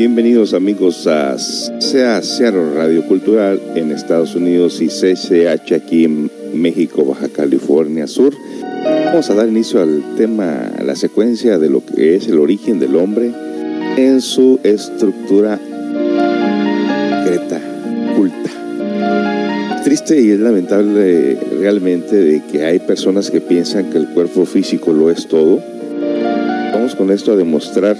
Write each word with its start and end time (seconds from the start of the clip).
Bienvenidos, 0.00 0.54
amigos 0.54 1.06
a 1.06 1.38
Seattle 1.38 2.72
Radio 2.74 3.06
Cultural 3.06 3.60
en 3.74 3.92
Estados 3.92 4.34
Unidos 4.34 4.80
y 4.80 4.86
CCH 4.86 5.74
aquí 5.74 6.04
en 6.04 6.30
México, 6.54 7.04
Baja 7.04 7.28
California 7.28 8.06
Sur. 8.06 8.32
Vamos 9.04 9.28
a 9.28 9.34
dar 9.34 9.46
inicio 9.46 9.82
al 9.82 10.02
tema, 10.16 10.70
a 10.78 10.82
la 10.84 10.96
secuencia 10.96 11.58
de 11.58 11.68
lo 11.68 11.84
que 11.84 12.16
es 12.16 12.28
el 12.28 12.38
origen 12.38 12.80
del 12.80 12.96
hombre 12.96 13.30
en 13.98 14.22
su 14.22 14.58
estructura 14.62 15.60
secreta, 17.22 17.60
culta. 18.16 19.82
triste 19.84 20.18
y 20.18 20.30
es 20.30 20.40
lamentable 20.40 21.36
realmente 21.60 22.16
de 22.16 22.42
que 22.50 22.64
hay 22.64 22.78
personas 22.78 23.30
que 23.30 23.42
piensan 23.42 23.90
que 23.90 23.98
el 23.98 24.08
cuerpo 24.08 24.46
físico 24.46 24.94
lo 24.94 25.10
es 25.10 25.28
todo. 25.28 25.60
Vamos 26.72 26.94
con 26.94 27.10
esto 27.10 27.32
a 27.32 27.36
demostrar 27.36 27.98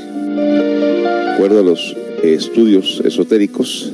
acuerdo 1.41 1.61
a 1.61 1.63
los 1.63 1.97
estudios 2.23 3.03
esotéricos, 3.05 3.93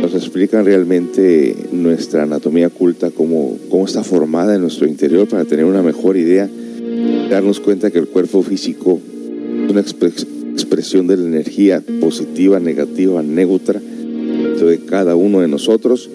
nos 0.00 0.14
explican 0.14 0.64
realmente 0.64 1.56
nuestra 1.72 2.22
anatomía 2.24 2.68
culta, 2.68 3.10
cómo, 3.10 3.58
cómo 3.70 3.86
está 3.86 4.04
formada 4.04 4.54
en 4.54 4.60
nuestro 4.60 4.86
interior 4.86 5.28
para 5.28 5.44
tener 5.44 5.64
una 5.64 5.82
mejor 5.82 6.16
idea, 6.16 6.48
darnos 7.30 7.60
cuenta 7.60 7.90
que 7.90 7.98
el 7.98 8.08
cuerpo 8.08 8.42
físico 8.42 9.00
es 9.64 9.70
una 9.70 9.80
expresión 9.80 11.06
de 11.06 11.16
la 11.16 11.24
energía 11.24 11.82
positiva, 12.00 12.60
negativa, 12.60 13.22
neutra 13.22 13.80
de 13.80 14.80
cada 14.80 15.16
uno 15.16 15.40
de 15.40 15.48
nosotros. 15.48 16.08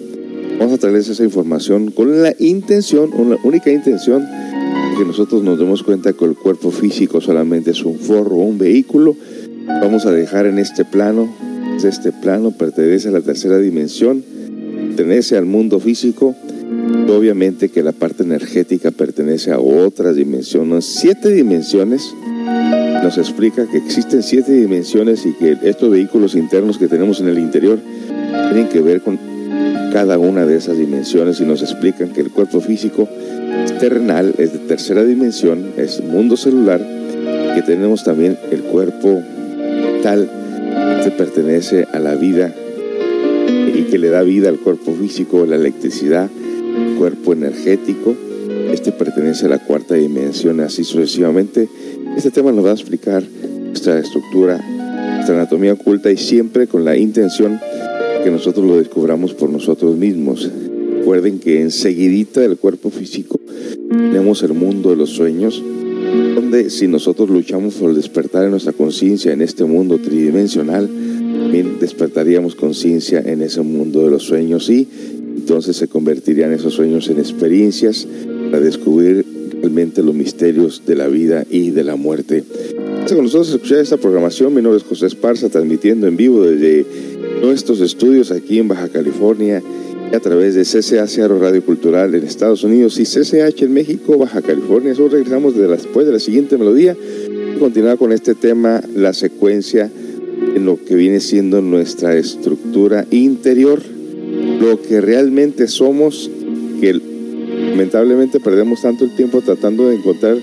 Vamos 0.58 0.74
a 0.74 0.78
traerles 0.78 1.08
esa 1.08 1.24
información 1.24 1.90
con 1.90 2.22
la 2.22 2.34
intención, 2.38 3.10
una 3.14 3.36
única 3.44 3.70
intención 3.70 4.26
que 4.98 5.04
nosotros 5.04 5.42
nos 5.42 5.58
demos 5.58 5.82
cuenta 5.82 6.12
que 6.12 6.24
el 6.24 6.34
cuerpo 6.34 6.70
físico 6.70 7.20
solamente 7.20 7.70
es 7.70 7.84
un 7.84 7.98
forro, 7.98 8.36
un 8.36 8.58
vehículo. 8.58 9.16
Vamos 9.82 10.06
a 10.06 10.12
dejar 10.12 10.46
en 10.46 10.58
este 10.58 10.84
plano, 10.84 11.28
este 11.82 12.12
plano 12.12 12.50
pertenece 12.50 13.08
a 13.08 13.12
la 13.12 13.20
tercera 13.20 13.58
dimensión, 13.58 14.22
pertenece 14.88 15.36
al 15.36 15.46
mundo 15.46 15.80
físico, 15.80 16.34
obviamente 17.08 17.68
que 17.70 17.82
la 17.82 17.92
parte 17.92 18.22
energética 18.22 18.90
pertenece 18.90 19.50
a 19.50 19.58
otras 19.58 20.16
dimensiones, 20.16 20.84
siete 20.84 21.30
dimensiones. 21.30 22.14
Nos 23.02 23.16
explica 23.16 23.66
que 23.66 23.78
existen 23.78 24.22
siete 24.22 24.52
dimensiones 24.52 25.24
y 25.24 25.32
que 25.32 25.56
estos 25.62 25.90
vehículos 25.90 26.34
internos 26.34 26.76
que 26.76 26.88
tenemos 26.88 27.20
en 27.20 27.28
el 27.28 27.38
interior 27.38 27.78
tienen 28.50 28.68
que 28.68 28.82
ver 28.82 29.00
con 29.00 29.18
cada 29.92 30.18
una 30.18 30.46
de 30.46 30.56
esas 30.56 30.76
dimensiones 30.76 31.40
y 31.40 31.44
nos 31.44 31.62
explican 31.62 32.10
que 32.10 32.20
el 32.20 32.30
cuerpo 32.30 32.60
físico 32.60 33.08
terrenal, 33.80 34.34
es 34.38 34.52
de 34.52 34.58
tercera 34.60 35.02
dimensión, 35.04 35.72
es 35.76 36.02
mundo 36.02 36.36
celular, 36.36 36.80
que 37.54 37.62
tenemos 37.62 38.04
también 38.04 38.38
el 38.50 38.62
cuerpo 38.62 39.22
tal 40.02 40.30
que 41.04 41.10
pertenece 41.10 41.86
a 41.92 41.98
la 41.98 42.14
vida 42.14 42.54
y 43.74 43.82
que 43.84 43.98
le 43.98 44.08
da 44.08 44.22
vida 44.22 44.48
al 44.48 44.58
cuerpo 44.58 44.92
físico, 44.94 45.46
la 45.46 45.56
electricidad, 45.56 46.28
el 46.30 46.96
cuerpo 46.96 47.32
energético. 47.32 48.14
Este 48.72 48.92
pertenece 48.92 49.46
a 49.46 49.48
la 49.48 49.58
cuarta 49.58 49.94
dimensión, 49.94 50.60
así 50.60 50.84
sucesivamente. 50.84 51.68
Este 52.16 52.30
tema 52.30 52.52
nos 52.52 52.64
va 52.64 52.70
a 52.70 52.74
explicar 52.74 53.22
nuestra 53.66 53.98
estructura, 53.98 54.60
nuestra 55.14 55.36
anatomía 55.36 55.72
oculta 55.72 56.10
y 56.10 56.16
siempre 56.16 56.66
con 56.66 56.84
la 56.84 56.96
intención 56.96 57.60
que 58.22 58.30
nosotros 58.30 58.66
lo 58.66 58.76
descubramos 58.76 59.34
por 59.34 59.50
nosotros 59.50 59.96
mismos. 59.96 60.50
Recuerden 60.98 61.38
que 61.38 61.62
enseguidita 61.62 62.40
del 62.40 62.58
cuerpo 62.58 62.90
físico 62.90 63.40
tenemos 63.90 64.42
el 64.42 64.52
mundo 64.52 64.90
de 64.90 64.96
los 64.96 65.10
sueños, 65.10 65.62
donde 66.34 66.70
si 66.70 66.88
nosotros 66.88 67.30
luchamos 67.30 67.74
por 67.74 67.94
despertar 67.94 68.48
nuestra 68.48 68.72
conciencia 68.72 69.32
en 69.32 69.42
este 69.42 69.64
mundo 69.64 69.98
tridimensional, 69.98 70.88
también 70.88 71.78
despertaríamos 71.80 72.54
conciencia 72.54 73.20
en 73.20 73.42
ese 73.42 73.60
mundo 73.62 74.04
de 74.04 74.10
los 74.10 74.22
sueños 74.24 74.68
y 74.70 74.86
entonces 75.36 75.76
se 75.76 75.88
convertirían 75.88 76.52
esos 76.52 76.74
sueños 76.74 77.08
en 77.08 77.18
experiencias 77.18 78.06
para 78.50 78.60
descubrir 78.60 79.24
realmente 79.60 80.02
los 80.02 80.14
misterios 80.14 80.82
de 80.86 80.94
la 80.96 81.08
vida 81.08 81.44
y 81.50 81.70
de 81.70 81.84
la 81.84 81.96
muerte. 81.96 82.44
Con 83.08 83.24
nosotros 83.24 83.50
escuchar 83.50 83.78
esta 83.78 83.96
programación, 83.96 84.54
mi 84.54 84.62
nombre 84.62 84.78
es 84.78 84.84
José 84.84 85.06
Esparza, 85.06 85.48
transmitiendo 85.48 86.06
en 86.06 86.16
vivo 86.16 86.44
desde 86.44 86.86
nuestros 87.42 87.80
estudios 87.80 88.30
aquí 88.30 88.58
en 88.58 88.68
Baja 88.68 88.88
California 88.88 89.62
a 90.12 90.18
través 90.18 90.54
de 90.54 90.62
CCH 90.62 91.28
Radio 91.28 91.64
Cultural 91.64 92.14
en 92.14 92.24
Estados 92.24 92.64
Unidos 92.64 92.98
y 92.98 93.04
CCH 93.04 93.62
en 93.62 93.72
México, 93.72 94.18
Baja 94.18 94.42
California. 94.42 94.92
Eso 94.92 95.08
regresamos 95.08 95.56
después 95.56 96.06
de 96.06 96.12
la 96.12 96.18
siguiente 96.18 96.58
melodía 96.58 96.96
y 97.54 97.58
continuar 97.58 97.96
con 97.96 98.12
este 98.12 98.34
tema, 98.34 98.82
la 98.94 99.12
secuencia 99.12 99.90
en 100.54 100.64
lo 100.64 100.82
que 100.84 100.96
viene 100.96 101.20
siendo 101.20 101.60
nuestra 101.62 102.16
estructura 102.16 103.06
interior, 103.10 103.80
lo 104.60 104.82
que 104.82 105.00
realmente 105.00 105.68
somos, 105.68 106.28
que 106.80 107.00
lamentablemente 107.70 108.40
perdemos 108.40 108.82
tanto 108.82 109.04
el 109.04 109.14
tiempo 109.14 109.42
tratando 109.42 109.88
de 109.88 109.96
encontrar 109.96 110.36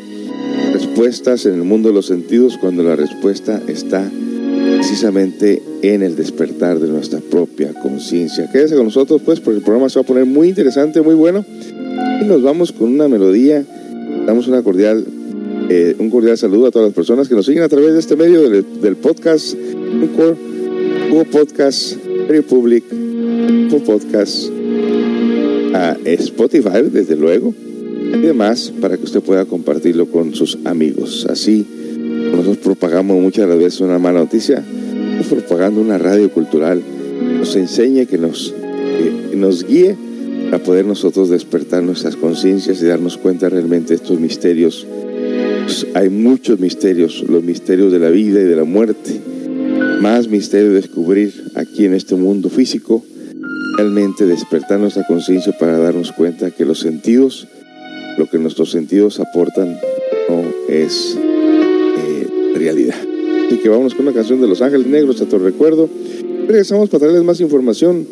respuestas 0.72 1.46
en 1.46 1.56
el 1.56 1.64
mundo 1.64 1.90
de 1.90 1.96
los 1.96 2.06
sentidos 2.06 2.58
cuando 2.58 2.84
la 2.84 2.96
respuesta 2.96 3.62
está 3.68 4.10
precisamente 4.88 5.62
en 5.82 6.02
el 6.02 6.16
despertar 6.16 6.80
de 6.80 6.88
nuestra 6.88 7.20
propia 7.20 7.74
conciencia. 7.74 8.50
Quédese 8.50 8.78
con 8.78 8.86
nosotros 8.86 9.22
pues 9.22 9.42
porque 9.42 9.58
el 9.58 9.64
programa 9.64 9.90
se 9.90 10.00
va 10.00 10.04
a 10.04 10.06
poner 10.06 10.26
muy 10.26 10.48
interesante, 10.48 11.02
muy 11.02 11.14
bueno. 11.14 11.44
Y 12.22 12.24
nos 12.24 12.42
vamos 12.42 12.72
con 12.72 12.94
una 12.94 13.10
melodía. 13.10 13.66
Damos 14.26 14.48
una 14.48 14.64
cordial, 14.64 15.06
eh, 15.70 15.94
un 16.00 16.10
cordial 16.10 16.38
saludo 16.38 16.68
a 16.68 16.72
todas 16.72 16.88
las 16.88 16.96
personas 16.96 17.28
que 17.28 17.36
nos 17.36 17.46
siguen 17.46 17.64
a 17.64 17.68
través 17.68 17.92
de 17.92 18.00
este 18.00 18.16
medio 18.16 18.50
del, 18.50 18.96
podcast 18.96 19.58
Hugo 21.12 21.26
Podcast, 21.34 21.98
Republic, 22.30 22.86
Hugo 22.90 23.84
Podcast, 23.84 24.50
a 25.74 25.98
Spotify, 26.06 26.84
desde 26.90 27.18
luego, 27.18 27.54
y 28.14 28.22
demás, 28.22 28.72
para 28.80 28.96
que 28.96 29.04
usted 29.04 29.20
pueda 29.20 29.44
compartirlo 29.44 30.06
con 30.06 30.34
sus 30.34 30.58
amigos. 30.64 31.28
Así, 31.30 31.68
nosotros 32.32 32.58
propagamos 32.58 33.22
muchas 33.22 33.48
veces 33.58 33.82
una 33.82 34.00
mala 34.00 34.20
noticia, 34.20 34.64
propagando 35.30 35.82
una 35.82 35.98
radio 35.98 36.32
cultural, 36.32 36.82
nos 37.40 37.56
enseñe, 37.56 38.06
que 38.06 38.18
nos, 38.18 38.54
nos 39.36 39.66
guíe 39.66 39.96
a 40.52 40.60
poder 40.60 40.86
nosotros 40.86 41.30
despertar 41.30 41.84
nuestras 41.84 42.16
conciencias 42.16 42.82
y 42.82 42.86
darnos 42.86 43.18
cuenta 43.18 43.50
realmente 43.50 43.90
de 43.90 43.96
estos 43.96 44.20
misterios. 44.20 44.86
Pues, 45.66 45.88
hay 45.94 46.10
muchos 46.10 46.60
misterios, 46.60 47.24
los 47.28 47.44
misterios 47.44 47.92
de 47.92 48.00
la 48.00 48.10
vida 48.10 48.40
y 48.40 48.46
de 48.46 48.56
la 48.56 48.64
muerte, 48.64 49.20
más 50.02 50.28
misterio 50.30 50.70
de 50.70 50.76
descubrir 50.76 51.34
aquí 51.56 51.86
en 51.86 51.94
este 51.94 52.16
mundo 52.16 52.50
físico, 52.50 53.04
realmente 53.78 54.26
despertar 54.26 54.80
nuestra 54.80 55.06
conciencia 55.06 55.54
para 55.58 55.78
darnos 55.78 56.12
cuenta 56.12 56.52
que 56.52 56.66
los 56.66 56.80
sentidos, 56.80 57.48
lo 58.18 58.30
que 58.30 58.40
nuestros 58.40 58.72
sentidos 58.72 59.20
aportan, 59.20 59.78
no 60.30 60.44
es 60.70 61.18
realidad. 62.68 62.96
Así 63.48 63.58
que 63.58 63.70
vamos 63.70 63.96
con 63.96 64.06
una 64.06 64.14
canción 64.14 64.42
de 64.42 64.48
Los 64.48 64.62
Ángeles 64.62 64.88
Negros, 64.88 65.22
a 65.22 65.26
tu 65.26 65.40
recuerdo. 65.40 65.90
Regresamos 66.48 66.90
para 66.90 67.00
traerles 67.00 67.24
más 67.24 67.40
información 67.40 68.06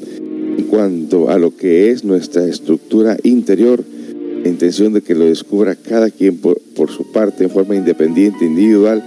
en 0.57 0.63
cuanto 0.66 1.29
a 1.29 1.38
lo 1.38 1.55
que 1.55 1.91
es 1.91 2.05
nuestra 2.05 2.46
estructura 2.46 3.17
interior, 3.23 3.84
la 4.43 4.49
intención 4.49 4.93
de 4.93 5.02
que 5.02 5.13
lo 5.13 5.25
descubra 5.25 5.75
cada 5.75 6.09
quien 6.09 6.37
por, 6.37 6.57
su 6.90 7.11
parte, 7.11 7.43
en 7.43 7.49
forma 7.49 7.75
independiente, 7.75 8.46
individual, 8.46 9.03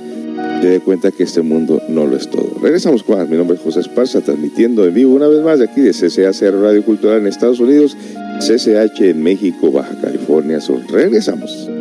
se 0.61 0.69
dé 0.69 0.81
cuenta 0.81 1.11
que 1.13 1.23
este 1.23 1.41
mundo 1.41 1.81
no 1.89 2.07
lo 2.07 2.17
es 2.17 2.29
todo. 2.29 2.51
Regresamos 2.61 3.03
con 3.03 3.31
mi 3.31 3.37
nombre 3.37 3.57
es 3.57 3.63
José 3.63 3.81
Esparza, 3.81 4.21
transmitiendo 4.21 4.85
en 4.85 4.93
vivo 4.93 5.15
una 5.15 5.29
vez 5.29 5.43
más 5.43 5.59
de 5.59 5.65
aquí 5.65 5.81
de 5.81 5.93
CCH 5.93 6.43
Radio 6.61 6.85
Cultural 6.85 7.21
en 7.21 7.27
Estados 7.27 7.61
Unidos, 7.61 7.97
CCH 8.41 9.01
en 9.01 9.23
México, 9.23 9.73
Baja 9.73 9.99
California 10.03 10.61
Sur. 10.61 10.81
Regresamos. 10.91 11.78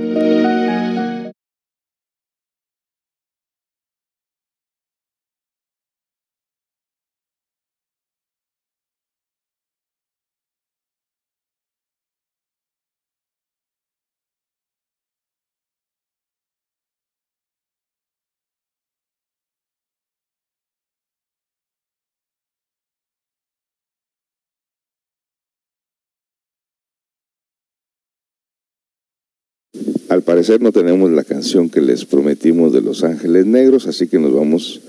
parecer 30.27 30.61
no 30.61 30.73
tenemos 30.73 31.09
la 31.09 31.23
canción 31.23 31.69
que 31.69 31.79
les 31.79 32.03
prometimos 32.03 32.73
de 32.73 32.81
Los 32.81 33.05
Ángeles 33.05 33.45
Negros, 33.45 33.87
así 33.87 34.09
que 34.09 34.19
nos 34.19 34.33
vamos 34.33 34.81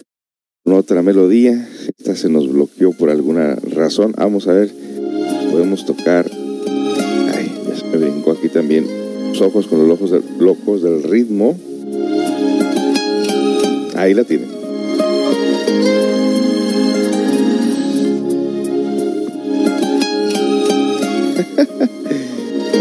con 0.64 0.74
otra 0.74 1.00
melodía. 1.00 1.68
Esta 1.96 2.16
se 2.16 2.28
nos 2.28 2.50
bloqueó 2.52 2.90
por 2.90 3.08
alguna 3.08 3.54
razón. 3.54 4.14
Vamos 4.16 4.48
a 4.48 4.52
ver, 4.52 4.72
podemos 5.52 5.86
tocar. 5.86 6.28
Ay, 6.28 7.52
ya 7.68 7.76
se 7.76 7.84
me 7.86 7.98
brincó 7.98 8.32
aquí 8.32 8.48
también. 8.48 8.84
Los 9.28 9.40
ojos 9.40 9.68
con 9.68 9.86
los 9.86 10.00
ojos 10.00 10.10
locos 10.40 10.82
del 10.82 11.04
ritmo. 11.04 11.56
Ahí 13.94 14.14
la 14.14 14.24
tienen. 14.24 14.48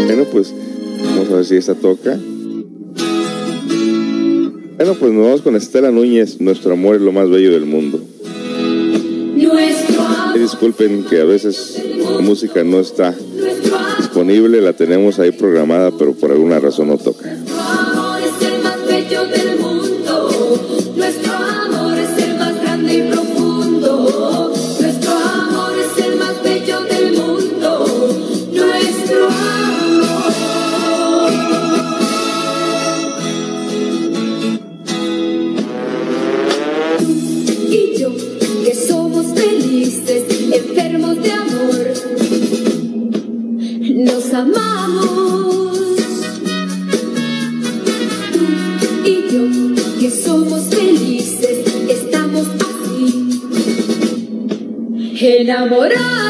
bueno, 0.06 0.24
pues 0.32 0.52
vamos 1.04 1.30
a 1.30 1.36
ver 1.36 1.44
si 1.44 1.54
esta 1.54 1.76
toca. 1.76 2.18
Bueno, 4.78 4.94
pues 4.94 5.12
nos 5.12 5.24
vamos 5.24 5.42
con 5.42 5.56
Estela 5.56 5.90
Núñez. 5.90 6.40
Nuestro 6.40 6.74
amor 6.74 6.94
es 6.94 7.02
lo 7.02 7.10
más 7.10 7.28
bello 7.28 7.50
del 7.50 7.66
mundo. 7.66 8.00
disculpen 10.38 11.04
que 11.10 11.20
a 11.20 11.24
veces 11.24 11.82
la 11.96 12.20
música 12.20 12.62
no 12.62 12.78
está 12.78 13.12
disponible, 13.98 14.60
la 14.60 14.74
tenemos 14.74 15.18
ahí 15.18 15.32
programada, 15.32 15.90
pero 15.98 16.12
por 16.12 16.30
alguna 16.30 16.60
razón 16.60 16.86
no 16.86 16.96
toca. 16.96 17.28
Namorado. 55.48 56.27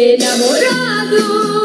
Enamorado 0.00 1.57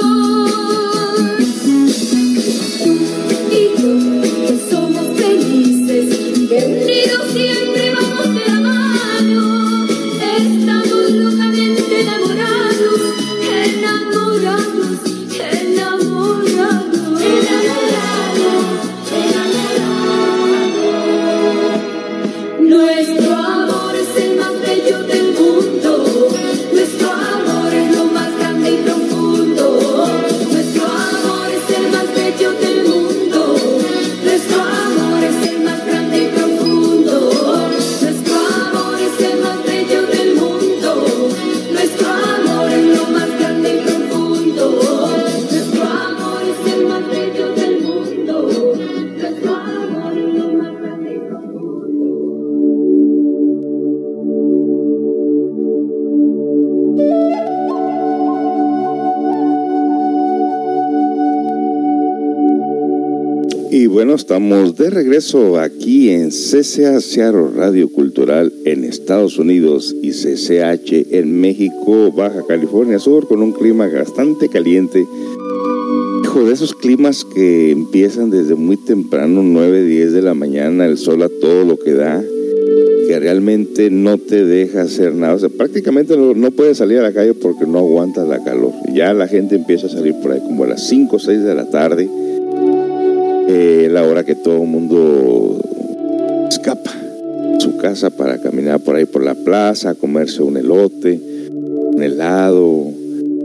estamos 64.34 64.76
de 64.76 64.90
regreso 64.90 65.60
aquí 65.60 66.10
en 66.10 66.30
CCA 66.30 67.00
Seattle 67.00 67.50
Radio 67.56 67.88
Cultural 67.88 68.52
en 68.66 68.84
Estados 68.84 69.38
Unidos 69.38 69.96
y 70.02 70.10
CCH 70.10 71.14
en 71.14 71.40
México, 71.40 72.12
Baja 72.12 72.44
California 72.48 72.98
Sur, 72.98 73.28
con 73.28 73.44
un 73.44 73.52
clima 73.52 73.88
bastante 73.88 74.50
caliente. 74.50 75.06
Hijo, 76.24 76.46
de 76.46 76.52
esos 76.52 76.74
climas 76.74 77.24
que 77.24 77.70
empiezan 77.70 78.32
desde 78.32 78.56
muy 78.56 78.76
temprano, 78.76 79.44
9, 79.44 79.84
10 79.84 80.14
de 80.14 80.24
la 80.24 80.34
mañana, 80.34 80.88
el 80.88 80.98
sol 80.98 81.22
a 81.22 81.30
todo 81.30 81.64
lo 81.64 81.78
que 81.78 81.94
da, 81.94 82.20
que 83.08 83.20
realmente 83.20 83.92
no 83.92 84.18
te 84.18 84.46
deja 84.46 84.82
hacer 84.82 85.14
nada. 85.14 85.36
O 85.36 85.40
sea, 85.40 85.50
prácticamente 85.50 86.18
no, 86.18 86.34
no 86.34 86.50
puedes 86.50 86.80
salir 86.80 86.98
a 86.98 87.04
la 87.04 87.14
calle 87.14 87.36
porque 87.36 87.68
no 87.68 87.78
aguantas 87.78 88.28
la 88.28 88.44
calor. 88.44 88.72
Ya 88.96 89.14
la 89.14 89.28
gente 89.28 89.54
empieza 89.54 89.86
a 89.86 89.92
salir 89.92 90.16
por 90.24 90.32
ahí 90.32 90.40
como 90.40 90.64
a 90.64 90.70
las 90.70 90.88
5 90.88 91.18
o 91.18 91.20
6 91.20 91.44
de 91.44 91.54
la 91.54 91.70
tarde 91.70 92.10
eh, 93.48 93.88
la 93.92 94.04
hora 94.04 94.24
que 94.24 94.36
todo 94.36 94.62
el 94.62 94.68
mundo 94.68 95.60
escapa 96.50 96.92
su 97.60 97.78
casa 97.78 98.10
para 98.10 98.40
caminar 98.40 98.80
por 98.80 98.96
ahí 98.96 99.06
por 99.06 99.24
la 99.24 99.36
plaza, 99.36 99.96
comerse 99.96 100.44
un 100.44 100.58
elote, 100.58 101.20
un 101.52 102.02
helado, 102.02 102.68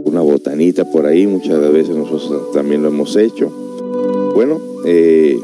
una 0.05 0.21
botanita 0.21 0.85
por 0.91 1.07
ahí. 1.07 1.27
Muchas 1.27 1.61
veces 1.73 1.95
nosotros 1.95 2.53
también 2.53 2.83
lo 2.83 2.89
hemos 2.89 3.17
hecho. 3.17 3.51
Bueno, 4.35 4.61
eh, 4.85 5.39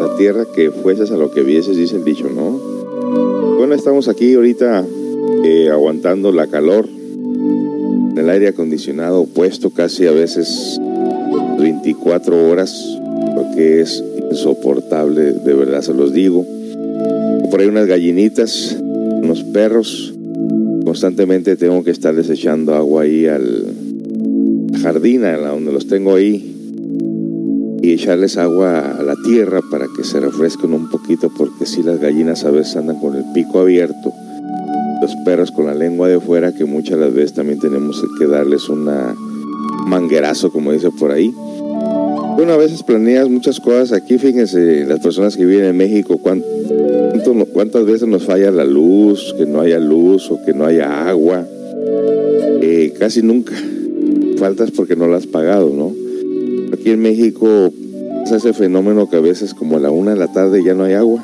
la 0.00 0.16
tierra 0.16 0.46
que 0.54 0.70
fueses 0.70 1.10
a 1.10 1.16
lo 1.16 1.30
que 1.30 1.42
vieses, 1.42 1.76
dice 1.76 1.96
el 1.96 2.04
dicho, 2.04 2.28
¿no? 2.28 2.58
Bueno, 3.56 3.74
estamos 3.74 4.08
aquí 4.08 4.34
ahorita 4.34 4.84
eh, 5.44 5.68
aguantando 5.70 6.32
la 6.32 6.46
calor 6.46 6.88
en 6.88 8.16
el 8.16 8.30
aire 8.30 8.48
acondicionado 8.48 9.26
puesto 9.26 9.70
casi 9.70 10.06
a 10.06 10.12
veces 10.12 10.80
24 11.58 12.48
horas 12.48 12.97
que 13.54 13.80
es 13.80 14.02
insoportable, 14.30 15.32
de 15.32 15.54
verdad 15.54 15.82
se 15.82 15.94
los 15.94 16.12
digo. 16.12 16.46
Por 17.50 17.60
ahí 17.60 17.66
unas 17.66 17.86
gallinitas, 17.86 18.76
unos 19.22 19.42
perros. 19.44 20.14
Constantemente 20.84 21.56
tengo 21.56 21.84
que 21.84 21.90
estar 21.90 22.14
desechando 22.14 22.74
agua 22.74 23.02
ahí 23.02 23.26
al 23.26 23.66
jardín, 24.82 25.24
a 25.24 25.36
donde 25.36 25.72
los 25.72 25.86
tengo 25.86 26.14
ahí, 26.14 26.54
y 27.82 27.92
echarles 27.92 28.36
agua 28.36 28.96
a 28.98 29.02
la 29.02 29.14
tierra 29.24 29.60
para 29.70 29.86
que 29.96 30.04
se 30.04 30.20
refresquen 30.20 30.72
un 30.72 30.88
poquito, 30.90 31.30
porque 31.36 31.66
si 31.66 31.82
las 31.82 32.00
gallinas 32.00 32.44
a 32.44 32.50
veces 32.50 32.76
andan 32.76 33.00
con 33.00 33.16
el 33.16 33.24
pico 33.34 33.60
abierto, 33.60 34.12
los 35.00 35.14
perros 35.24 35.50
con 35.50 35.66
la 35.66 35.74
lengua 35.74 36.08
de 36.08 36.20
fuera, 36.20 36.54
que 36.54 36.64
muchas 36.64 36.98
las 36.98 37.12
veces 37.12 37.34
también 37.34 37.58
tenemos 37.60 38.02
que 38.18 38.26
darles 38.26 38.68
una 38.68 39.14
manguerazo, 39.86 40.50
como 40.50 40.72
dice 40.72 40.90
por 40.90 41.12
ahí. 41.12 41.32
Bueno, 42.38 42.52
a 42.52 42.56
veces 42.56 42.84
planeas 42.84 43.28
muchas 43.28 43.58
cosas. 43.58 43.90
Aquí, 43.90 44.16
fíjense, 44.16 44.84
las 44.86 45.00
personas 45.00 45.36
que 45.36 45.44
viven 45.44 45.64
en 45.64 45.76
México, 45.76 46.18
¿cuántas 46.18 47.84
veces 47.84 48.06
nos 48.06 48.26
falla 48.26 48.52
la 48.52 48.64
luz, 48.64 49.34
que 49.36 49.44
no 49.44 49.60
haya 49.60 49.80
luz 49.80 50.30
o 50.30 50.40
que 50.44 50.54
no 50.54 50.64
haya 50.64 51.08
agua? 51.08 51.44
Eh, 52.62 52.94
casi 52.96 53.22
nunca. 53.22 53.54
Faltas 54.36 54.70
porque 54.70 54.94
no 54.94 55.08
la 55.08 55.16
has 55.16 55.26
pagado, 55.26 55.72
¿no? 55.74 55.92
Aquí 56.72 56.90
en 56.90 57.00
México 57.00 57.72
pasa 58.22 58.36
ese 58.36 58.52
fenómeno 58.52 59.10
que 59.10 59.16
a 59.16 59.20
veces 59.20 59.52
como 59.52 59.76
a 59.76 59.80
la 59.80 59.90
una 59.90 60.12
de 60.12 60.18
la 60.18 60.32
tarde 60.32 60.62
ya 60.62 60.74
no 60.74 60.84
hay 60.84 60.94
agua. 60.94 61.20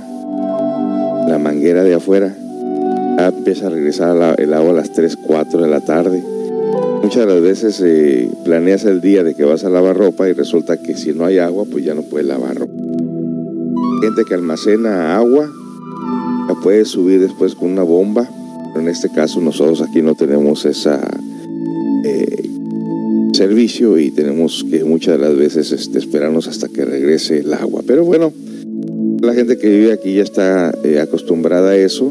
la 1.29 1.39
manguera 1.39 1.85
de 1.85 1.95
afuera, 1.95 2.37
empieza 3.19 3.69
a 3.69 3.71
regresar 3.71 4.35
el 4.41 4.53
agua 4.53 4.71
a 4.71 4.75
las 4.75 4.93
3, 4.93 5.17
4 5.29 5.63
de 5.63 5.69
la 5.69 5.81
tarde. 5.81 6.25
Muchas 7.05 7.27
de 7.27 7.35
las 7.35 7.43
veces 7.43 7.83
eh, 7.85 8.31
planeas 8.47 8.87
el 8.87 9.03
día 9.03 9.23
de 9.23 9.35
que 9.35 9.45
vas 9.45 9.63
a 9.63 9.69
lavar 9.69 9.95
ropa 9.95 10.27
y 10.27 10.33
resulta 10.33 10.79
que 10.79 10.97
si 10.97 11.13
no 11.13 11.27
hay 11.27 11.37
agua, 11.37 11.67
pues 11.71 11.85
ya 11.85 11.95
no 11.95 12.01
puedes 12.01 12.27
lavar 12.27 12.57
ropa. 12.57 12.73
Gente 14.01 14.23
que 14.27 14.33
almacena 14.33 15.15
agua, 15.15 15.53
la 16.49 16.55
puede 16.63 16.87
subir 16.87 17.21
después 17.21 17.55
con 17.57 17.73
una 17.73 17.83
bomba, 17.83 18.27
pero 18.73 18.81
en 18.81 18.89
este 18.89 19.11
caso 19.11 19.43
nosotros 19.43 19.83
aquí 19.83 20.01
no 20.01 20.15
tenemos 20.15 20.65
ese 20.65 20.93
eh, 22.07 22.51
servicio 23.35 23.99
y 23.99 24.11
tenemos 24.11 24.65
que 24.71 24.83
muchas 24.83 25.21
de 25.21 25.29
las 25.29 25.37
veces 25.37 25.73
este, 25.73 25.99
esperarnos 25.99 26.49
hasta 26.49 26.69
que 26.69 26.87
regrese 26.87 27.41
el 27.41 27.53
agua. 27.53 27.83
Pero 27.87 28.07
bueno, 28.07 28.33
la 29.21 29.35
gente 29.35 29.59
que 29.59 29.69
vive 29.69 29.93
aquí 29.93 30.15
ya 30.15 30.23
está 30.23 30.73
eh, 30.83 31.01
acostumbrada 31.01 31.73
a 31.73 31.77
eso. 31.77 32.11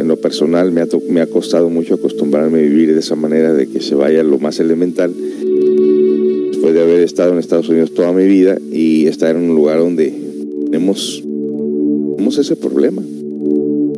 En 0.00 0.08
lo 0.08 0.16
personal 0.16 0.72
me 0.72 0.80
ha, 0.80 0.88
me 1.10 1.20
ha 1.20 1.26
costado 1.26 1.68
mucho 1.68 1.94
acostumbrarme 1.94 2.58
a 2.58 2.62
vivir 2.62 2.94
de 2.94 3.00
esa 3.00 3.16
manera, 3.16 3.52
de 3.52 3.66
que 3.66 3.80
se 3.80 3.94
vaya 3.94 4.22
lo 4.22 4.38
más 4.38 4.58
elemental. 4.58 5.12
Después 6.50 6.72
de 6.72 6.80
haber 6.80 7.00
estado 7.00 7.32
en 7.32 7.38
Estados 7.38 7.68
Unidos 7.68 7.92
toda 7.92 8.12
mi 8.12 8.26
vida 8.26 8.58
y 8.72 9.06
estar 9.06 9.36
en 9.36 9.42
un 9.42 9.54
lugar 9.54 9.78
donde 9.78 10.14
tenemos, 10.64 11.22
tenemos 12.16 12.38
ese 12.38 12.56
problema. 12.56 13.02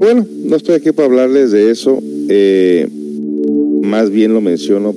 Bueno, 0.01 0.27
no 0.45 0.57
estoy 0.57 0.75
aquí 0.75 0.91
para 0.91 1.07
hablarles 1.07 1.53
de 1.53 1.71
eso. 1.71 2.03
Eh, 2.29 2.89
más 3.83 4.11
bien 4.11 4.35
lo 4.35 4.41
menciono 4.41 4.95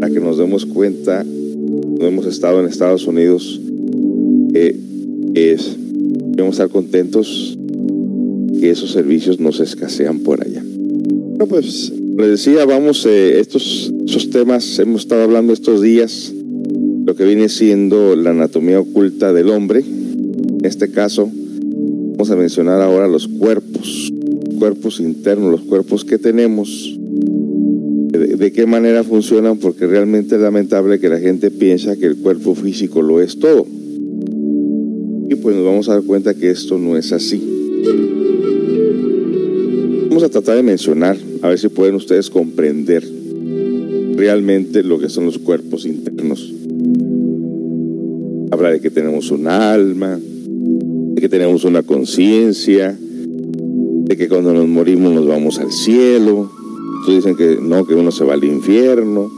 para 0.00 0.12
que 0.12 0.20
nos 0.20 0.38
demos 0.38 0.64
cuenta, 0.64 1.22
no 1.24 2.06
hemos 2.06 2.24
estado 2.24 2.60
en 2.60 2.66
Estados 2.66 3.06
Unidos, 3.06 3.60
eh, 4.54 4.74
es 5.34 5.76
Debemos 6.38 6.54
estar 6.54 6.68
contentos 6.68 7.57
que 8.58 8.70
esos 8.70 8.92
servicios 8.92 9.40
no 9.40 9.52
se 9.52 9.64
escasean 9.64 10.20
por 10.20 10.44
allá. 10.44 10.62
Bueno, 10.64 11.46
pues 11.46 11.92
les 12.16 12.30
decía, 12.30 12.64
vamos, 12.64 13.06
eh, 13.06 13.38
estos, 13.40 13.92
temas 14.32 14.78
hemos 14.78 15.02
estado 15.02 15.22
hablando 15.22 15.52
estos 15.52 15.80
días, 15.80 16.32
lo 17.04 17.14
que 17.14 17.24
viene 17.24 17.48
siendo 17.48 18.16
la 18.16 18.30
anatomía 18.30 18.80
oculta 18.80 19.32
del 19.32 19.48
hombre. 19.50 19.80
En 19.80 20.64
este 20.64 20.90
caso, 20.90 21.30
vamos 21.32 22.30
a 22.30 22.36
mencionar 22.36 22.82
ahora 22.82 23.08
los 23.08 23.28
cuerpos, 23.28 24.12
cuerpos 24.58 25.00
internos, 25.00 25.50
los 25.50 25.62
cuerpos 25.62 26.04
que 26.04 26.18
tenemos, 26.18 26.98
de, 26.98 28.36
de 28.36 28.52
qué 28.52 28.66
manera 28.66 29.04
funcionan, 29.04 29.58
porque 29.58 29.86
realmente 29.86 30.34
es 30.34 30.40
lamentable 30.40 30.98
que 30.98 31.08
la 31.08 31.20
gente 31.20 31.50
piensa 31.50 31.96
que 31.96 32.06
el 32.06 32.16
cuerpo 32.16 32.54
físico 32.54 33.02
lo 33.02 33.20
es 33.20 33.38
todo 33.38 33.66
y 35.28 35.34
pues 35.34 35.54
nos 35.54 35.64
vamos 35.64 35.88
a 35.88 35.94
dar 35.94 36.02
cuenta 36.02 36.34
que 36.34 36.50
esto 36.50 36.78
no 36.78 36.96
es 36.96 37.12
así. 37.12 37.40
Vamos 40.08 40.22
a 40.22 40.30
tratar 40.30 40.56
de 40.56 40.62
mencionar, 40.62 41.18
a 41.42 41.48
ver 41.48 41.58
si 41.58 41.68
pueden 41.68 41.94
ustedes 41.94 42.30
comprender 42.30 43.06
realmente 44.16 44.82
lo 44.82 44.98
que 44.98 45.10
son 45.10 45.26
los 45.26 45.38
cuerpos 45.38 45.84
internos. 45.84 46.50
Habla 48.50 48.70
de 48.70 48.80
que 48.80 48.90
tenemos 48.90 49.30
un 49.30 49.46
alma, 49.46 50.18
de 50.18 51.20
que 51.20 51.28
tenemos 51.28 51.64
una 51.64 51.82
conciencia, 51.82 52.98
de 52.98 54.16
que 54.16 54.28
cuando 54.28 54.54
nos 54.54 54.66
morimos 54.66 55.12
nos 55.12 55.26
vamos 55.26 55.58
al 55.58 55.70
cielo. 55.70 56.50
Entonces 57.00 57.16
dicen 57.16 57.36
que 57.36 57.58
no, 57.60 57.86
que 57.86 57.94
uno 57.94 58.10
se 58.10 58.24
va 58.24 58.32
al 58.32 58.44
infierno. 58.44 59.30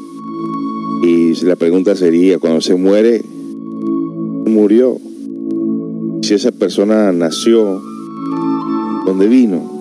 Y 1.03 1.35
la 1.45 1.57
pregunta 1.57 1.97
sería, 1.97 2.39
cuando 2.39 2.61
se 2.61 2.77
muere, 2.77 3.23
murió 4.47 4.99
si 6.23 6.35
esa 6.35 6.53
persona 6.53 7.11
nació, 7.11 7.83
donde 9.05 9.27
vino. 9.27 9.80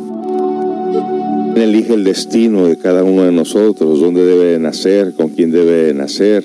¿Quién 1.53 1.69
elige 1.69 1.93
el 1.93 2.03
destino 2.03 2.67
de 2.67 2.77
cada 2.77 3.03
uno 3.03 3.23
de 3.23 3.31
nosotros? 3.31 3.99
¿Dónde 3.99 4.25
debe 4.25 4.59
nacer? 4.59 5.13
¿Con 5.15 5.29
quién 5.29 5.51
debe 5.51 5.93
nacer? 5.93 6.43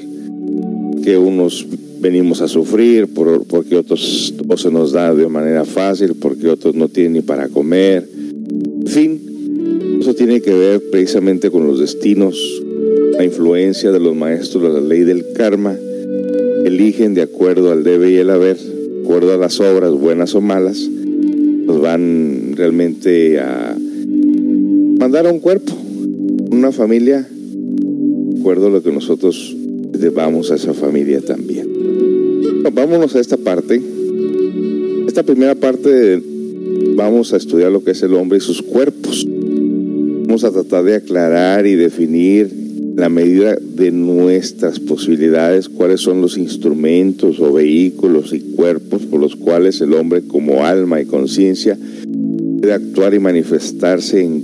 Que 1.03 1.19
unos 1.19 1.67
venimos 2.01 2.41
a 2.41 2.49
sufrir, 2.49 3.13
por, 3.15 3.45
porque 3.45 3.77
otros 3.77 4.35
se 4.57 4.71
nos 4.71 4.93
da 4.93 5.15
de 5.15 5.27
manera 5.29 5.65
fácil, 5.65 6.15
porque 6.21 6.49
otros 6.49 6.75
no 6.75 6.89
tienen 6.89 7.15
ni 7.15 7.21
para 7.21 7.49
comer. 7.49 8.09
En 8.81 8.87
fin, 8.87 9.99
eso 10.01 10.15
tiene 10.15 10.41
que 10.41 10.53
ver 10.53 10.83
precisamente 10.91 11.51
con 11.51 11.67
los 11.67 11.81
destinos, 11.81 12.39
la 13.17 13.25
influencia 13.25 13.91
de 13.91 14.01
los 14.01 14.15
maestros 14.15 14.63
de 14.63 14.69
la 14.69 14.81
ley 14.81 15.01
del 15.01 15.33
karma, 15.33 15.77
eligen 16.65 17.15
de 17.15 17.23
acuerdo 17.23 17.73
al 17.73 17.85
debe 17.85 18.11
y 18.11 18.17
el 18.17 18.31
haber 18.31 18.59
acuerdo 19.03 19.33
a 19.33 19.37
las 19.37 19.61
obras, 19.61 19.93
buenas 19.93 20.35
o 20.35 20.41
malas, 20.41 20.79
nos 21.67 21.81
van 21.81 22.53
realmente 22.55 23.39
a 23.39 23.77
a 25.17 25.31
un 25.31 25.39
cuerpo, 25.39 25.73
una 26.51 26.73
familia, 26.73 27.25
acuerdo 28.41 28.67
a 28.67 28.71
lo 28.71 28.83
que 28.83 28.91
nosotros 28.91 29.57
debamos 29.93 30.51
a 30.51 30.57
esa 30.57 30.75
familia 30.75 31.21
también. 31.21 31.69
vámonos 32.73 33.15
a 33.15 33.21
esta 33.21 33.37
parte. 33.37 33.81
Esta 35.07 35.23
primera 35.23 35.55
parte 35.55 36.21
vamos 36.97 37.33
a 37.33 37.37
estudiar 37.37 37.71
lo 37.71 37.85
que 37.85 37.93
es 37.93 38.03
el 38.03 38.13
hombre 38.15 38.39
y 38.39 38.41
sus 38.41 38.61
cuerpos. 38.61 39.25
Vamos 40.27 40.43
a 40.43 40.51
tratar 40.51 40.83
de 40.83 40.97
aclarar 40.97 41.65
y 41.69 41.77
definir 41.77 42.51
la 42.97 43.09
medida 43.09 43.57
de 43.57 43.93
nuestras 43.93 44.81
posibilidades, 44.81 45.69
cuáles 45.69 46.01
son 46.01 46.21
los 46.23 46.37
instrumentos 46.37 47.39
o 47.39 47.53
vehículos 47.53 48.33
y 48.33 48.41
cuerpos 48.41 49.03
por 49.07 49.21
los 49.21 49.37
cuales 49.37 49.81
el 49.81 49.95
hombre 49.95 50.23
como 50.23 50.65
alma 50.65 51.01
y 51.01 51.05
conciencia 51.05 51.79
puede 52.61 52.73
actuar 52.73 53.15
y 53.15 53.21
manifestarse 53.21 54.25
en 54.25 54.41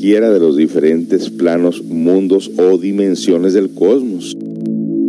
cualquiera 0.00 0.32
de 0.32 0.40
los 0.40 0.56
diferentes 0.56 1.28
planos, 1.28 1.84
mundos 1.84 2.50
o 2.56 2.78
dimensiones 2.78 3.52
del 3.52 3.68
cosmos. 3.68 4.34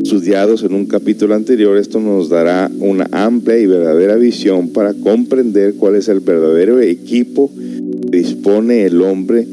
Estudiados 0.04 0.64
en 0.64 0.74
un 0.74 0.86
capítulo 0.86 1.34
anterior, 1.34 1.78
esto 1.78 2.02
nos 2.02 2.28
dará 2.28 2.70
una 2.78 3.08
amplia 3.14 3.58
y 3.58 3.68
verdadera 3.68 4.18
visión 4.18 4.68
para 4.68 4.94
comprender 4.94 5.76
cuál 5.76 5.96
es 5.96 6.10
el 6.10 6.20
verdadero 6.20 6.82
equipo 6.82 7.50
que 7.56 8.18
dispone 8.18 8.84
el 8.84 9.02
hombre 9.02 9.48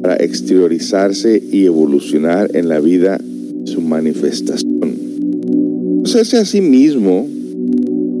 para 0.00 0.14
exteriorizarse 0.14 1.42
y 1.50 1.64
evolucionar 1.64 2.54
en 2.54 2.68
la 2.68 2.78
vida 2.78 3.20
su 3.64 3.80
manifestación. 3.80 4.94
Conocerse 6.04 6.36
a 6.36 6.44
sí 6.44 6.60
mismo, 6.60 7.28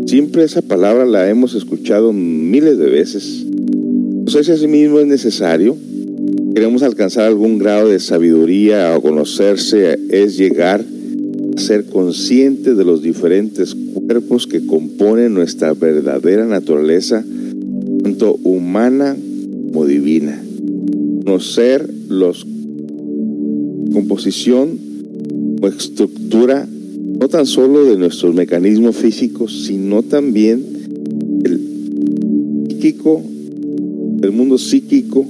siempre 0.06 0.42
esa 0.42 0.60
palabra 0.60 1.06
la 1.06 1.30
hemos 1.30 1.54
escuchado 1.54 2.12
miles 2.12 2.78
de 2.78 2.86
veces. 2.86 3.46
Conocerse 4.24 4.52
a 4.54 4.56
sí 4.56 4.66
mismo 4.66 4.98
es 4.98 5.06
necesario. 5.06 5.76
Queremos 6.54 6.84
alcanzar 6.84 7.26
algún 7.26 7.58
grado 7.58 7.88
de 7.88 7.98
sabiduría 7.98 8.96
o 8.96 9.02
conocerse 9.02 9.98
es 10.08 10.36
llegar 10.36 10.84
a 11.56 11.60
ser 11.60 11.84
consciente 11.86 12.76
de 12.76 12.84
los 12.84 13.02
diferentes 13.02 13.74
cuerpos 13.74 14.46
que 14.46 14.64
componen 14.64 15.34
nuestra 15.34 15.74
verdadera 15.74 16.46
naturaleza, 16.46 17.24
tanto 18.04 18.36
humana 18.44 19.16
como 19.72 19.84
divina. 19.84 20.40
Conocer 21.24 21.90
los 22.08 22.46
composición 23.92 24.78
o 25.60 25.66
estructura 25.66 26.68
no 27.20 27.28
tan 27.28 27.46
solo 27.46 27.84
de 27.84 27.96
nuestros 27.96 28.32
mecanismos 28.32 28.94
físicos, 28.94 29.64
sino 29.66 30.04
también 30.04 30.62
el 31.44 31.60
psíquico, 32.70 33.22
el 34.22 34.30
mundo 34.30 34.58
psíquico, 34.58 35.26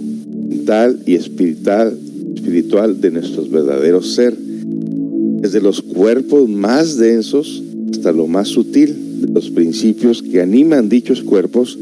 mental 0.48 1.00
y 1.06 1.14
espiritual, 1.14 1.96
espiritual 2.34 3.00
de 3.00 3.10
nuestros 3.10 3.50
verdaderos 3.50 4.14
ser, 4.14 4.34
desde 4.36 5.60
los 5.60 5.82
cuerpos 5.82 6.48
más 6.48 6.96
densos 6.96 7.62
hasta 7.90 8.12
lo 8.12 8.26
más 8.26 8.48
sutil 8.48 9.20
de 9.20 9.32
los 9.32 9.50
principios 9.50 10.22
que 10.22 10.40
animan 10.40 10.88
dichos 10.88 11.22
cuerpos, 11.22 11.78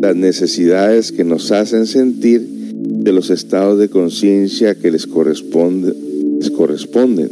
las 0.00 0.16
necesidades 0.16 1.12
que 1.12 1.24
nos 1.24 1.50
hacen 1.52 1.86
sentir 1.86 2.40
de 2.40 3.12
los 3.12 3.30
estados 3.30 3.78
de 3.78 3.88
conciencia 3.88 4.74
que 4.74 4.90
les, 4.90 5.06
corresponde, 5.06 5.94
les 6.40 6.50
corresponden. 6.50 7.30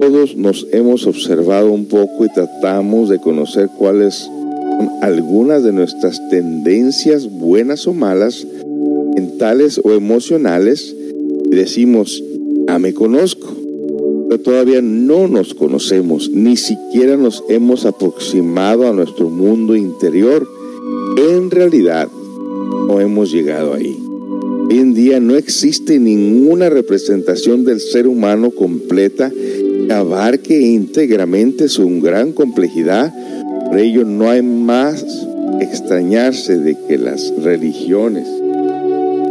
Todos 0.00 0.36
nos 0.36 0.66
hemos 0.72 1.06
observado 1.06 1.72
un 1.72 1.86
poco 1.86 2.24
y 2.24 2.32
tratamos 2.32 3.08
de 3.10 3.18
conocer 3.18 3.68
cuáles 3.76 4.14
son 4.14 4.88
algunas 5.02 5.64
de 5.64 5.72
nuestras 5.72 6.20
tendencias 6.30 7.28
buenas 7.28 7.86
o 7.86 7.92
malas, 7.92 8.46
mentales 9.18 9.80
o 9.82 9.92
emocionales, 9.92 10.94
decimos, 11.50 12.22
ya 12.68 12.78
me 12.78 12.94
conozco, 12.94 13.48
pero 14.28 14.40
todavía 14.40 14.80
no 14.80 15.26
nos 15.26 15.54
conocemos, 15.54 16.30
ni 16.30 16.56
siquiera 16.56 17.16
nos 17.16 17.42
hemos 17.48 17.84
aproximado 17.84 18.86
a 18.86 18.92
nuestro 18.92 19.28
mundo 19.28 19.74
interior. 19.74 20.48
En 21.16 21.50
realidad, 21.50 22.08
no 22.86 23.00
hemos 23.00 23.32
llegado 23.32 23.74
ahí. 23.74 23.96
Hoy 24.70 24.78
en 24.78 24.94
día 24.94 25.18
no 25.18 25.34
existe 25.34 25.98
ninguna 25.98 26.70
representación 26.70 27.64
del 27.64 27.80
ser 27.80 28.06
humano 28.06 28.50
completa 28.52 29.32
que 29.32 29.92
abarque 29.92 30.60
íntegramente 30.60 31.68
su 31.68 31.88
gran 32.00 32.32
complejidad. 32.32 33.12
Por 33.68 33.78
ello 33.80 34.04
no 34.04 34.30
hay 34.30 34.42
más 34.42 35.04
extrañarse 35.60 36.58
de 36.58 36.76
que 36.86 36.98
las 36.98 37.32
religiones, 37.42 38.28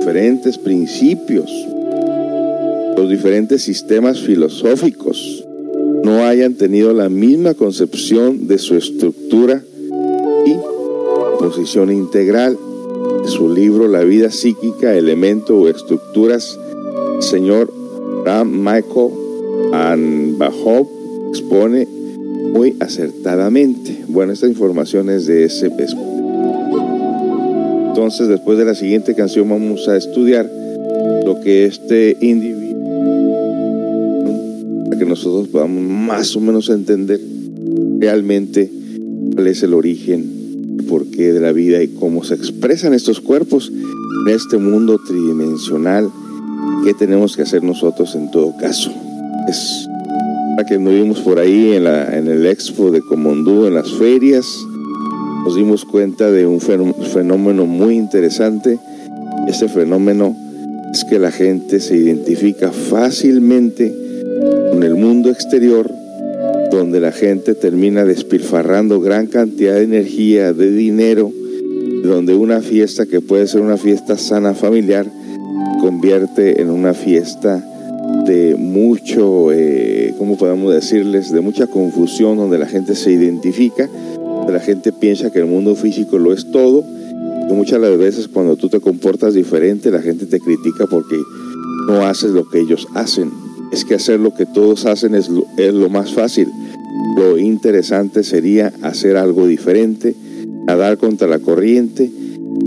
diferentes 0.08 0.58
principios, 0.58 1.52
los 2.96 3.10
diferentes 3.10 3.62
sistemas 3.62 4.22
filosóficos 4.22 5.44
no 6.02 6.24
hayan 6.24 6.54
tenido 6.54 6.94
la 6.94 7.10
misma 7.10 7.56
concepción 7.56 8.48
de 8.48 8.58
su 8.58 8.76
estructura 8.76 9.62
y 10.46 10.56
posición 11.40 11.92
integral. 11.92 12.58
su 13.26 13.54
libro 13.54 13.90
La 13.90 14.06
vida 14.06 14.32
psíquica, 14.32 14.96
elemento 14.96 15.60
o 15.60 15.68
estructuras, 15.68 16.58
señor 17.20 17.70
Ram 18.24 18.50
Michael 18.50 19.12
Anbahov 19.74 20.88
expone 21.32 21.86
muy 22.54 22.78
acertadamente. 22.80 24.06
Bueno, 24.08 24.32
esta 24.32 24.48
información 24.48 25.10
es 25.10 25.26
de 25.26 25.44
ese 25.44 25.70
Entonces, 27.98 28.28
después 28.28 28.60
de 28.60 28.66
la 28.66 28.76
siguiente 28.76 29.16
canción 29.16 29.50
vamos 29.50 29.88
a 29.88 29.98
estudiar 29.98 30.48
lo 31.26 31.42
que 31.42 31.66
este 31.66 32.16
individuo, 32.22 32.84
para 34.86 35.00
que 35.00 35.06
nosotros 35.06 35.48
podamos 35.48 35.82
más 35.82 36.36
o 36.36 36.40
menos 36.40 36.70
entender 36.70 37.20
realmente 37.98 38.72
cuál 39.34 39.48
es 39.48 39.64
el 39.64 39.74
origen, 39.74 40.78
el 40.78 40.86
porqué 40.86 41.34
de 41.34 41.40
la 41.40 41.52
vida 41.52 41.82
y 41.82 41.88
cómo 41.88 42.24
se 42.24 42.36
expresan 42.36 42.94
estos 42.94 43.20
cuerpos 43.20 43.72
en 43.72 44.32
este 44.32 44.60
mundo 44.60 45.00
tridimensional. 45.08 46.08
¿Qué 46.86 46.94
tenemos 46.94 47.36
que 47.36 47.42
hacer 47.42 47.64
nosotros 47.64 48.14
en 48.14 48.30
todo 48.30 48.56
caso? 48.58 48.92
Es 49.50 49.88
que 50.68 50.78
nos 50.78 50.94
vimos 50.94 51.22
por 51.22 51.40
ahí 51.40 51.72
en, 51.72 51.86
la, 51.86 52.16
en 52.16 52.28
el 52.28 52.46
expo 52.46 52.92
de 52.92 53.02
Comondú, 53.02 53.66
en 53.66 53.74
las 53.74 53.92
ferias, 53.92 54.46
nos 55.48 55.56
dimos 55.56 55.86
cuenta 55.86 56.30
de 56.30 56.46
un 56.46 56.60
fenómeno 56.60 57.66
muy 57.66 57.96
interesante. 57.96 58.80
Ese 59.48 59.70
fenómeno 59.70 60.36
es 60.92 61.06
que 61.06 61.20
la 61.20 61.32
gente 61.32 61.80
se 61.80 61.96
identifica 61.96 62.74
fácilmente 62.74 63.96
con 64.74 64.84
el 64.84 64.96
mundo 64.96 65.30
exterior, 65.30 65.90
donde 66.70 67.00
la 67.00 67.14
gente 67.14 67.56
termina 67.56 68.04
despilfarrando 68.04 69.00
gran 69.00 69.28
cantidad 69.28 69.76
de 69.76 69.84
energía, 69.84 70.52
de 70.52 70.70
dinero, 70.70 71.32
donde 72.04 72.36
una 72.36 72.60
fiesta 72.60 73.06
que 73.06 73.22
puede 73.22 73.48
ser 73.48 73.62
una 73.62 73.78
fiesta 73.78 74.18
sana 74.18 74.54
familiar, 74.54 75.06
convierte 75.80 76.62
en 76.62 76.70
una 76.70 76.94
fiesta 76.94 77.66
de 78.26 78.58
mucho, 78.58 79.54
eh, 79.54 80.14
¿cómo 80.18 80.38
podemos 80.38 80.74
decirles? 80.74 81.32
De 81.32 81.40
mucha 81.40 81.68
confusión, 81.68 82.36
donde 82.36 82.58
la 82.58 82.68
gente 82.68 82.96
se 82.96 83.14
identifica, 83.14 83.90
la 84.52 84.60
gente 84.60 84.92
piensa 84.92 85.32
que 85.32 85.40
el 85.40 85.46
mundo 85.46 85.76
físico 85.76 86.18
lo 86.18 86.34
es 86.34 86.52
todo. 86.52 86.84
Y 87.50 87.54
muchas 87.54 87.82
de 87.82 87.90
las 87.90 87.98
veces 87.98 88.28
cuando 88.28 88.56
tú 88.56 88.70
te 88.70 88.80
comportas 88.80 89.34
diferente, 89.34 89.92
la 89.92 90.02
gente 90.02 90.26
te 90.26 90.40
critica 90.40 90.86
porque 90.90 91.18
no 91.88 92.06
haces 92.06 92.32
lo 92.32 92.50
que 92.50 92.60
ellos 92.60 92.88
hacen. 92.94 93.32
Es 93.72 93.86
que 93.86 93.96
hacer 93.96 94.20
lo 94.20 94.34
que 94.34 94.46
todos 94.46 94.86
hacen 94.86 95.16
es 95.16 95.30
lo, 95.30 95.46
es 95.58 95.74
lo 95.74 95.90
más 95.90 96.14
fácil. 96.14 96.48
Lo 97.16 97.38
interesante 97.38 98.24
sería 98.24 98.74
hacer 98.82 99.18
algo 99.18 99.48
diferente, 99.48 100.16
nadar 100.66 100.98
contra 100.98 101.28
la 101.28 101.40
corriente 101.40 102.10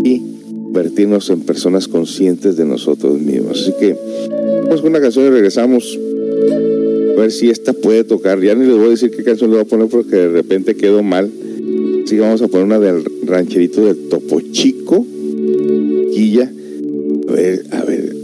y 0.05 0.31
convertirnos 0.64 1.31
en 1.31 1.40
personas 1.40 1.88
conscientes 1.88 2.57
de 2.57 2.64
nosotros 2.64 3.21
mismos. 3.21 3.61
Así 3.61 3.73
que 3.79 3.97
vamos 4.64 4.81
con 4.81 4.90
una 4.90 5.01
canción 5.01 5.27
y 5.27 5.31
regresamos 5.31 5.99
a 7.16 7.21
ver 7.21 7.33
si 7.33 7.51
esta 7.51 7.73
puede 7.73 8.05
tocar. 8.05 8.40
Ya 8.40 8.55
ni 8.55 8.66
les 8.66 8.77
voy 8.77 8.87
a 8.87 8.90
decir 8.90 9.11
qué 9.11 9.23
canción 9.25 9.51
le 9.51 9.57
voy 9.57 9.64
a 9.66 9.69
poner 9.69 9.88
porque 9.88 10.16
de 10.16 10.29
repente 10.29 10.77
quedó 10.77 11.03
mal. 11.03 11.31
Así 12.05 12.19
vamos 12.19 12.43
a 12.43 12.49
poner 12.49 12.67
una 12.67 12.79
del 12.79 13.05
rancherito 13.25 13.85
del 13.85 14.09
Topo 14.09 14.41
Chico. 14.53 15.07
Quilla. 16.13 16.51
A 17.29 17.33
ver, 17.33 17.65
a 17.71 17.85
ver. 17.85 18.17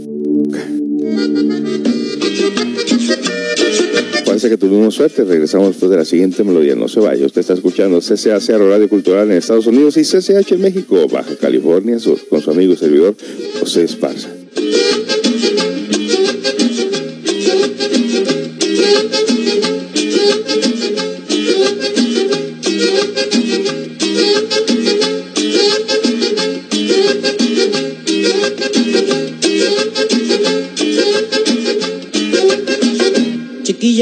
Parece 4.25 4.49
que 4.49 4.57
tuvimos 4.57 4.95
suerte. 4.95 5.23
Regresamos 5.23 5.69
después 5.69 5.89
de 5.89 5.97
la 5.97 6.05
siguiente 6.05 6.43
melodía. 6.43 6.75
No 6.75 6.87
se 6.87 6.99
vaya. 6.99 7.25
Usted 7.25 7.41
está 7.41 7.53
escuchando 7.53 7.99
CCAC 7.99 8.49
Radio 8.49 8.89
Cultural 8.89 9.31
en 9.31 9.37
Estados 9.37 9.67
Unidos 9.67 9.97
y 9.97 10.01
CCH 10.01 10.51
en 10.51 10.61
México, 10.61 11.07
Baja 11.11 11.35
California, 11.37 11.97
con 12.29 12.41
su 12.41 12.51
amigo 12.51 12.73
y 12.73 12.77
servidor 12.77 13.15
José 13.59 13.83
Esparza. 13.83 14.36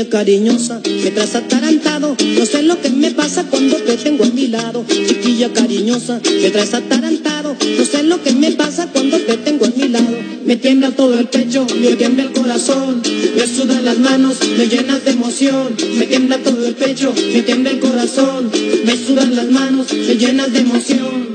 Cariñosa, 0.03 0.81
me 0.85 1.11
traes 1.11 1.35
atarantado, 1.35 2.17
no 2.19 2.45
sé 2.45 2.63
lo 2.63 2.81
que 2.81 2.89
me 2.89 3.11
pasa 3.11 3.45
cuando 3.49 3.77
te 3.77 3.95
tengo 3.95 4.25
a 4.25 4.27
mi 4.27 4.47
lado. 4.47 4.83
Chiquilla 4.87 5.53
cariñosa, 5.53 6.19
me 6.41 6.49
traes 6.49 6.73
atarantado, 6.73 7.55
no 7.77 7.85
sé 7.85 8.03
lo 8.03 8.21
que 8.21 8.33
me 8.33 8.51
pasa 8.51 8.87
cuando 8.91 9.17
te 9.17 9.37
tengo 9.37 9.65
a 9.65 9.69
mi 9.69 9.87
lado. 9.87 10.17
Me 10.45 10.57
tiembla 10.57 10.91
todo 10.91 11.17
el 11.17 11.27
pecho, 11.27 11.65
me 11.79 11.95
tiembla 11.95 12.23
el 12.23 12.33
corazón, 12.33 13.01
me 13.35 13.47
sudan 13.47 13.85
las 13.85 13.97
manos, 13.97 14.37
me 14.57 14.67
llenas 14.67 15.05
de 15.05 15.11
emoción. 15.11 15.75
Me 15.97 16.05
tiembla 16.05 16.37
todo 16.39 16.65
el 16.65 16.75
pecho, 16.75 17.13
me 17.33 17.41
tiembla 17.41 17.71
el 17.71 17.79
corazón, 17.79 18.51
me 18.85 18.97
sudan 18.97 19.35
las 19.35 19.49
manos, 19.49 19.87
me 19.93 20.15
llenas 20.15 20.51
de 20.51 20.59
emoción. 20.59 21.34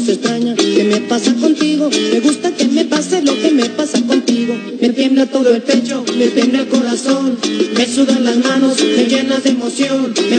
Cosa 0.00 0.12
extraña 0.12 0.54
que 0.54 0.84
me 0.84 1.00
pasa 1.02 1.34
contigo. 1.34 1.90
Me 1.90 2.20
gusta 2.20 2.50
que 2.52 2.64
me 2.68 2.86
pase 2.86 3.20
lo 3.20 3.38
que 3.38 3.50
me 3.50 3.66
pasa 3.68 4.00
contigo. 4.00 4.54
Me 4.80 4.88
tiembla 4.88 5.26
todo 5.26 5.54
el 5.54 5.60
pecho, 5.60 6.02
me 6.16 6.28
tiembla 6.28 6.60
el 6.60 6.68
corazón. 6.68 7.36
Me 7.76 7.86
sudan 7.86 8.24
las 8.24 8.38
manos, 8.38 8.82
me 8.82 9.04
llenas 9.04 9.44
de 9.44 9.50
emoción. 9.50 10.14
Me 10.30 10.38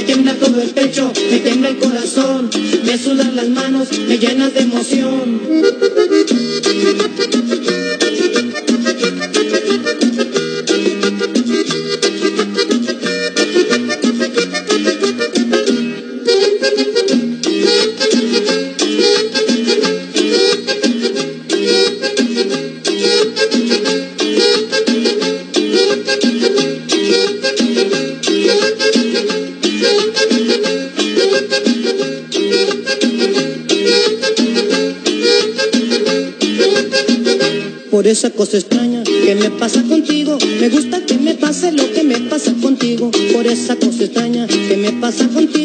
cosa 38.42 38.58
extraña 38.58 39.04
que 39.04 39.36
me 39.36 39.52
pasa 39.52 39.84
contigo. 39.84 40.36
Me 40.60 40.70
gusta 40.70 41.06
que 41.06 41.16
me 41.20 41.36
pase 41.36 41.72
lo 41.74 41.92
que 41.92 42.04
me 42.04 42.18
pasa 42.22 42.52
contigo. 42.60 43.12
Por 43.34 43.46
esa 43.46 43.76
cosa 43.76 44.04
extraña 44.04 44.48
que 44.48 44.78
me 44.78 44.94
pasa 44.94 45.28
contigo. 45.28 45.61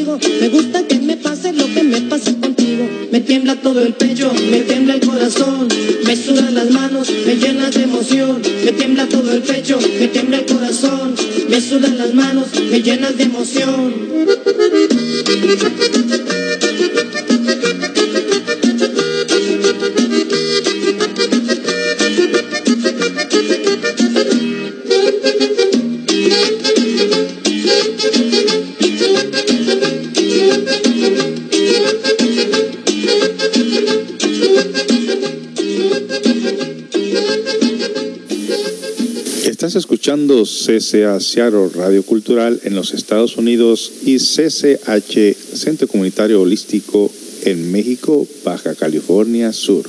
Escuchando 40.06 40.44
CCA 40.44 41.18
Seattle 41.18 41.68
Radio 41.74 42.04
Cultural 42.04 42.60
en 42.62 42.76
los 42.76 42.94
Estados 42.94 43.36
Unidos 43.38 43.90
y 44.04 44.18
CCH 44.18 45.34
Centro 45.34 45.88
Comunitario 45.88 46.40
Holístico 46.40 47.10
en 47.42 47.72
México, 47.72 48.24
Baja 48.44 48.76
California 48.76 49.52
Sur. 49.52 49.84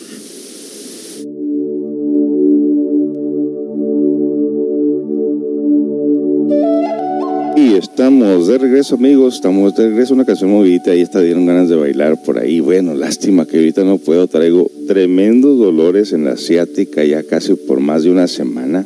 Y 7.55 7.75
estamos 7.75 8.47
de 8.47 8.57
regreso, 8.57 8.95
amigos. 8.95 9.35
Estamos 9.35 9.75
de 9.75 9.89
regreso. 9.89 10.15
Una 10.15 10.25
canción 10.25 10.49
movidita. 10.49 10.89
Ahí 10.89 11.01
está, 11.01 11.21
dieron 11.21 11.45
ganas 11.45 11.69
de 11.69 11.75
bailar 11.75 12.23
por 12.23 12.39
ahí. 12.39 12.59
Bueno, 12.59 12.95
lástima 12.95 13.45
que 13.45 13.57
ahorita 13.57 13.83
no 13.83 13.99
puedo. 13.99 14.25
Traigo 14.25 14.71
tremendos 14.87 15.59
dolores 15.59 16.11
en 16.11 16.25
la 16.25 16.31
asiática 16.31 17.03
ya 17.03 17.21
casi 17.21 17.53
por 17.53 17.81
más 17.81 18.01
de 18.01 18.09
una 18.09 18.27
semana. 18.27 18.83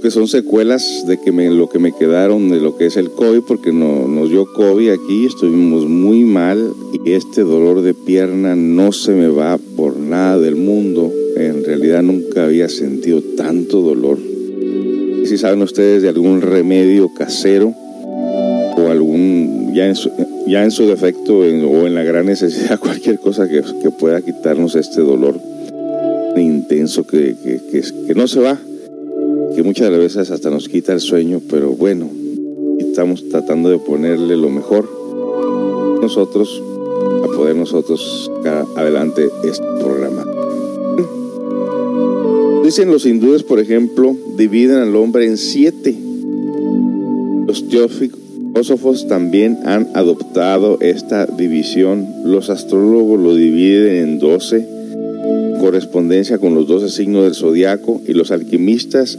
Que 0.00 0.10
son 0.10 0.26
secuelas 0.26 1.04
de 1.06 1.20
que 1.20 1.32
me, 1.32 1.50
lo 1.50 1.68
que 1.68 1.78
me 1.78 1.92
quedaron 1.92 2.48
de 2.48 2.60
lo 2.60 2.76
que 2.76 2.86
es 2.86 2.96
el 2.96 3.10
COVID, 3.10 3.42
porque 3.46 3.72
no, 3.72 4.08
nos 4.08 4.30
dio 4.30 4.46
COVID 4.52 4.90
aquí, 4.90 5.26
estuvimos 5.26 5.86
muy 5.86 6.24
mal 6.24 6.72
y 7.04 7.12
este 7.12 7.42
dolor 7.42 7.82
de 7.82 7.92
pierna 7.92 8.56
no 8.56 8.92
se 8.92 9.12
me 9.12 9.28
va 9.28 9.58
por 9.76 9.98
nada 9.98 10.38
del 10.38 10.56
mundo. 10.56 11.12
En 11.36 11.62
realidad 11.62 12.02
nunca 12.02 12.44
había 12.44 12.68
sentido 12.68 13.20
tanto 13.36 13.82
dolor. 13.82 14.18
Si 15.24 15.36
saben 15.36 15.60
ustedes 15.62 16.02
de 16.02 16.08
algún 16.08 16.40
remedio 16.40 17.12
casero 17.12 17.74
o 18.76 18.88
algún, 18.88 19.72
ya 19.74 19.86
en 19.86 19.94
su, 19.94 20.10
ya 20.48 20.64
en 20.64 20.70
su 20.70 20.86
defecto 20.86 21.38
o 21.38 21.44
en 21.44 21.94
la 21.94 22.02
gran 22.02 22.26
necesidad, 22.26 22.78
cualquier 22.80 23.18
cosa 23.20 23.46
que, 23.46 23.62
que 23.82 23.90
pueda 23.90 24.22
quitarnos 24.22 24.74
este 24.74 25.02
dolor 25.02 25.38
intenso 26.36 27.06
que, 27.06 27.36
que 27.70 28.14
no 28.14 28.26
se 28.26 28.40
va 28.40 28.58
que 29.54 29.62
muchas 29.62 29.90
veces 29.90 30.30
hasta 30.30 30.50
nos 30.50 30.68
quita 30.68 30.92
el 30.92 31.00
sueño, 31.00 31.40
pero 31.50 31.70
bueno, 31.70 32.08
estamos 32.78 33.28
tratando 33.28 33.68
de 33.70 33.78
ponerle 33.78 34.36
lo 34.36 34.48
mejor 34.48 34.88
nosotros 36.00 36.62
a 37.24 37.26
poder 37.26 37.56
nosotros 37.56 38.30
sacar 38.34 38.66
adelante 38.76 39.28
este 39.44 39.64
programa. 39.80 40.24
Dicen 42.64 42.90
los 42.90 43.04
hindúes, 43.06 43.42
por 43.42 43.60
ejemplo, 43.60 44.16
dividen 44.36 44.78
al 44.78 44.96
hombre 44.96 45.26
en 45.26 45.36
siete. 45.36 45.94
Los 47.46 47.68
teósofos 47.68 49.08
también 49.08 49.58
han 49.64 49.88
adoptado 49.94 50.78
esta 50.80 51.26
división. 51.26 52.06
Los 52.24 52.50
astrólogos 52.50 53.20
lo 53.20 53.34
dividen 53.34 53.96
en 53.96 54.18
doce 54.18 54.66
correspondencia 55.62 56.38
con 56.38 56.56
los 56.56 56.66
doce 56.66 56.88
signos 56.88 57.22
del 57.22 57.36
zodiaco 57.36 58.02
y 58.08 58.14
los 58.14 58.32
alquimistas 58.32 59.16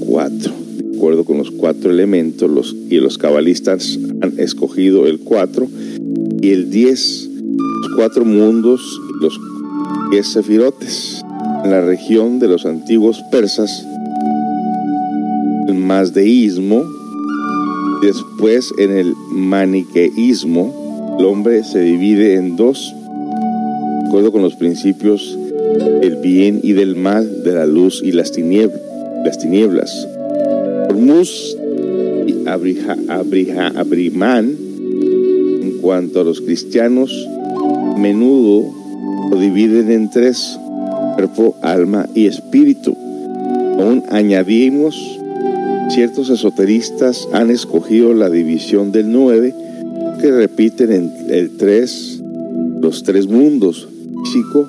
cuatro. 0.00 0.52
De 0.76 0.94
acuerdo 0.94 1.24
con 1.24 1.38
los 1.38 1.50
cuatro 1.50 1.90
elementos, 1.90 2.50
los, 2.50 2.76
y 2.90 2.96
los 2.96 3.16
cabalistas 3.16 3.98
han 4.20 4.38
escogido 4.38 5.06
el 5.06 5.20
cuatro 5.20 5.68
y 6.42 6.50
el 6.50 6.68
diez, 6.70 7.30
los 7.80 7.96
cuatro 7.96 8.26
mundos 8.26 8.82
los 9.22 9.40
diez 10.10 10.26
sefirotes. 10.26 11.22
En 11.64 11.70
la 11.70 11.80
región 11.80 12.40
de 12.40 12.48
los 12.48 12.66
antiguos 12.66 13.22
persas, 13.32 13.70
el 15.66 15.76
mazdeísmo, 15.76 16.84
después 18.02 18.70
en 18.78 18.90
el 18.90 19.14
maniqueísmo, 19.30 21.16
el 21.18 21.24
hombre 21.24 21.64
se 21.64 21.80
divide 21.80 22.34
en 22.34 22.56
dos, 22.56 22.94
de 24.02 24.08
acuerdo 24.08 24.30
con 24.30 24.42
los 24.42 24.56
principios 24.56 25.38
del 26.00 26.16
bien 26.16 26.60
y 26.62 26.72
del 26.72 26.96
mal, 26.96 27.42
de 27.44 27.52
la 27.52 27.66
luz 27.66 28.02
y 28.02 28.12
las 28.12 28.32
tinieblas 28.32 28.80
las 29.26 29.38
tinieblas. 29.38 30.08
Hormuz 30.88 31.56
y 32.26 32.48
Abrija, 32.48 32.96
Abrija, 33.08 33.72
Abrimán, 33.74 34.56
en 35.62 35.78
cuanto 35.80 36.20
a 36.20 36.24
los 36.24 36.40
cristianos, 36.40 37.10
menudo 37.98 38.72
lo 39.30 39.40
dividen 39.40 39.90
en 39.90 40.10
tres, 40.10 40.56
cuerpo, 41.16 41.56
alma 41.60 42.08
y 42.14 42.26
espíritu. 42.26 42.96
Aún 43.80 44.04
añadimos, 44.10 44.96
ciertos 45.90 46.30
esoteristas 46.30 47.28
han 47.32 47.50
escogido 47.50 48.14
la 48.14 48.30
división 48.30 48.92
del 48.92 49.10
nueve, 49.10 49.54
que 50.20 50.30
repiten 50.30 50.92
en 50.92 51.12
el 51.30 51.56
tres, 51.56 52.22
los 52.80 53.02
tres 53.02 53.26
mundos, 53.26 53.88
físico, 54.24 54.68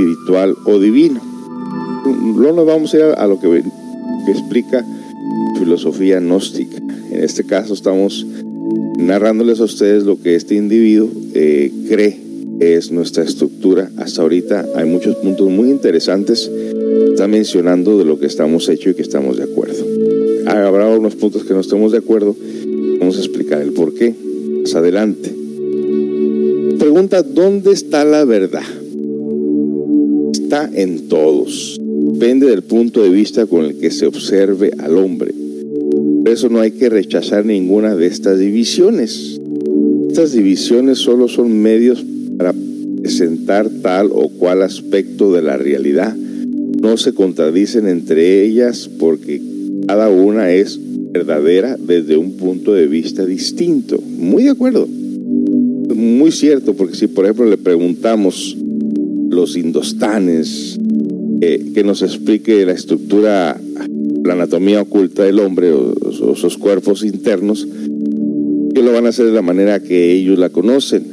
espiritual 0.00 0.56
o 0.64 0.78
divino 0.78 1.20
no 2.06 2.52
nos 2.52 2.66
vamos 2.66 2.94
a 2.94 2.96
ir 2.96 3.02
a, 3.02 3.26
lo 3.26 3.38
que, 3.38 3.62
explica 4.28 4.84
filosofía 5.58 6.20
gnóstica. 6.20 6.78
En 7.10 7.22
este 7.22 7.44
caso 7.44 7.74
estamos 7.74 8.26
narrándoles 8.98 9.60
a 9.60 9.64
ustedes 9.64 10.04
lo 10.04 10.20
que 10.20 10.34
este 10.34 10.54
individuo 10.54 11.10
eh, 11.34 11.70
cree 11.88 12.18
es 12.60 12.90
nuestra 12.90 13.24
estructura. 13.24 13.90
Hasta 13.96 14.22
ahorita 14.22 14.66
hay 14.74 14.88
muchos 14.88 15.16
puntos 15.16 15.48
muy 15.50 15.70
interesantes. 15.70 16.50
Está 17.10 17.28
mencionando 17.28 17.98
de 17.98 18.04
lo 18.04 18.18
que 18.18 18.26
estamos 18.26 18.68
hecho 18.68 18.90
y 18.90 18.94
que 18.94 19.02
estamos 19.02 19.36
de 19.36 19.44
acuerdo. 19.44 19.84
Habrá 20.46 20.88
unos 20.88 21.16
puntos 21.16 21.44
que 21.44 21.54
no 21.54 21.60
estemos 21.60 21.92
de 21.92 21.98
acuerdo. 21.98 22.36
Vamos 22.98 23.16
a 23.16 23.20
explicar 23.20 23.60
el 23.60 23.72
por 23.72 23.94
qué. 23.94 24.14
Más 24.62 24.74
adelante. 24.74 25.34
Pregunta, 26.78 27.22
¿dónde 27.22 27.72
está 27.72 28.04
la 28.04 28.24
verdad? 28.24 28.62
Está 30.50 30.68
en 30.74 31.06
todos 31.06 31.78
depende 31.78 32.48
del 32.48 32.62
punto 32.62 33.04
de 33.04 33.08
vista 33.08 33.46
con 33.46 33.66
el 33.66 33.76
que 33.76 33.92
se 33.92 34.04
observe 34.04 34.72
al 34.78 34.98
hombre. 34.98 35.32
Por 36.24 36.28
eso 36.28 36.48
no 36.48 36.58
hay 36.58 36.72
que 36.72 36.88
rechazar 36.88 37.46
ninguna 37.46 37.94
de 37.94 38.08
estas 38.08 38.40
divisiones. 38.40 39.40
Estas 40.08 40.32
divisiones 40.32 40.98
solo 40.98 41.28
son 41.28 41.56
medios 41.62 42.04
para 42.36 42.52
presentar 43.00 43.70
tal 43.80 44.08
o 44.12 44.28
cual 44.28 44.62
aspecto 44.62 45.32
de 45.32 45.42
la 45.42 45.56
realidad. 45.56 46.16
No 46.16 46.96
se 46.96 47.12
contradicen 47.12 47.86
entre 47.86 48.44
ellas 48.44 48.90
porque 48.98 49.40
cada 49.86 50.10
una 50.10 50.50
es 50.50 50.80
verdadera 51.12 51.76
desde 51.76 52.16
un 52.16 52.32
punto 52.32 52.74
de 52.74 52.88
vista 52.88 53.24
distinto. 53.24 54.02
Muy 54.18 54.42
de 54.42 54.50
acuerdo. 54.50 54.88
Muy 55.94 56.32
cierto, 56.32 56.74
porque 56.74 56.96
si 56.96 57.06
por 57.06 57.24
ejemplo 57.24 57.46
le 57.46 57.56
preguntamos 57.56 58.56
los 59.40 59.56
indostanes, 59.56 60.78
que 61.40 61.82
nos 61.82 62.02
explique 62.02 62.66
la 62.66 62.72
estructura, 62.72 63.58
la 64.22 64.32
anatomía 64.34 64.82
oculta 64.82 65.24
del 65.24 65.38
hombre 65.38 65.72
o, 65.72 66.36
sus 66.36 66.58
cuerpos 66.58 67.02
internos, 67.02 67.66
que 68.74 68.82
lo 68.82 68.92
van 68.92 69.06
a 69.06 69.08
hacer 69.08 69.24
de 69.24 69.32
la 69.32 69.40
manera 69.40 69.82
que 69.82 70.12
ellos 70.12 70.38
la 70.38 70.50
conocen. 70.50 71.04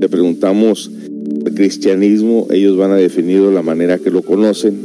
Le 0.00 0.08
preguntamos 0.08 0.90
el 1.44 1.54
cristianismo, 1.54 2.46
ellos 2.50 2.78
van 2.78 2.92
a 2.92 2.96
definirlo 2.96 3.48
de 3.48 3.54
la 3.54 3.62
manera 3.62 3.98
que 3.98 4.10
lo 4.10 4.22
conocen, 4.22 4.78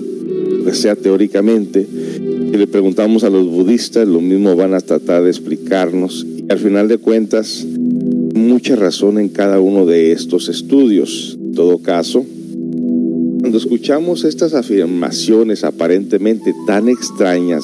sea 0.73 0.97
teóricamente. 0.97 1.87
Y 2.53 2.57
le 2.57 2.67
preguntamos 2.67 3.23
a 3.23 3.29
los 3.29 3.47
budistas, 3.47 4.05
lo 4.05 4.19
mismo 4.19 4.53
van 4.57 4.73
a 4.73 4.81
tratar 4.81 5.23
de 5.23 5.29
explicarnos. 5.29 6.25
Y 6.25 6.51
al 6.51 6.59
final 6.59 6.89
de 6.89 6.97
cuentas, 6.97 7.65
mucha 8.35 8.75
razón 8.75 9.17
en 9.17 9.29
cada 9.29 9.61
uno 9.61 9.85
de 9.85 10.11
estos 10.11 10.49
estudios. 10.49 11.37
En 11.41 11.53
todo 11.53 11.77
caso, 11.77 12.25
cuando 13.55 13.69
escuchamos 13.69 14.25
estas 14.25 14.53
afirmaciones 14.53 15.63
aparentemente 15.63 16.53
tan 16.67 16.89
extrañas, 16.89 17.63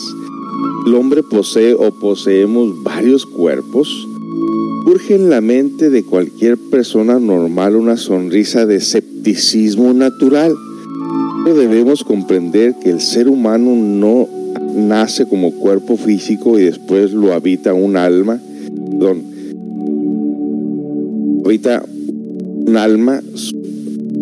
el 0.87 0.95
hombre 0.95 1.21
posee 1.21 1.73
o 1.73 1.91
poseemos 1.91 2.81
varios 2.81 3.25
cuerpos, 3.25 4.07
surge 4.85 5.15
en 5.15 5.29
la 5.29 5.41
mente 5.41 5.89
de 5.89 6.05
cualquier 6.05 6.57
persona 6.57 7.19
normal 7.19 7.75
una 7.75 7.97
sonrisa 7.97 8.65
de 8.65 8.77
escepticismo 8.77 9.91
natural. 9.91 10.55
Pero 11.43 11.57
debemos 11.57 12.05
comprender 12.05 12.73
que 12.81 12.89
el 12.89 13.01
ser 13.01 13.27
humano 13.27 13.75
no 13.75 14.29
nace 14.73 15.25
como 15.25 15.51
cuerpo 15.51 15.97
físico 15.97 16.57
y 16.57 16.63
después 16.63 17.11
lo 17.11 17.33
habita 17.33 17.73
un 17.73 17.97
alma, 17.97 18.39
perdón, 18.91 19.23
habita 21.43 21.83
un 22.65 22.77
alma, 22.77 23.21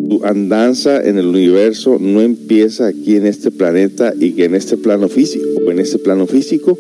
su 0.10 0.26
andanza 0.26 1.08
en 1.08 1.18
el 1.18 1.28
universo 1.28 1.98
no 2.00 2.22
empieza 2.22 2.88
aquí 2.88 3.16
en 3.16 3.28
este 3.28 3.52
planeta 3.52 4.14
y 4.20 4.32
que 4.32 4.46
en 4.46 4.56
este 4.56 4.76
plano 4.76 5.08
físico, 5.08 5.46
o 5.66 5.72
en 5.72 5.80
este 5.80 6.00
plano 6.00 6.26
físico, 6.26 6.78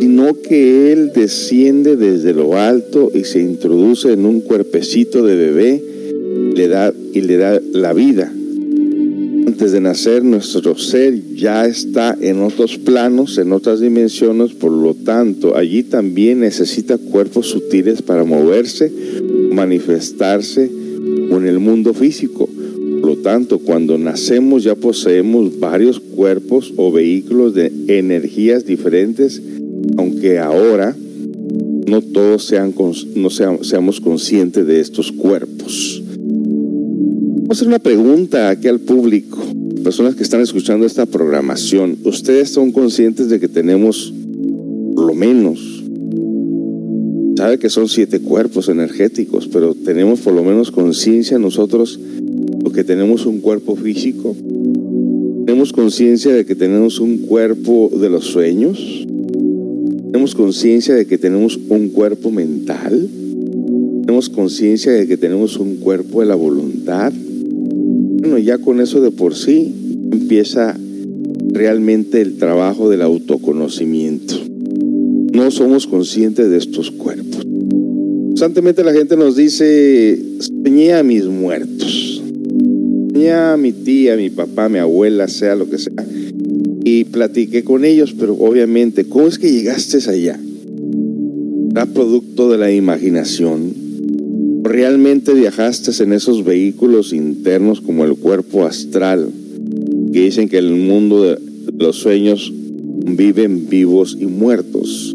sino 0.00 0.34
que 0.34 0.92
él 0.92 1.12
desciende 1.14 1.96
desde 1.96 2.34
lo 2.34 2.58
alto 2.58 3.10
y 3.14 3.24
se 3.24 3.40
introduce 3.40 4.12
en 4.12 4.26
un 4.26 4.40
cuerpecito 4.40 5.24
de 5.24 5.36
bebé 5.36 5.82
le 6.54 6.68
da, 6.68 6.92
y 7.14 7.22
le 7.22 7.36
da 7.38 7.60
la 7.72 7.94
vida. 7.94 8.30
Antes 9.46 9.72
de 9.72 9.80
nacer, 9.80 10.22
nuestro 10.22 10.76
ser 10.76 11.34
ya 11.34 11.66
está 11.66 12.16
en 12.20 12.42
otros 12.42 12.76
planos, 12.76 13.38
en 13.38 13.52
otras 13.52 13.80
dimensiones, 13.80 14.52
por 14.52 14.72
lo 14.72 14.94
tanto, 14.94 15.56
allí 15.56 15.84
también 15.84 16.40
necesita 16.40 16.98
cuerpos 16.98 17.46
sutiles 17.46 18.02
para 18.02 18.24
moverse, 18.24 18.92
manifestarse 19.52 20.70
en 21.30 21.46
el 21.46 21.58
mundo 21.60 21.94
físico 21.94 22.48
lo 23.08 23.16
tanto, 23.16 23.58
cuando 23.58 23.96
nacemos 23.96 24.64
ya 24.64 24.74
poseemos 24.74 25.58
varios 25.58 25.98
cuerpos 25.98 26.74
o 26.76 26.92
vehículos 26.92 27.54
de 27.54 27.72
energías 27.88 28.66
diferentes, 28.66 29.40
aunque 29.96 30.38
ahora 30.38 30.94
no 31.86 32.02
todos 32.02 32.44
sean, 32.44 32.74
no 33.14 33.30
seamos 33.30 34.00
conscientes 34.00 34.66
de 34.66 34.80
estos 34.80 35.10
cuerpos. 35.10 36.02
Vamos 36.06 37.48
a 37.48 37.52
hacer 37.52 37.68
una 37.68 37.78
pregunta 37.78 38.50
aquí 38.50 38.68
al 38.68 38.80
público, 38.80 39.38
personas 39.82 40.14
que 40.14 40.22
están 40.22 40.42
escuchando 40.42 40.84
esta 40.84 41.06
programación. 41.06 41.96
¿Ustedes 42.04 42.50
son 42.50 42.72
conscientes 42.72 43.30
de 43.30 43.40
que 43.40 43.48
tenemos 43.48 44.12
por 44.94 45.06
lo 45.06 45.14
menos, 45.14 45.84
sabe 47.38 47.58
que 47.58 47.70
son 47.70 47.88
siete 47.88 48.18
cuerpos 48.18 48.68
energéticos, 48.68 49.46
pero 49.46 49.74
tenemos 49.74 50.20
por 50.20 50.34
lo 50.34 50.42
menos 50.42 50.72
conciencia 50.72 51.38
nosotros 51.38 52.00
que 52.72 52.84
tenemos 52.84 53.26
un 53.26 53.40
cuerpo 53.40 53.76
físico? 53.76 54.36
¿Tenemos 55.46 55.72
conciencia 55.72 56.32
de 56.32 56.44
que 56.44 56.54
tenemos 56.54 57.00
un 57.00 57.18
cuerpo 57.18 57.90
de 58.00 58.10
los 58.10 58.24
sueños? 58.26 59.06
¿Tenemos 60.12 60.34
conciencia 60.34 60.94
de 60.94 61.06
que 61.06 61.18
tenemos 61.18 61.58
un 61.68 61.88
cuerpo 61.88 62.30
mental? 62.30 63.08
¿Tenemos 64.02 64.28
conciencia 64.28 64.92
de 64.92 65.06
que 65.06 65.16
tenemos 65.16 65.58
un 65.58 65.76
cuerpo 65.76 66.20
de 66.20 66.26
la 66.26 66.34
voluntad? 66.34 67.12
Bueno, 68.20 68.38
ya 68.38 68.58
con 68.58 68.80
eso 68.80 69.00
de 69.00 69.10
por 69.10 69.34
sí 69.34 69.74
empieza 70.12 70.78
realmente 71.52 72.20
el 72.20 72.36
trabajo 72.36 72.88
del 72.88 73.02
autoconocimiento. 73.02 74.34
No 75.32 75.50
somos 75.50 75.86
conscientes 75.86 76.50
de 76.50 76.58
estos 76.58 76.90
cuerpos. 76.90 77.46
Constantemente 78.28 78.84
la 78.84 78.92
gente 78.92 79.16
nos 79.16 79.36
dice, 79.36 80.18
soñé 80.40 80.94
a 80.94 81.02
mis 81.02 81.24
muertos. 81.24 82.17
Mi 83.58 83.72
tía, 83.72 84.16
mi 84.16 84.30
papá, 84.30 84.68
mi 84.68 84.78
abuela, 84.78 85.28
sea 85.28 85.54
lo 85.54 85.68
que 85.68 85.78
sea 85.78 86.04
y 86.90 87.04
platiqué 87.04 87.64
con 87.64 87.84
ellos, 87.84 88.14
pero 88.18 88.34
obviamente, 88.34 89.04
¿cómo 89.04 89.26
es 89.26 89.38
que 89.38 89.52
llegaste 89.52 89.98
allá? 90.08 90.40
¿Era 91.70 91.84
producto 91.84 92.50
de 92.50 92.56
la 92.56 92.72
imaginación? 92.72 93.74
¿Realmente 94.62 95.34
viajaste 95.34 96.02
en 96.02 96.14
esos 96.14 96.44
vehículos 96.44 97.12
internos 97.12 97.82
como 97.82 98.06
el 98.06 98.14
cuerpo 98.14 98.64
astral, 98.64 99.28
que 100.12 100.22
dicen 100.22 100.48
que 100.48 100.56
el 100.56 100.70
mundo 100.70 101.24
de 101.24 101.38
los 101.78 101.96
sueños 101.96 102.52
viven 103.04 103.68
vivos 103.68 104.16
y 104.18 104.24
muertos? 104.24 105.14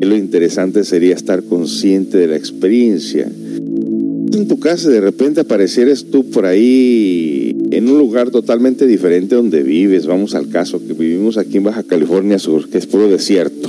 Lo 0.00 0.16
interesante 0.16 0.82
sería 0.84 1.14
estar 1.14 1.44
consciente 1.44 2.16
de 2.16 2.26
la 2.26 2.36
experiencia. 2.36 3.30
En 4.34 4.48
tu 4.48 4.58
casa 4.58 4.88
de 4.88 5.00
repente 5.00 5.40
aparecieres 5.42 6.10
tú 6.10 6.30
por 6.30 6.46
ahí 6.46 7.54
en 7.70 7.88
un 7.88 7.98
lugar 7.98 8.30
totalmente 8.30 8.86
diferente 8.86 9.34
donde 9.34 9.62
vives. 9.62 10.06
Vamos 10.06 10.34
al 10.34 10.48
caso 10.48 10.80
que 10.84 10.94
vivimos 10.94 11.36
aquí 11.36 11.58
en 11.58 11.64
Baja 11.64 11.82
California 11.82 12.38
Sur, 12.38 12.68
que 12.68 12.78
es 12.78 12.86
puro 12.86 13.08
desierto. 13.08 13.68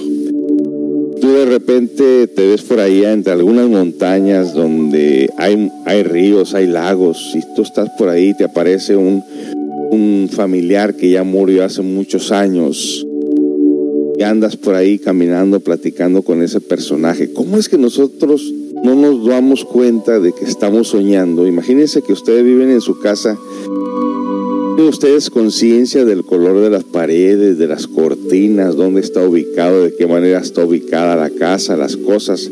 Tú 1.21 1.31
de 1.31 1.45
repente 1.45 2.27
te 2.27 2.47
ves 2.47 2.61
por 2.61 2.79
ahí 2.79 3.03
entre 3.03 3.33
algunas 3.33 3.69
montañas 3.69 4.53
donde 4.53 5.29
hay, 5.37 6.03
ríos, 6.03 6.53
hay 6.53 6.67
lagos, 6.67 7.33
y 7.35 7.41
tú 7.55 7.61
estás 7.61 7.89
por 7.97 8.09
ahí 8.09 8.33
te 8.37 8.45
aparece 8.45 8.95
un 8.95 10.29
familiar 10.31 10.95
que 10.95 11.09
ya 11.09 11.23
murió 11.23 11.65
hace 11.65 11.81
muchos 11.81 12.31
años 12.31 13.05
y 14.17 14.23
andas 14.23 14.57
por 14.57 14.75
ahí 14.75 14.97
caminando, 14.99 15.59
platicando 15.59 16.21
con 16.21 16.41
ese 16.41 16.61
personaje. 16.61 17.31
¿Cómo 17.33 17.57
es 17.57 17.69
que 17.69 17.77
nosotros 17.77 18.53
no 18.83 18.95
nos 18.95 19.25
damos 19.25 19.65
cuenta 19.65 20.19
de 20.19 20.33
que 20.33 20.45
estamos 20.45 20.89
soñando? 20.89 21.47
Imagínense 21.47 22.01
que 22.01 22.13
ustedes 22.13 22.43
viven 22.43 22.69
en 22.69 22.81
su 22.81 22.99
casa 22.99 23.37
¿Tienen 24.75 24.89
ustedes 24.89 25.29
conciencia 25.29 26.03
del 26.03 26.25
color 26.25 26.59
de 26.59 26.71
las 26.71 26.83
paredes, 26.83 27.59
de 27.59 27.67
las 27.67 27.85
cortinas, 27.85 28.75
dónde 28.75 29.01
está 29.01 29.21
ubicado, 29.21 29.83
de 29.83 29.93
qué 29.93 30.07
manera 30.07 30.39
está 30.39 30.65
ubicada 30.65 31.15
la 31.15 31.29
casa, 31.29 31.77
las 31.77 31.95
cosas? 31.95 32.49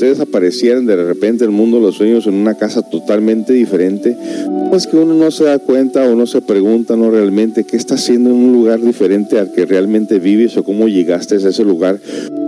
Ustedes 0.00 0.20
aparecieran 0.20 0.86
de 0.86 0.96
repente 0.96 1.44
el 1.44 1.50
mundo 1.50 1.78
los 1.78 1.96
sueños 1.96 2.26
en 2.26 2.32
una 2.32 2.54
casa 2.54 2.80
totalmente 2.80 3.52
diferente, 3.52 4.16
pues 4.70 4.86
que 4.86 4.96
uno 4.96 5.12
no 5.12 5.30
se 5.30 5.44
da 5.44 5.58
cuenta 5.58 6.08
o 6.08 6.14
no 6.14 6.26
se 6.26 6.40
pregunta 6.40 6.96
no 6.96 7.10
realmente 7.10 7.64
qué 7.64 7.76
está 7.76 7.96
haciendo 7.96 8.30
en 8.30 8.36
un 8.36 8.52
lugar 8.54 8.80
diferente 8.80 9.38
al 9.38 9.52
que 9.52 9.66
realmente 9.66 10.18
vives 10.18 10.56
o 10.56 10.64
cómo 10.64 10.88
llegaste 10.88 11.34
a 11.34 11.46
ese 11.46 11.64
lugar, 11.64 12.00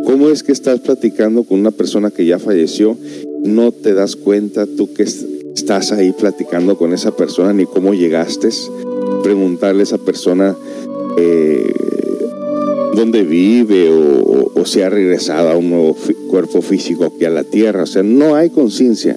cómo 0.06 0.30
es 0.30 0.42
que 0.42 0.52
estás 0.52 0.80
platicando 0.80 1.42
con 1.42 1.60
una 1.60 1.72
persona 1.72 2.10
que 2.10 2.24
ya 2.24 2.38
falleció, 2.38 2.96
no 3.44 3.70
te 3.70 3.92
das 3.92 4.16
cuenta 4.16 4.64
tú 4.64 4.94
que 4.94 5.02
estás 5.02 5.92
ahí 5.92 6.12
platicando 6.12 6.78
con 6.78 6.94
esa 6.94 7.14
persona 7.14 7.52
ni 7.52 7.66
cómo 7.66 7.92
llegaste 7.92 8.48
preguntarle 9.22 9.80
a 9.80 9.84
esa 9.84 9.98
persona 9.98 10.56
eh, 11.18 11.70
dónde 12.94 13.22
vive 13.22 13.90
o, 13.90 14.52
o, 14.54 14.66
si 14.66 14.80
ha 14.80 14.90
regresado 14.90 15.48
a 15.48 15.56
un 15.56 15.70
nuevo 15.70 15.96
cuerpo 16.28 16.62
físico 16.62 17.04
aquí 17.04 17.24
a 17.24 17.30
la 17.30 17.44
tierra. 17.44 17.84
O 17.84 17.86
sea, 17.86 18.02
no 18.02 18.34
hay 18.34 18.50
conciencia. 18.50 19.16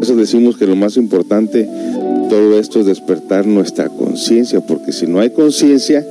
Eso 0.00 0.16
decimos 0.16 0.56
que 0.56 0.66
lo 0.66 0.76
más 0.76 0.96
importante 0.96 1.68
todo 2.28 2.58
esto 2.58 2.80
es 2.80 2.86
despertar 2.86 3.46
nuestra 3.46 3.88
conciencia, 3.88 4.60
porque 4.60 4.92
si 4.92 5.06
no 5.06 5.20
hay 5.20 5.30
conciencia, 5.30 6.04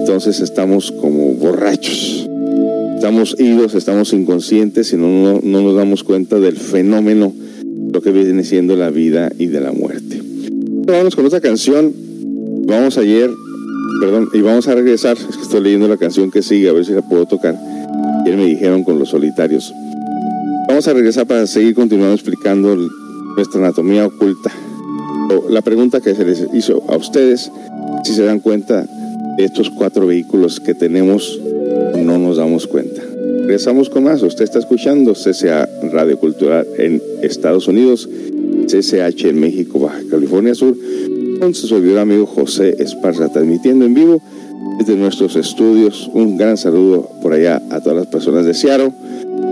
entonces 0.00 0.40
estamos 0.40 0.92
como 0.92 1.32
borrachos. 1.34 2.28
Estamos 2.96 3.36
idos, 3.38 3.74
estamos 3.74 4.12
inconscientes 4.12 4.92
y 4.92 4.96
no, 4.96 5.08
no, 5.08 5.40
no, 5.42 5.62
nos 5.62 5.76
damos 5.76 6.04
cuenta 6.04 6.38
del 6.38 6.56
fenómeno, 6.56 7.32
lo 7.92 8.00
que 8.00 8.12
viene 8.12 8.44
siendo 8.44 8.76
la 8.76 8.90
vida 8.90 9.30
y 9.38 9.46
de 9.46 9.60
la 9.60 9.72
muerte. 9.72 10.22
Vamos 10.86 11.16
con 11.16 11.26
otra 11.26 11.40
canción 11.40 11.92
Vamos 12.66 12.96
ayer, 12.96 13.30
perdón, 14.00 14.28
y 14.32 14.40
vamos 14.40 14.68
a 14.68 14.74
regresar. 14.74 15.16
Es 15.16 15.36
que 15.36 15.42
estoy 15.42 15.60
leyendo 15.60 15.88
la 15.88 15.96
canción 15.96 16.30
que 16.30 16.42
sigue, 16.42 16.68
a 16.68 16.72
ver 16.72 16.84
si 16.84 16.92
la 16.92 17.02
puedo 17.02 17.26
tocar. 17.26 17.56
Ayer 18.24 18.36
me 18.36 18.46
dijeron 18.46 18.84
con 18.84 18.98
los 18.98 19.10
solitarios. 19.10 19.72
Vamos 20.68 20.88
a 20.88 20.92
regresar 20.92 21.26
para 21.26 21.46
seguir 21.46 21.74
continuando 21.74 22.14
explicando 22.14 22.76
nuestra 23.36 23.60
anatomía 23.60 24.06
oculta. 24.06 24.50
La 25.48 25.62
pregunta 25.62 26.00
que 26.00 26.14
se 26.14 26.24
les 26.24 26.46
hizo 26.52 26.82
a 26.88 26.96
ustedes, 26.96 27.50
si 28.04 28.14
se 28.14 28.24
dan 28.24 28.40
cuenta 28.40 28.86
de 29.36 29.44
estos 29.44 29.70
cuatro 29.70 30.06
vehículos 30.06 30.60
que 30.60 30.74
tenemos, 30.74 31.40
no 31.96 32.18
nos 32.18 32.36
damos 32.36 32.66
cuenta. 32.66 33.02
Regresamos 33.40 33.90
con 33.90 34.04
más. 34.04 34.22
Usted 34.22 34.44
está 34.44 34.58
escuchando 34.58 35.12
CCA 35.12 35.68
Radio 35.92 36.18
Cultural 36.18 36.66
en 36.78 37.02
Estados 37.22 37.68
Unidos, 37.68 38.08
CCH 38.66 39.26
en 39.26 39.40
México, 39.40 39.78
Baja 39.80 40.00
California 40.10 40.54
Sur 40.54 40.74
con 41.44 41.54
su 41.54 41.68
servidor 41.68 41.98
amigo 41.98 42.24
José 42.24 42.74
Esparza, 42.78 43.28
transmitiendo 43.28 43.84
en 43.84 43.92
vivo 43.92 44.22
desde 44.78 44.96
nuestros 44.96 45.36
estudios. 45.36 46.10
Un 46.14 46.38
gran 46.38 46.56
saludo 46.56 47.10
por 47.20 47.34
allá 47.34 47.60
a 47.68 47.80
todas 47.80 47.98
las 47.98 48.06
personas 48.06 48.46
de 48.46 48.54
Seattle. 48.54 48.90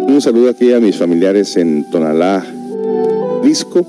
Un 0.09 0.23
saludo 0.23 0.49
aquí 0.49 0.73
a 0.73 0.81
mis 0.81 0.97
familiares 0.97 1.55
en 1.59 1.85
Tonalá, 1.91 2.47
Disco, 3.45 3.85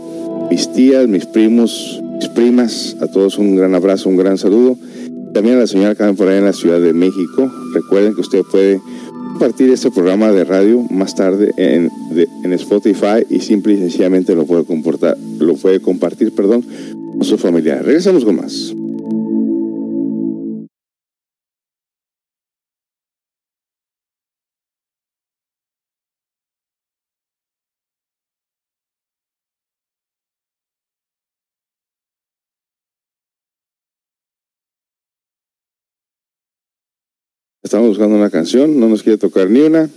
mis 0.52 0.70
tías, 0.74 1.08
mis 1.08 1.26
primos, 1.26 2.04
mis 2.18 2.28
primas, 2.28 2.98
a 3.00 3.08
todos 3.08 3.38
un 3.38 3.56
gran 3.56 3.74
abrazo, 3.74 4.10
un 4.10 4.18
gran 4.18 4.38
saludo. 4.38 4.76
También 5.34 5.56
a 5.56 5.60
la 5.60 5.68
señora 5.68 5.96
que 5.96 6.04
por 6.12 6.28
allá 6.28 6.40
en 6.40 6.46
la 6.46 6.52
Ciudad 6.52 6.82
de 6.82 6.92
México. 6.92 7.50
Recuerden 7.74 8.16
que 8.16 8.22
usted 8.22 8.42
puede 8.52 8.82
compartir 9.32 9.70
este 9.70 9.92
programa 9.92 10.30
de 10.34 10.44
radio 10.44 10.82
más 10.90 11.16
tarde 11.16 11.54
en, 11.56 11.90
en 12.44 12.52
Spotify 12.52 13.26
y 13.30 13.40
simple 13.40 13.76
y 13.76 13.78
sencillamente 13.78 14.36
lo 14.36 14.46
puede, 14.46 14.66
comportar, 14.66 15.18
lo 15.40 15.56
puede 15.56 15.80
compartir 15.80 16.36
perdón, 16.36 16.66
su 17.22 17.38
familiar. 17.38 17.84
Regresamos 17.84 18.26
con 18.26 18.36
más. 18.36 18.74
Estamos 37.64 37.88
buscando 37.88 38.16
una 38.18 38.30
canción, 38.30 38.80
no 38.80 38.90
nos 38.90 39.02
quiere 39.04 39.18
tocar 39.18 39.50
ni 39.50 39.62
una. 39.62 39.90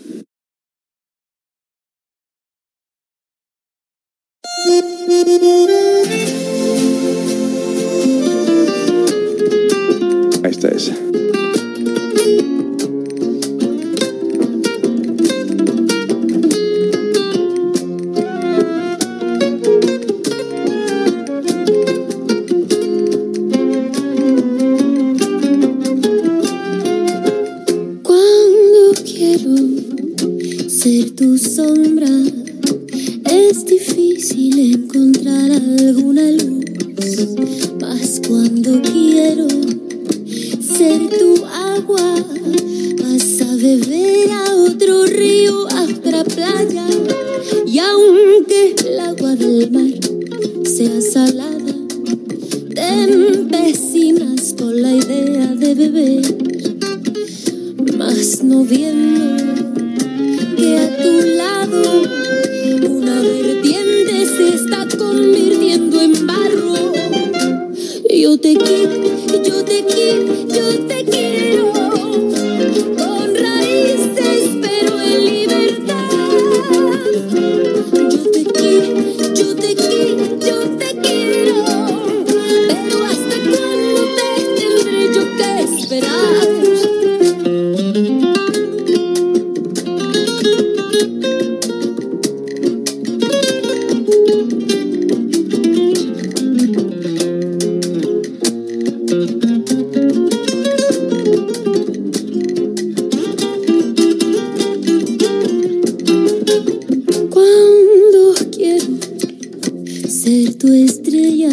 Tu 110.26 110.72
estrella, 110.72 111.52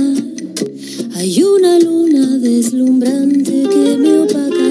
hay 1.14 1.44
una 1.44 1.78
luna 1.78 2.40
deslumbrante 2.40 3.68
que 3.70 3.98
me 4.00 4.18
opaca. 4.18 4.68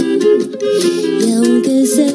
Y 1.25 1.31
aunque 1.31 1.87
sé 1.87 2.12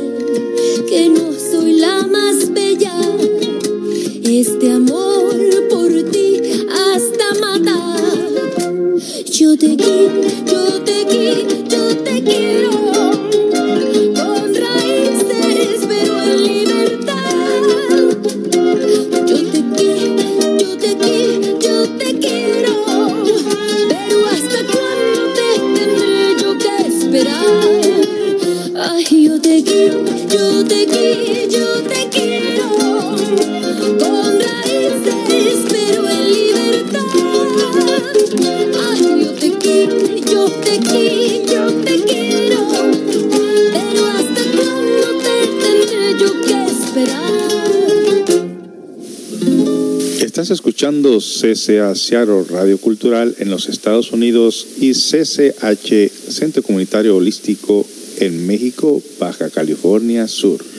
CCA 51.27 51.93
Seattle 51.95 52.45
Radio 52.49 52.77
Cultural 52.77 53.35
en 53.39 53.49
los 53.49 53.67
Estados 53.67 54.11
Unidos 54.11 54.65
y 54.79 54.93
CCH 54.93 56.09
Centro 56.29 56.63
Comunitario 56.63 57.15
Holístico 57.15 57.85
en 58.19 58.47
México, 58.47 59.01
Baja 59.19 59.49
California 59.49 60.27
Sur. 60.27 60.76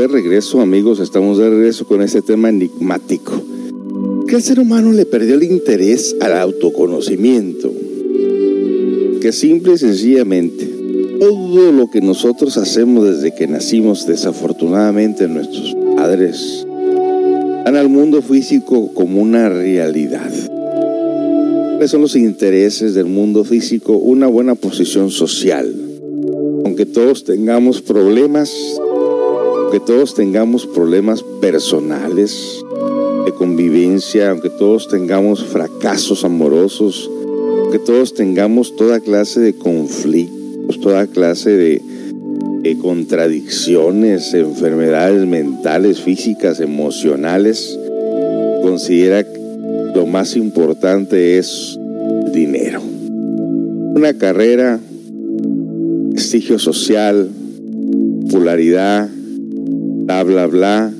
De 0.00 0.08
regreso, 0.08 0.62
amigos, 0.62 0.98
estamos 0.98 1.36
de 1.36 1.50
regreso 1.50 1.84
con 1.86 2.00
este 2.00 2.22
tema 2.22 2.48
enigmático. 2.48 3.32
El 4.26 4.42
ser 4.42 4.58
humano 4.58 4.92
le 4.92 5.04
perdió 5.04 5.34
el 5.34 5.42
interés 5.42 6.16
al 6.20 6.38
autoconocimiento. 6.38 7.70
Que 9.20 9.30
simple 9.32 9.74
y 9.74 9.78
sencillamente, 9.78 10.66
todo 11.18 11.72
lo 11.72 11.90
que 11.90 12.00
nosotros 12.00 12.56
hacemos 12.56 13.06
desde 13.06 13.34
que 13.34 13.46
nacimos, 13.46 14.06
desafortunadamente 14.06 15.28
nuestros 15.28 15.76
padres, 15.96 16.66
dan 17.66 17.76
al 17.76 17.90
mundo 17.90 18.22
físico 18.22 18.94
como 18.94 19.20
una 19.20 19.50
realidad. 19.50 20.32
¿Cuáles 21.72 21.90
son 21.90 22.00
los 22.00 22.16
intereses 22.16 22.94
del 22.94 23.06
mundo 23.06 23.44
físico? 23.44 23.98
Una 23.98 24.28
buena 24.28 24.54
posición 24.54 25.10
social. 25.10 25.74
Aunque 26.64 26.86
todos 26.86 27.24
tengamos 27.24 27.82
problemas, 27.82 28.50
aunque 29.70 29.86
todos 29.86 30.14
tengamos 30.16 30.66
problemas 30.66 31.22
personales, 31.40 32.60
de 33.24 33.32
convivencia, 33.32 34.30
aunque 34.30 34.50
todos 34.50 34.88
tengamos 34.88 35.44
fracasos 35.44 36.24
amorosos, 36.24 37.08
aunque 37.62 37.78
todos 37.78 38.12
tengamos 38.12 38.74
toda 38.74 38.98
clase 38.98 39.38
de 39.38 39.52
conflictos, 39.54 40.80
toda 40.80 41.06
clase 41.06 41.50
de, 41.50 41.80
de 42.62 42.78
contradicciones, 42.78 44.34
enfermedades 44.34 45.24
mentales, 45.28 46.00
físicas, 46.00 46.58
emocionales, 46.58 47.78
considera 48.62 49.22
que 49.22 49.40
lo 49.94 50.04
más 50.04 50.34
importante 50.34 51.38
es 51.38 51.78
el 52.26 52.32
dinero. 52.32 52.82
Una 53.94 54.14
carrera, 54.14 54.80
prestigio 56.12 56.58
social, 56.58 57.28
popularidad, 58.22 59.08
bla, 60.10 60.24
bla, 60.24 60.46
bla, 60.48 60.92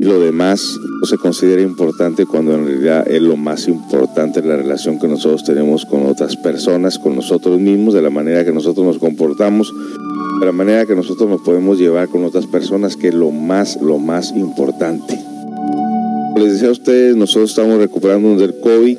y 0.00 0.04
lo 0.04 0.20
demás 0.20 0.78
no 1.00 1.06
se 1.08 1.18
considera 1.18 1.60
importante 1.60 2.24
cuando 2.24 2.54
en 2.54 2.66
realidad 2.66 3.10
es 3.10 3.20
lo 3.20 3.36
más 3.36 3.66
importante 3.66 4.40
la 4.42 4.56
relación 4.56 5.00
que 5.00 5.08
nosotros 5.08 5.42
tenemos 5.42 5.84
con 5.84 6.06
otras 6.06 6.36
personas, 6.36 7.00
con 7.00 7.16
nosotros 7.16 7.58
mismos, 7.58 7.94
de 7.94 8.02
la 8.02 8.10
manera 8.10 8.44
que 8.44 8.52
nosotros 8.52 8.86
nos 8.86 8.98
comportamos, 8.98 9.74
de 10.38 10.46
la 10.46 10.52
manera 10.52 10.86
que 10.86 10.94
nosotros 10.94 11.28
nos 11.28 11.40
podemos 11.40 11.80
llevar 11.80 12.08
con 12.08 12.24
otras 12.24 12.46
personas, 12.46 12.96
que 12.96 13.08
es 13.08 13.14
lo 13.14 13.32
más, 13.32 13.82
lo 13.82 13.98
más 13.98 14.32
importante. 14.36 15.18
Como 16.32 16.44
les 16.44 16.52
decía 16.52 16.68
a 16.68 16.72
ustedes, 16.72 17.16
nosotros 17.16 17.50
estamos 17.50 17.78
recuperando 17.78 18.36
del 18.36 18.54
COVID. 18.60 18.98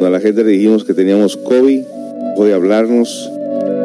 Cuando 0.00 0.06
a 0.06 0.10
la 0.10 0.20
gente 0.20 0.42
le 0.42 0.50
dijimos 0.50 0.82
que 0.82 0.94
teníamos 0.94 1.36
COVID, 1.36 1.80
puede 2.36 2.52
hablarnos 2.54 3.30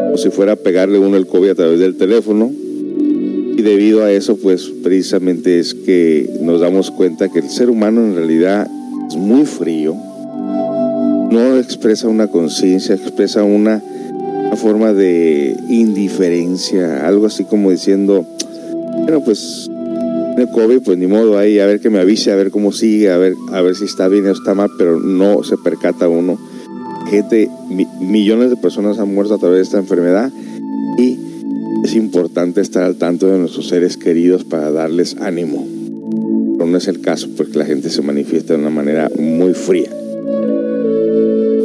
como 0.06 0.18
si 0.18 0.32
fuera 0.32 0.54
a 0.54 0.56
pegarle 0.56 0.98
uno 0.98 1.16
el 1.16 1.28
COVID 1.28 1.50
a 1.50 1.56
través 1.56 1.80
del 1.80 1.96
teléfono. 1.96 2.52
Y 3.60 3.62
debido 3.62 4.06
a 4.06 4.12
eso, 4.14 4.38
pues 4.38 4.72
precisamente 4.82 5.60
es 5.60 5.74
que 5.74 6.30
nos 6.42 6.62
damos 6.62 6.92
cuenta 6.92 7.28
que 7.28 7.40
el 7.40 7.50
ser 7.50 7.70
humano 7.70 8.00
en 8.06 8.16
realidad 8.16 8.66
es 9.10 9.18
muy 9.18 9.46
frío. 9.46 9.96
No 11.30 11.58
expresa 11.58 12.08
una 12.08 12.28
conciencia, 12.28 12.96
expresa 12.96 13.44
una, 13.44 13.84
una 14.46 14.56
forma 14.56 14.94
de 14.94 15.58
indiferencia, 15.68 17.06
algo 17.06 17.26
así 17.26 17.44
como 17.44 17.70
diciendo, 17.70 18.26
bueno, 19.02 19.26
pues 19.26 19.70
el 20.38 20.48
COVID, 20.52 20.80
pues 20.82 20.98
ni 20.98 21.08
modo 21.08 21.38
ahí, 21.38 21.60
a 21.60 21.66
ver 21.66 21.82
que 21.82 21.90
me 21.90 22.00
avise, 22.00 22.32
a 22.32 22.36
ver 22.36 22.52
cómo 22.52 22.72
sigue, 22.72 23.12
a 23.12 23.18
ver, 23.18 23.34
a 23.52 23.62
ver 23.62 23.76
si 23.76 23.84
está 23.84 24.08
bien 24.08 24.26
o 24.28 24.32
está 24.32 24.54
mal, 24.54 24.70
pero 24.78 25.02
no 25.02 25.44
se 25.44 25.58
percata 25.58 26.08
uno. 26.08 26.40
Gente, 27.10 27.50
mi- 27.68 27.88
millones 28.00 28.52
de 28.52 28.56
personas 28.56 29.00
han 29.00 29.14
muerto 29.14 29.34
a 29.34 29.38
través 29.38 29.58
de 29.58 29.64
esta 29.64 29.80
enfermedad 29.80 30.32
y 30.98 31.28
es 31.84 31.96
importante 31.96 32.62
estar 32.62 32.84
al 32.84 32.96
tanto 32.98 33.28
de 33.28 33.38
nuestros 33.38 33.68
seres 33.68 33.98
queridos 33.98 34.44
para 34.44 34.72
darles 34.72 35.16
ánimo. 35.20 35.68
Pero 36.58 36.70
no 36.70 36.78
es 36.78 36.88
el 36.88 37.02
caso 37.02 37.30
porque 37.38 37.58
la 37.58 37.66
gente 37.66 37.90
se 37.90 38.02
manifiesta 38.02 38.54
de 38.54 38.60
una 38.60 38.70
manera 38.70 39.10
muy 39.18 39.54
fría. 39.54 39.90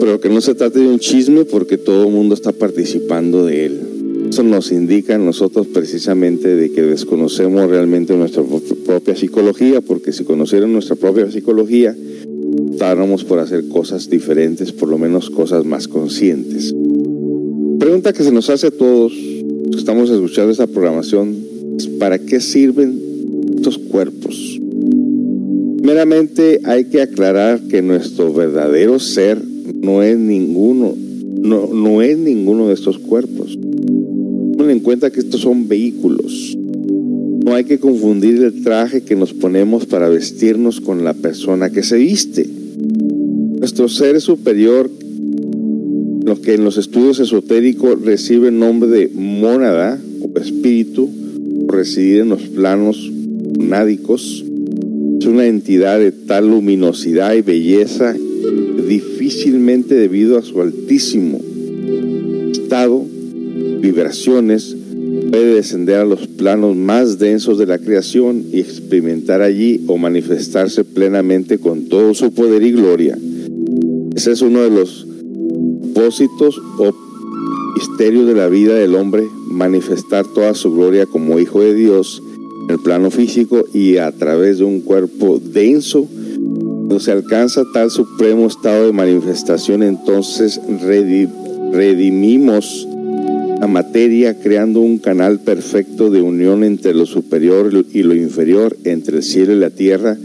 pero 0.00 0.20
que 0.20 0.28
no 0.28 0.40
se 0.40 0.54
trate 0.54 0.80
de 0.80 0.86
un 0.86 0.98
chisme 0.98 1.44
porque 1.44 1.78
todo 1.78 2.06
el 2.06 2.12
mundo 2.12 2.34
está 2.34 2.52
participando 2.52 3.46
de 3.46 3.66
él. 3.66 3.80
Eso 4.28 4.42
nos 4.42 4.70
indica 4.70 5.14
a 5.14 5.18
nosotros 5.18 5.66
precisamente 5.66 6.54
de 6.54 6.70
que 6.70 6.82
desconocemos 6.82 7.68
realmente 7.68 8.14
nuestra 8.14 8.42
propia 8.84 9.16
psicología, 9.16 9.80
porque 9.80 10.12
si 10.12 10.24
conocieran 10.24 10.72
nuestra 10.72 10.96
propia 10.96 11.30
psicología, 11.30 11.96
optáramos 12.70 13.24
por 13.24 13.38
hacer 13.38 13.68
cosas 13.68 14.10
diferentes, 14.10 14.72
por 14.72 14.88
lo 14.88 14.98
menos 14.98 15.30
cosas 15.30 15.64
más 15.64 15.88
conscientes. 15.88 16.74
Pregunta 17.78 18.12
que 18.12 18.22
se 18.22 18.32
nos 18.32 18.50
hace 18.50 18.68
a 18.68 18.70
todos 18.70 19.12
estamos 19.78 20.10
escuchando 20.10 20.52
esta 20.52 20.66
programación 20.66 21.54
¿para 21.98 22.18
qué 22.18 22.40
sirven 22.40 23.00
estos 23.56 23.78
cuerpos? 23.78 24.60
Meramente 25.82 26.60
hay 26.64 26.84
que 26.84 27.02
aclarar 27.02 27.60
que 27.68 27.82
nuestro 27.82 28.32
verdadero 28.32 28.98
ser 28.98 29.42
no 29.82 30.02
es 30.02 30.18
ninguno, 30.18 30.94
no, 31.42 31.68
no 31.72 32.02
es 32.02 32.16
ninguno 32.16 32.68
de 32.68 32.74
estos 32.74 32.98
cuerpos. 32.98 33.58
Tomen 34.56 34.78
en 34.78 34.80
cuenta 34.80 35.10
que 35.10 35.20
estos 35.20 35.42
son 35.42 35.68
vehículos. 35.68 36.56
No 37.44 37.52
hay 37.52 37.64
que 37.64 37.78
confundir 37.78 38.42
el 38.42 38.62
traje 38.62 39.02
que 39.02 39.16
nos 39.16 39.34
ponemos 39.34 39.84
para 39.84 40.08
vestirnos 40.08 40.80
con 40.80 41.04
la 41.04 41.12
persona 41.12 41.70
que 41.70 41.82
se 41.82 41.98
viste. 41.98 42.48
Nuestro 43.58 43.88
ser 43.88 44.20
superior, 44.20 44.90
lo 46.24 46.40
que 46.40 46.54
en 46.54 46.64
los 46.64 46.78
estudios 46.78 47.20
esotéricos 47.20 48.00
recibe 48.00 48.48
el 48.48 48.58
nombre 48.58 48.88
de 48.88 49.10
mónada 49.14 50.00
o 50.22 50.38
espíritu, 50.38 51.10
o 51.68 51.72
residir 51.72 52.20
en 52.20 52.30
los 52.30 52.42
planos 52.42 53.12
nádicos, 53.58 54.44
es 55.20 55.26
una 55.26 55.46
entidad 55.46 55.98
de 55.98 56.12
tal 56.12 56.48
luminosidad 56.48 57.34
y 57.34 57.42
belleza 57.42 58.14
difícilmente 58.88 59.94
debido 59.94 60.38
a 60.38 60.42
su 60.42 60.60
altísimo 60.60 61.40
estado, 62.52 63.04
vibraciones, 63.80 64.76
puede 65.30 65.54
descender 65.54 65.96
a 65.96 66.04
los 66.04 66.26
planos 66.26 66.74
más 66.74 67.18
densos 67.18 67.58
de 67.58 67.66
la 67.66 67.78
creación 67.78 68.44
y 68.52 68.60
experimentar 68.60 69.42
allí 69.42 69.82
o 69.86 69.98
manifestarse 69.98 70.84
plenamente 70.84 71.58
con 71.58 71.88
todo 71.88 72.14
su 72.14 72.32
poder 72.32 72.62
y 72.62 72.72
gloria. 72.72 73.18
Ese 74.16 74.32
es 74.32 74.42
uno 74.42 74.62
de 74.62 74.70
los 74.70 75.06
propósitos 75.94 76.60
o 76.78 76.92
misterios 77.76 78.26
de 78.26 78.34
la 78.34 78.48
vida 78.48 78.74
del 78.74 78.94
hombre, 78.94 79.28
manifestar 79.48 80.26
toda 80.26 80.54
su 80.54 80.72
gloria 80.72 81.06
como 81.06 81.38
hijo 81.38 81.60
de 81.60 81.74
Dios 81.74 82.22
en 82.64 82.70
el 82.70 82.78
plano 82.80 83.10
físico 83.10 83.64
y 83.72 83.98
a 83.98 84.10
través 84.12 84.58
de 84.58 84.64
un 84.64 84.80
cuerpo 84.80 85.40
denso. 85.40 86.08
Cuando 86.08 87.00
se 87.00 87.12
alcanza 87.12 87.62
tal 87.72 87.90
supremo 87.90 88.46
estado 88.46 88.86
de 88.86 88.92
manifestación, 88.92 89.82
entonces 89.82 90.60
redimimos 91.72 92.86
la 93.60 93.66
materia 93.66 94.38
creando 94.38 94.80
un 94.80 94.98
canal 94.98 95.40
perfecto 95.40 96.10
de 96.10 96.20
unión 96.22 96.64
entre 96.64 96.92
lo 96.92 97.06
superior 97.06 97.72
y 97.92 98.02
lo 98.02 98.14
inferior, 98.14 98.76
entre 98.84 99.18
el 99.18 99.22
cielo 99.22 99.52
y 99.52 99.58
la 99.58 99.70
tierra, 99.70 100.18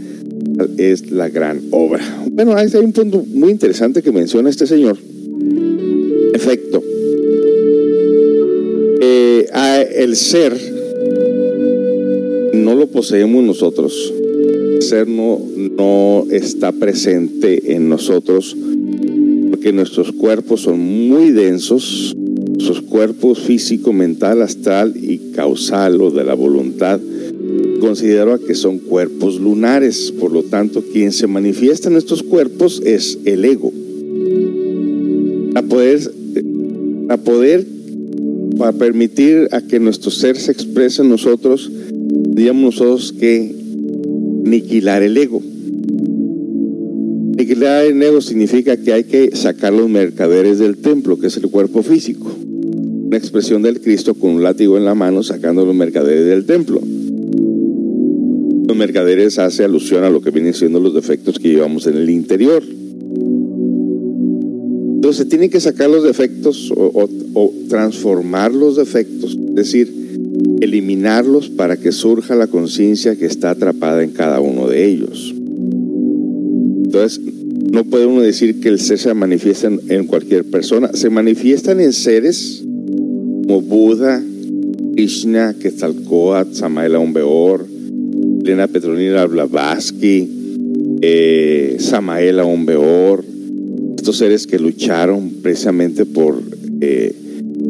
es 0.76 1.10
la 1.10 1.28
gran 1.28 1.62
obra. 1.70 2.02
Bueno, 2.30 2.54
hay 2.54 2.68
un 2.74 2.92
punto 2.92 3.24
muy 3.26 3.50
interesante 3.50 4.02
que 4.02 4.12
menciona 4.12 4.50
este 4.50 4.66
señor. 4.66 4.98
Efecto. 6.40 6.82
Eh, 9.02 9.46
el 9.96 10.16
ser 10.16 10.56
no 12.54 12.74
lo 12.74 12.86
poseemos 12.86 13.44
nosotros. 13.44 14.12
El 14.74 14.82
ser 14.82 15.06
no, 15.06 15.38
no 15.56 16.26
está 16.30 16.72
presente 16.72 17.74
en 17.74 17.90
nosotros 17.90 18.56
porque 19.50 19.72
nuestros 19.74 20.12
cuerpos 20.12 20.62
son 20.62 20.80
muy 20.80 21.30
densos, 21.30 22.16
sus 22.58 22.80
cuerpos 22.80 23.40
físico, 23.40 23.92
mental, 23.92 24.40
astral 24.40 24.94
y 24.96 25.32
causal 25.34 26.00
o 26.00 26.10
de 26.10 26.24
la 26.24 26.34
voluntad 26.34 27.00
considero 27.80 28.38
que 28.38 28.54
son 28.54 28.78
cuerpos 28.78 29.40
lunares, 29.40 30.12
por 30.12 30.30
lo 30.30 30.44
tanto 30.44 30.82
quien 30.82 31.10
se 31.10 31.26
manifiesta 31.26 31.88
en 31.88 31.96
estos 31.96 32.22
cuerpos 32.22 32.80
es 32.84 33.18
el 33.24 33.44
ego. 33.44 33.72
Para 35.52 35.66
poder, 35.66 36.12
para 37.10 37.24
poder, 37.24 37.66
para 38.56 38.70
permitir 38.70 39.48
a 39.50 39.60
que 39.62 39.80
nuestro 39.80 40.12
ser 40.12 40.36
se 40.36 40.52
exprese 40.52 41.02
en 41.02 41.08
nosotros, 41.08 41.68
digamos 41.92 42.76
nosotros 42.76 43.12
que 43.18 43.52
aniquilar 44.46 45.02
el 45.02 45.16
ego. 45.16 45.42
Aniquilar 47.32 47.86
el 47.86 48.00
ego 48.00 48.20
significa 48.20 48.76
que 48.76 48.92
hay 48.92 49.02
que 49.02 49.34
sacar 49.34 49.72
los 49.72 49.88
mercaderes 49.88 50.60
del 50.60 50.76
templo, 50.76 51.18
que 51.18 51.26
es 51.26 51.36
el 51.36 51.48
cuerpo 51.48 51.82
físico. 51.82 52.32
Una 52.42 53.16
expresión 53.16 53.62
del 53.62 53.80
Cristo 53.80 54.14
con 54.14 54.30
un 54.30 54.44
látigo 54.44 54.76
en 54.76 54.84
la 54.84 54.94
mano 54.94 55.24
sacando 55.24 55.66
los 55.66 55.74
mercaderes 55.74 56.26
del 56.26 56.46
templo. 56.46 56.80
Los 58.68 58.76
mercaderes 58.76 59.40
hace 59.40 59.64
alusión 59.64 60.04
a 60.04 60.10
lo 60.10 60.20
que 60.20 60.30
vienen 60.30 60.54
siendo 60.54 60.78
los 60.78 60.94
defectos 60.94 61.40
que 61.40 61.48
llevamos 61.48 61.88
en 61.88 61.96
el 61.96 62.08
interior. 62.08 62.62
Se 65.12 65.24
tienen 65.24 65.50
que 65.50 65.60
sacar 65.60 65.90
los 65.90 66.04
defectos 66.04 66.72
o, 66.74 67.08
o 67.34 67.54
transformar 67.68 68.54
los 68.54 68.76
defectos, 68.76 69.36
es 69.36 69.54
decir, 69.54 70.00
eliminarlos 70.60 71.48
para 71.48 71.76
que 71.76 71.92
surja 71.92 72.34
la 72.34 72.46
conciencia 72.46 73.16
que 73.16 73.26
está 73.26 73.50
atrapada 73.50 74.02
en 74.02 74.10
cada 74.10 74.40
uno 74.40 74.68
de 74.68 74.86
ellos. 74.86 75.34
Entonces, 76.84 77.20
no 77.70 77.84
puede 77.84 78.06
uno 78.06 78.20
decir 78.20 78.60
que 78.60 78.68
el 78.68 78.80
ser 78.80 78.98
se 78.98 79.14
manifiesta 79.14 79.70
en, 79.88 80.06
cualquier 80.06 80.44
persona. 80.44 80.90
Se 80.92 81.08
manifiestan 81.08 81.80
en 81.80 81.92
seres 81.92 82.64
como 82.64 83.62
Buda, 83.62 84.22
Krishna, 84.94 85.54
Quetzalcoatl, 85.54 86.54
Samael 86.54 86.96
Aumbeor, 86.96 87.66
Elena 88.42 88.66
Petronila 88.66 89.26
Blavatsky, 89.26 90.28
eh, 91.00 91.76
Samael 91.78 92.40
Aumbeor, 92.40 93.24
estos 94.00 94.16
seres 94.16 94.46
que 94.46 94.58
lucharon 94.58 95.30
precisamente 95.42 96.06
por, 96.06 96.42
eh, 96.80 97.14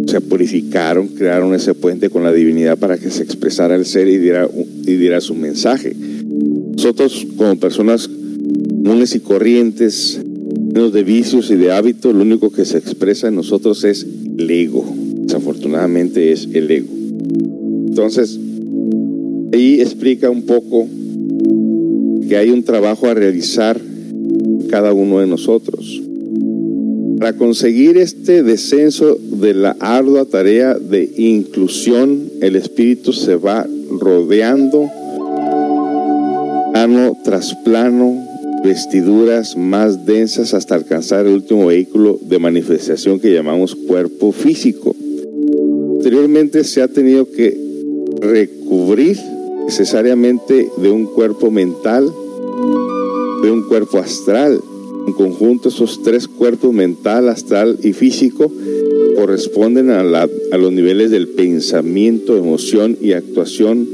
se 0.07 0.21
purificaron, 0.21 1.09
crearon 1.09 1.53
ese 1.57 1.75
puente 1.75 2.09
con 2.09 2.23
la 2.23 2.33
divinidad 2.33 2.79
para 2.79 2.99
que 2.99 3.11
se 3.11 3.25
expresara 3.25 3.75
el 3.75 3.85
ser 3.85 4.07
y 4.07 4.17
diera, 4.17 4.49
y 4.87 4.95
diera 4.95 5.21
su 5.21 5.35
mensaje. 5.35 5.93
Nosotros 5.93 7.27
como 7.37 7.57
personas 7.57 8.09
comunes 8.09 9.17
y 9.17 9.21
corrientes, 9.21 10.21
llenos 10.73 10.93
de 10.93 11.03
vicios 11.03 11.51
y 11.51 11.57
de 11.57 11.73
hábitos, 11.73 12.15
lo 12.15 12.23
único 12.23 12.53
que 12.53 12.65
se 12.65 12.79
expresa 12.79 13.27
en 13.27 13.35
nosotros 13.35 13.83
es 13.83 14.07
el 14.39 14.49
ego. 14.49 14.85
Desafortunadamente 15.23 16.31
es 16.31 16.49
el 16.53 16.71
ego. 16.71 16.95
Entonces, 17.89 18.39
ahí 19.53 19.81
explica 19.81 20.31
un 20.31 20.43
poco 20.43 20.87
que 22.29 22.37
hay 22.37 22.51
un 22.51 22.63
trabajo 22.63 23.09
a 23.09 23.15
realizar 23.15 23.81
cada 24.71 24.93
uno 24.93 25.19
de 25.19 25.27
nosotros. 25.27 26.01
Para 27.21 27.37
conseguir 27.37 27.99
este 27.99 28.43
descenso 28.43 29.15
de 29.21 29.53
la 29.53 29.77
ardua 29.79 30.25
tarea 30.25 30.79
de 30.79 31.07
inclusión, 31.19 32.31
el 32.41 32.57
espíritu 32.57 33.13
se 33.13 33.37
va 33.37 33.67
rodeando 33.91 34.91
plano 36.73 37.19
tras 37.23 37.55
plano 37.57 38.27
vestiduras 38.65 39.55
más 39.55 40.07
densas 40.07 40.55
hasta 40.55 40.75
alcanzar 40.75 41.27
el 41.27 41.35
último 41.35 41.67
vehículo 41.67 42.19
de 42.23 42.39
manifestación 42.39 43.21
que 43.21 43.35
llamamos 43.35 43.75
cuerpo 43.75 44.33
físico. 44.33 44.97
Anteriormente 45.99 46.65
se 46.65 46.81
ha 46.81 46.89
tenido 46.89 47.31
que 47.31 47.55
recubrir 48.23 49.19
necesariamente 49.67 50.71
de 50.79 50.91
un 50.91 51.05
cuerpo 51.05 51.51
mental, 51.51 52.11
de 53.43 53.51
un 53.51 53.69
cuerpo 53.69 53.99
astral. 53.99 54.59
En 55.07 55.13
conjunto, 55.13 55.69
esos 55.69 56.03
tres 56.03 56.29
cuerpos 56.29 56.73
mental, 56.73 57.29
astral 57.29 57.79
y 57.83 57.93
físico 57.93 58.51
corresponden 59.17 59.91
a, 59.91 60.03
los 60.03 60.73
niveles 60.73 61.11
del 61.11 61.29
pensamiento, 61.29 62.37
emoción 62.37 62.97
y 63.01 63.13
actuación 63.13 63.87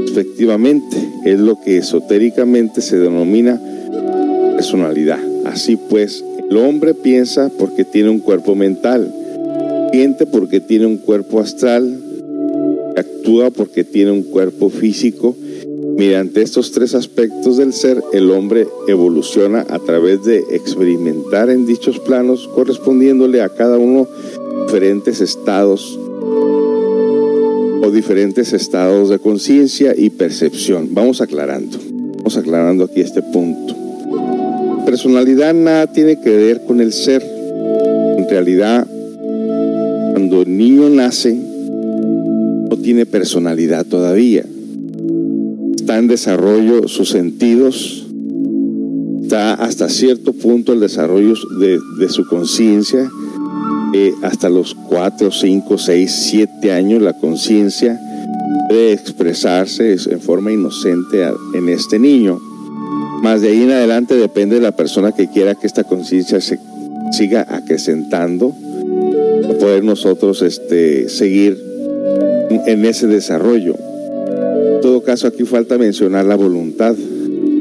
respectivamente. 0.00 0.96
Es 1.24 1.38
lo 1.40 1.60
que 1.60 1.78
esotéricamente 1.78 2.80
se 2.80 2.98
denomina 2.98 3.60
personalidad. 4.56 5.20
Así 5.44 5.76
pues, 5.76 6.24
el 6.50 6.56
hombre 6.56 6.94
piensa 6.94 7.50
porque 7.58 7.84
tiene 7.84 8.10
un 8.10 8.20
cuerpo 8.20 8.54
mental, 8.54 9.12
siente 9.92 10.26
porque 10.26 10.60
tiene 10.60 10.86
un 10.86 10.98
cuerpo 10.98 11.40
astral, 11.40 11.98
actúa 12.96 13.50
porque 13.50 13.84
tiene 13.84 14.10
un 14.10 14.22
cuerpo 14.22 14.70
físico. 14.70 15.36
Mediante 15.96 16.42
estos 16.42 16.72
tres 16.72 16.94
aspectos 16.94 17.56
del 17.56 17.72
ser, 17.72 18.02
el 18.12 18.30
hombre 18.32 18.66
evoluciona 18.88 19.64
a 19.68 19.78
través 19.78 20.24
de 20.24 20.38
experimentar 20.50 21.50
en 21.50 21.66
dichos 21.66 22.00
planos, 22.00 22.48
correspondiéndole 22.48 23.42
a 23.42 23.48
cada 23.48 23.78
uno 23.78 24.08
diferentes 24.66 25.20
estados 25.20 25.96
o 27.82 27.90
diferentes 27.92 28.52
estados 28.52 29.08
de 29.08 29.20
conciencia 29.20 29.94
y 29.96 30.10
percepción. 30.10 30.88
Vamos 30.92 31.20
aclarando, 31.20 31.78
vamos 32.16 32.36
aclarando 32.36 32.84
aquí 32.84 33.00
este 33.00 33.22
punto. 33.22 33.76
Personalidad 34.84 35.54
nada 35.54 35.86
tiene 35.86 36.20
que 36.20 36.30
ver 36.30 36.64
con 36.64 36.80
el 36.80 36.92
ser. 36.92 37.22
en 37.22 38.28
realidad, 38.28 38.86
cuando 40.12 40.42
el 40.42 40.56
niño 40.56 40.88
nace, 40.88 41.34
no 41.34 42.76
tiene 42.78 43.06
personalidad 43.06 43.86
todavía. 43.86 44.44
Está 45.84 45.98
en 45.98 46.08
desarrollo 46.08 46.88
sus 46.88 47.10
sentidos, 47.10 48.06
está 49.20 49.52
hasta 49.52 49.90
cierto 49.90 50.32
punto 50.32 50.72
el 50.72 50.80
desarrollo 50.80 51.34
de, 51.60 52.08
su 52.08 52.26
conciencia, 52.26 53.10
eh, 53.92 54.14
hasta 54.22 54.48
los 54.48 54.74
4, 54.74 55.30
5, 55.30 55.76
6, 55.76 56.10
7 56.30 56.72
años 56.72 57.02
la 57.02 57.12
conciencia 57.12 58.00
puede 58.70 58.94
expresarse 58.94 59.94
en 60.10 60.22
forma 60.22 60.52
inocente 60.52 61.22
en 61.52 61.68
este 61.68 61.98
niño. 61.98 62.40
Más 63.22 63.42
de 63.42 63.48
ahí 63.48 63.64
en 63.64 63.72
adelante 63.72 64.14
depende 64.14 64.54
de 64.54 64.62
la 64.62 64.72
persona 64.72 65.12
que 65.12 65.28
quiera 65.28 65.54
que 65.54 65.66
esta 65.66 65.84
conciencia 65.84 66.40
se 66.40 66.58
siga 67.12 67.46
acrecentando, 67.46 68.54
poder 69.60 69.84
nosotros 69.84 70.40
este, 70.40 71.10
seguir 71.10 71.62
en 72.66 72.86
ese 72.86 73.06
desarrollo. 73.06 73.76
Caso, 75.04 75.26
aquí 75.26 75.44
falta 75.44 75.76
mencionar 75.76 76.24
la 76.24 76.34
voluntad, 76.34 76.94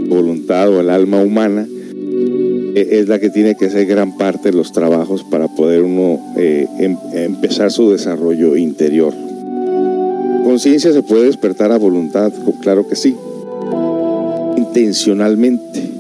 voluntad 0.08 0.70
o 0.70 0.80
el 0.80 0.90
alma 0.90 1.22
humana, 1.22 1.68
e, 1.68 2.88
es 3.00 3.10
la 3.10 3.20
que 3.20 3.30
tiene 3.30 3.56
que 3.56 3.66
hacer 3.66 3.86
gran 3.86 4.18
parte 4.18 4.50
de 4.50 4.58
los 4.58 4.72
trabajos 4.72 5.26
para 5.26 5.50
poder 5.50 5.84
uno 5.84 6.20
eh, 6.38 6.68
em, 6.80 6.96
empezar 7.14 7.70
su 7.70 7.92
desarrollo 7.92 8.56
interior. 8.56 9.14
Conciencia 10.46 10.94
se 10.94 11.04
puede 11.04 11.26
despertar 11.26 11.74
a 11.74 11.78
voluntad, 11.78 12.32
claro 12.62 12.88
que 12.88 12.96
sí, 12.96 13.14
intencionalmente, 14.56 15.92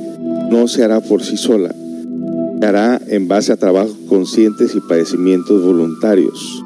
no 0.50 0.70
se 0.70 0.84
hará 0.84 1.02
por 1.02 1.24
sí 1.24 1.36
sola, 1.36 1.76
se 2.58 2.66
hará 2.66 3.02
en 3.08 3.28
base 3.28 3.52
a 3.52 3.58
trabajos 3.58 3.96
conscientes 4.08 4.76
y 4.76 4.80
padecimientos 4.80 5.62
voluntarios. 5.62 6.62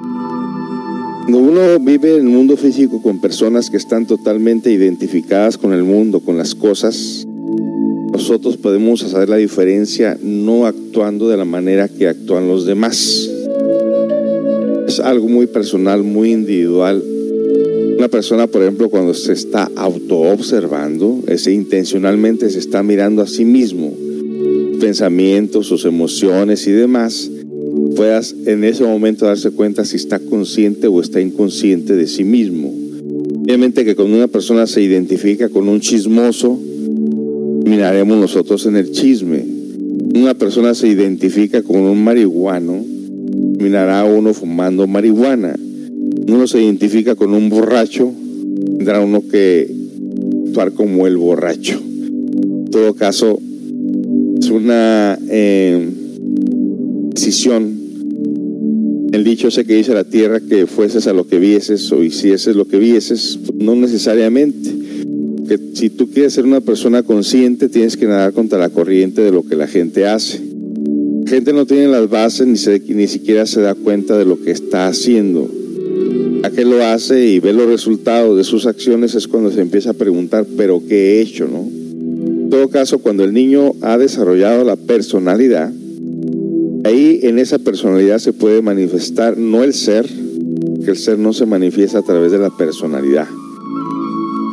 Cuando 1.29 1.43
uno 1.43 1.77
vive 1.81 2.13
en 2.15 2.21
el 2.21 2.23
mundo 2.23 2.55
físico 2.55 3.01
con 3.01 3.19
personas 3.19 3.69
que 3.69 3.75
están 3.75 4.05
totalmente 4.05 4.71
identificadas 4.71 5.57
con 5.57 5.73
el 5.73 5.83
mundo, 5.83 6.21
con 6.21 6.37
las 6.37 6.55
cosas, 6.55 7.27
nosotros 8.13 8.55
podemos 8.55 9.03
hacer 9.03 9.27
la 9.27 9.35
diferencia 9.35 10.17
no 10.23 10.65
actuando 10.65 11.27
de 11.27 11.35
la 11.35 11.43
manera 11.43 11.89
que 11.89 12.07
actúan 12.07 12.47
los 12.47 12.65
demás. 12.65 13.29
Es 14.87 15.01
algo 15.01 15.27
muy 15.27 15.47
personal, 15.47 16.01
muy 16.01 16.31
individual. 16.31 17.03
Una 17.97 18.07
persona, 18.07 18.47
por 18.47 18.61
ejemplo, 18.61 18.87
cuando 18.89 19.13
se 19.13 19.33
está 19.33 19.69
autoobservando, 19.75 21.23
ese 21.27 21.51
intencionalmente 21.51 22.49
se 22.49 22.59
está 22.59 22.83
mirando 22.83 23.21
a 23.21 23.27
sí 23.27 23.43
mismo, 23.43 23.93
pensamientos, 24.79 25.67
sus 25.67 25.83
emociones 25.83 26.65
y 26.67 26.71
demás, 26.71 27.29
puedas 27.97 28.35
en 28.45 28.63
ese 28.63 28.83
momento 28.83 29.25
darse 29.25 29.49
cuenta 29.49 29.83
si 29.83 29.95
está 29.95 30.19
consciente 30.19 30.85
o 30.85 31.01
está 31.01 31.19
inconsciente 31.19 31.95
de 31.95 32.05
sí 32.05 32.23
mismo. 32.23 32.71
Obviamente 33.41 33.83
que 33.83 33.95
cuando 33.95 34.17
una 34.17 34.27
persona 34.27 34.67
se 34.67 34.83
identifica 34.83 35.49
con 35.49 35.67
un 35.67 35.79
chismoso, 35.79 36.59
miraremos 37.65 38.19
nosotros 38.19 38.67
en 38.67 38.75
el 38.75 38.91
chisme. 38.91 39.43
Una 40.13 40.35
persona 40.35 40.75
se 40.75 40.87
identifica 40.87 41.63
con 41.63 41.81
un 41.81 42.03
marihuano, 42.03 42.85
mirará 43.59 44.05
uno 44.05 44.33
fumando 44.35 44.85
marihuana. 44.85 45.55
Uno 46.27 46.45
se 46.45 46.61
identifica 46.61 47.15
con 47.15 47.33
un 47.33 47.49
borracho, 47.49 48.13
tendrá 48.77 49.01
uno 49.01 49.23
que 49.27 49.73
actuar 50.47 50.71
como 50.73 51.07
el 51.07 51.17
borracho. 51.17 51.81
En 51.81 52.65
todo 52.69 52.93
caso, 52.93 53.39
es 54.39 54.49
una 54.51 55.17
eh, 55.29 55.89
decisión 57.13 57.76
el 59.17 59.23
dicho 59.23 59.47
ese 59.47 59.65
que 59.65 59.73
dice 59.73 59.95
la 59.95 60.03
tierra 60.03 60.39
que 60.39 60.67
fueses 60.67 61.07
a 61.07 61.13
lo 61.13 61.27
que 61.27 61.39
vieses 61.39 61.91
o 61.91 62.03
hicieses 62.03 62.55
lo 62.55 62.67
que 62.67 62.77
vieses, 62.77 63.39
no 63.55 63.75
necesariamente. 63.75 64.69
Que 65.47 65.59
si 65.73 65.89
tú 65.89 66.11
quieres 66.11 66.33
ser 66.33 66.45
una 66.45 66.61
persona 66.61 67.01
consciente, 67.01 67.67
tienes 67.67 67.97
que 67.97 68.05
nadar 68.05 68.33
contra 68.33 68.59
la 68.59 68.69
corriente 68.69 69.21
de 69.23 69.31
lo 69.31 69.43
que 69.43 69.55
la 69.55 69.65
gente 69.65 70.05
hace. 70.05 70.39
La 71.25 71.31
gente 71.31 71.51
no 71.51 71.65
tiene 71.65 71.87
las 71.87 72.07
bases 72.07 72.45
ni, 72.45 72.93
ni 72.93 73.07
siquiera 73.07 73.47
se 73.47 73.61
da 73.61 73.73
cuenta 73.73 74.19
de 74.19 74.25
lo 74.25 74.39
que 74.39 74.51
está 74.51 74.87
haciendo. 74.87 75.49
A 76.43 76.51
qué 76.51 76.63
lo 76.63 76.85
hace 76.85 77.25
y 77.25 77.39
ve 77.39 77.53
los 77.53 77.65
resultados 77.65 78.37
de 78.37 78.43
sus 78.43 78.67
acciones 78.67 79.15
es 79.15 79.27
cuando 79.27 79.51
se 79.51 79.61
empieza 79.61 79.89
a 79.89 79.93
preguntar, 79.93 80.45
pero 80.55 80.83
¿qué 80.87 80.95
he 80.95 81.21
hecho? 81.21 81.47
¿no? 81.47 81.67
En 81.67 82.49
todo 82.51 82.69
caso, 82.69 82.99
cuando 82.99 83.23
el 83.23 83.33
niño 83.33 83.73
ha 83.81 83.97
desarrollado 83.97 84.63
la 84.63 84.75
personalidad, 84.75 85.73
Ahí 86.83 87.19
en 87.23 87.39
esa 87.39 87.59
personalidad 87.59 88.19
se 88.19 88.33
puede 88.33 88.61
manifestar 88.61 89.37
no 89.37 89.63
el 89.63 89.73
ser, 89.73 90.07
que 90.83 90.91
el 90.91 90.97
ser 90.97 91.19
no 91.19 91.33
se 91.33 91.45
manifiesta 91.45 91.99
a 91.99 92.03
través 92.03 92.31
de 92.31 92.39
la 92.39 92.49
personalidad, 92.49 93.27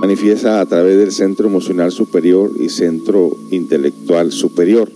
manifiesta 0.00 0.60
a 0.60 0.66
través 0.66 0.98
del 0.98 1.12
centro 1.12 1.48
emocional 1.48 1.92
superior 1.92 2.50
y 2.60 2.68
centro 2.68 3.36
intelectual 3.50 4.32
superior, 4.32 4.90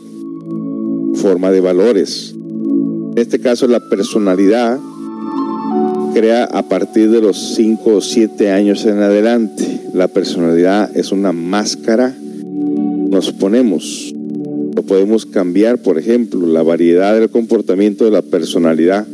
forma 1.14 1.50
de 1.50 1.60
valores. 1.60 2.34
En 2.34 3.18
este 3.18 3.40
caso 3.40 3.66
la 3.66 3.88
personalidad 3.88 4.78
crea 6.14 6.44
a 6.44 6.62
partir 6.68 7.10
de 7.10 7.20
los 7.20 7.54
5 7.54 7.96
o 7.96 8.00
7 8.00 8.50
años 8.50 8.84
en 8.86 9.00
adelante. 9.00 9.82
La 9.94 10.08
personalidad 10.08 10.96
es 10.96 11.12
una 11.12 11.32
máscara, 11.32 12.16
nos 13.10 13.32
ponemos 13.32 14.14
podemos 14.82 15.26
cambiar, 15.26 15.82
por 15.82 15.98
ejemplo, 15.98 16.46
la 16.46 16.62
variedad 16.62 17.18
del 17.18 17.30
comportamiento 17.30 18.04
de 18.04 18.10
la 18.10 18.22
personalidad. 18.22 19.06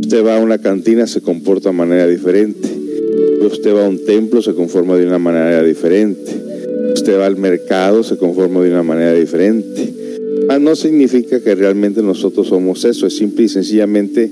Usted 0.00 0.24
va 0.24 0.36
a 0.36 0.40
una 0.40 0.58
cantina, 0.58 1.06
se 1.06 1.20
comporta 1.20 1.70
de 1.70 1.76
manera 1.76 2.06
diferente. 2.06 2.68
Usted 3.40 3.74
va 3.74 3.86
a 3.86 3.88
un 3.88 4.04
templo, 4.04 4.42
se 4.42 4.54
conforma 4.54 4.96
de 4.96 5.06
una 5.06 5.18
manera 5.18 5.62
diferente. 5.62 6.32
Usted 6.94 7.18
va 7.18 7.26
al 7.26 7.36
mercado, 7.36 8.02
se 8.02 8.16
conforma 8.16 8.62
de 8.62 8.70
una 8.70 8.82
manera 8.82 9.12
diferente. 9.12 9.92
Ah, 10.48 10.58
no 10.58 10.76
significa 10.76 11.40
que 11.40 11.54
realmente 11.54 12.02
nosotros 12.02 12.48
somos 12.48 12.84
eso, 12.84 13.06
es 13.06 13.16
simple 13.16 13.44
y 13.44 13.48
sencillamente 13.48 14.30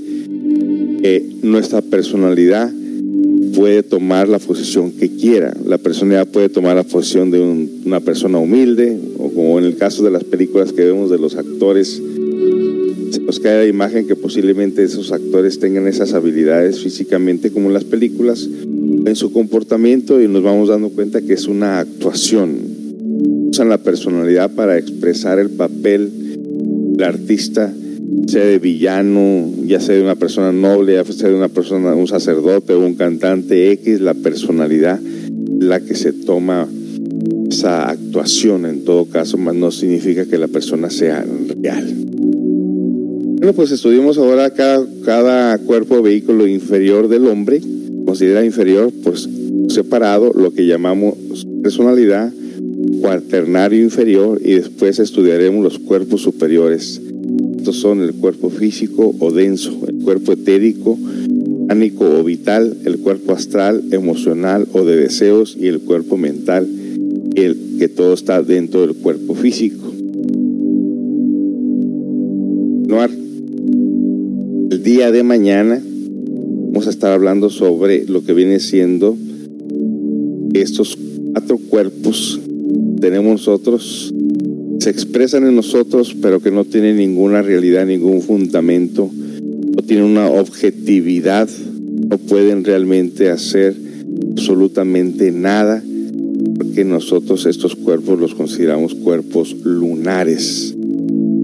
que 1.02 1.26
nuestra 1.42 1.82
personalidad 1.82 2.70
puede 3.54 3.82
tomar 3.82 4.28
la 4.28 4.38
posición 4.38 4.92
que 4.92 5.10
quiera. 5.10 5.54
La 5.64 5.78
personalidad 5.78 6.26
puede 6.26 6.48
tomar 6.48 6.76
la 6.76 6.82
posición 6.82 7.30
de 7.30 7.40
una 7.84 8.00
persona 8.00 8.38
humilde, 8.38 8.98
o 9.18 9.30
como 9.30 9.58
en 9.58 9.64
el 9.64 9.76
caso 9.76 10.04
de 10.04 10.10
las 10.10 10.24
películas 10.24 10.72
que 10.72 10.84
vemos 10.84 11.10
de 11.10 11.18
los 11.18 11.36
actores, 11.36 12.02
se 13.10 13.20
nos 13.20 13.38
cae 13.40 13.58
la 13.58 13.66
imagen 13.66 14.06
que 14.06 14.16
posiblemente 14.16 14.82
esos 14.82 15.12
actores 15.12 15.60
tengan 15.60 15.86
esas 15.86 16.14
habilidades 16.14 16.80
físicamente 16.80 17.50
como 17.50 17.68
en 17.68 17.74
las 17.74 17.84
películas, 17.84 18.48
en 19.06 19.16
su 19.16 19.32
comportamiento 19.32 20.20
y 20.20 20.28
nos 20.28 20.42
vamos 20.42 20.68
dando 20.68 20.88
cuenta 20.90 21.22
que 21.22 21.34
es 21.34 21.46
una 21.46 21.78
actuación. 21.78 22.56
Usan 23.50 23.68
la 23.68 23.78
personalidad 23.78 24.54
para 24.54 24.78
expresar 24.78 25.38
el 25.38 25.50
papel 25.50 26.10
del 26.96 27.04
artista 27.04 27.72
sea 28.26 28.44
de 28.44 28.58
villano, 28.58 29.50
ya 29.64 29.80
sea 29.80 29.94
de 29.94 30.02
una 30.02 30.14
persona 30.14 30.52
noble, 30.52 30.94
ya 30.94 31.04
sea 31.04 31.28
de 31.28 31.34
una 31.34 31.48
persona, 31.48 31.94
un 31.94 32.06
sacerdote 32.06 32.72
o 32.74 32.80
un 32.80 32.94
cantante 32.94 33.70
X, 33.72 34.00
la 34.00 34.14
personalidad, 34.14 35.00
la 35.60 35.80
que 35.80 35.94
se 35.94 36.12
toma 36.12 36.68
esa 37.50 37.90
actuación 37.90 38.66
en 38.66 38.84
todo 38.84 39.06
caso, 39.06 39.36
más 39.38 39.54
no 39.54 39.70
significa 39.70 40.26
que 40.26 40.38
la 40.38 40.48
persona 40.48 40.90
sea 40.90 41.24
real. 41.62 41.94
Bueno, 43.36 43.52
pues 43.52 43.70
estudiamos 43.72 44.16
ahora 44.18 44.50
cada, 44.50 44.86
cada 45.04 45.58
cuerpo 45.58 46.00
vehículo 46.02 46.46
inferior 46.46 47.08
del 47.08 47.26
hombre, 47.26 47.60
considera 48.06 48.44
inferior, 48.44 48.90
pues 49.02 49.28
separado, 49.68 50.32
lo 50.32 50.52
que 50.52 50.66
llamamos 50.66 51.14
personalidad, 51.62 52.32
cuaternario 53.00 53.82
inferior, 53.82 54.40
y 54.42 54.54
después 54.54 54.98
estudiaremos 54.98 55.62
los 55.62 55.78
cuerpos 55.78 56.22
superiores 56.22 57.00
estos 57.64 57.80
son 57.80 58.02
el 58.02 58.12
cuerpo 58.12 58.50
físico 58.50 59.14
o 59.18 59.32
denso, 59.32 59.72
el 59.88 60.04
cuerpo 60.04 60.32
etérico, 60.32 60.98
ánico 61.70 62.04
o 62.04 62.22
vital, 62.22 62.76
el 62.84 62.98
cuerpo 62.98 63.32
astral, 63.32 63.84
emocional 63.90 64.68
o 64.74 64.84
de 64.84 64.96
deseos 64.96 65.56
y 65.58 65.68
el 65.68 65.80
cuerpo 65.80 66.18
mental, 66.18 66.68
el 67.36 67.56
que 67.78 67.88
todo 67.88 68.12
está 68.12 68.42
dentro 68.42 68.82
del 68.82 68.94
cuerpo 68.96 69.34
físico. 69.34 69.90
El 74.70 74.82
día 74.82 75.10
de 75.10 75.22
mañana 75.22 75.82
vamos 76.66 76.86
a 76.86 76.90
estar 76.90 77.12
hablando 77.12 77.48
sobre 77.48 78.04
lo 78.04 78.24
que 78.24 78.34
viene 78.34 78.60
siendo 78.60 79.16
estos 80.52 80.98
cuatro 81.32 81.56
cuerpos 81.56 82.42
tenemos 83.00 83.32
nosotros 83.32 84.13
se 84.84 84.90
expresan 84.90 85.46
en 85.46 85.56
nosotros, 85.56 86.14
pero 86.20 86.40
que 86.40 86.50
no 86.50 86.66
tienen 86.66 86.98
ninguna 86.98 87.40
realidad, 87.40 87.86
ningún 87.86 88.20
fundamento, 88.20 89.10
no 89.10 89.82
tienen 89.82 90.04
una 90.04 90.28
objetividad, 90.28 91.48
no 92.10 92.18
pueden 92.18 92.64
realmente 92.64 93.30
hacer 93.30 93.74
absolutamente 94.32 95.32
nada, 95.32 95.82
porque 96.58 96.84
nosotros 96.84 97.46
estos 97.46 97.74
cuerpos 97.76 98.20
los 98.20 98.34
consideramos 98.34 98.94
cuerpos 98.94 99.56
lunares. 99.64 100.74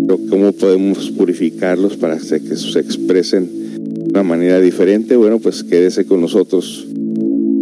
pero 0.06 0.20
cómo 0.28 0.52
podemos 0.52 1.10
purificarlos 1.10 1.96
para 1.96 2.18
que 2.18 2.56
se 2.56 2.78
expresen 2.78 3.48
de 3.94 4.10
una 4.10 4.22
manera 4.22 4.60
diferente. 4.60 5.16
Bueno, 5.16 5.38
pues 5.38 5.64
quédese 5.64 6.04
con 6.04 6.20
nosotros. 6.20 6.86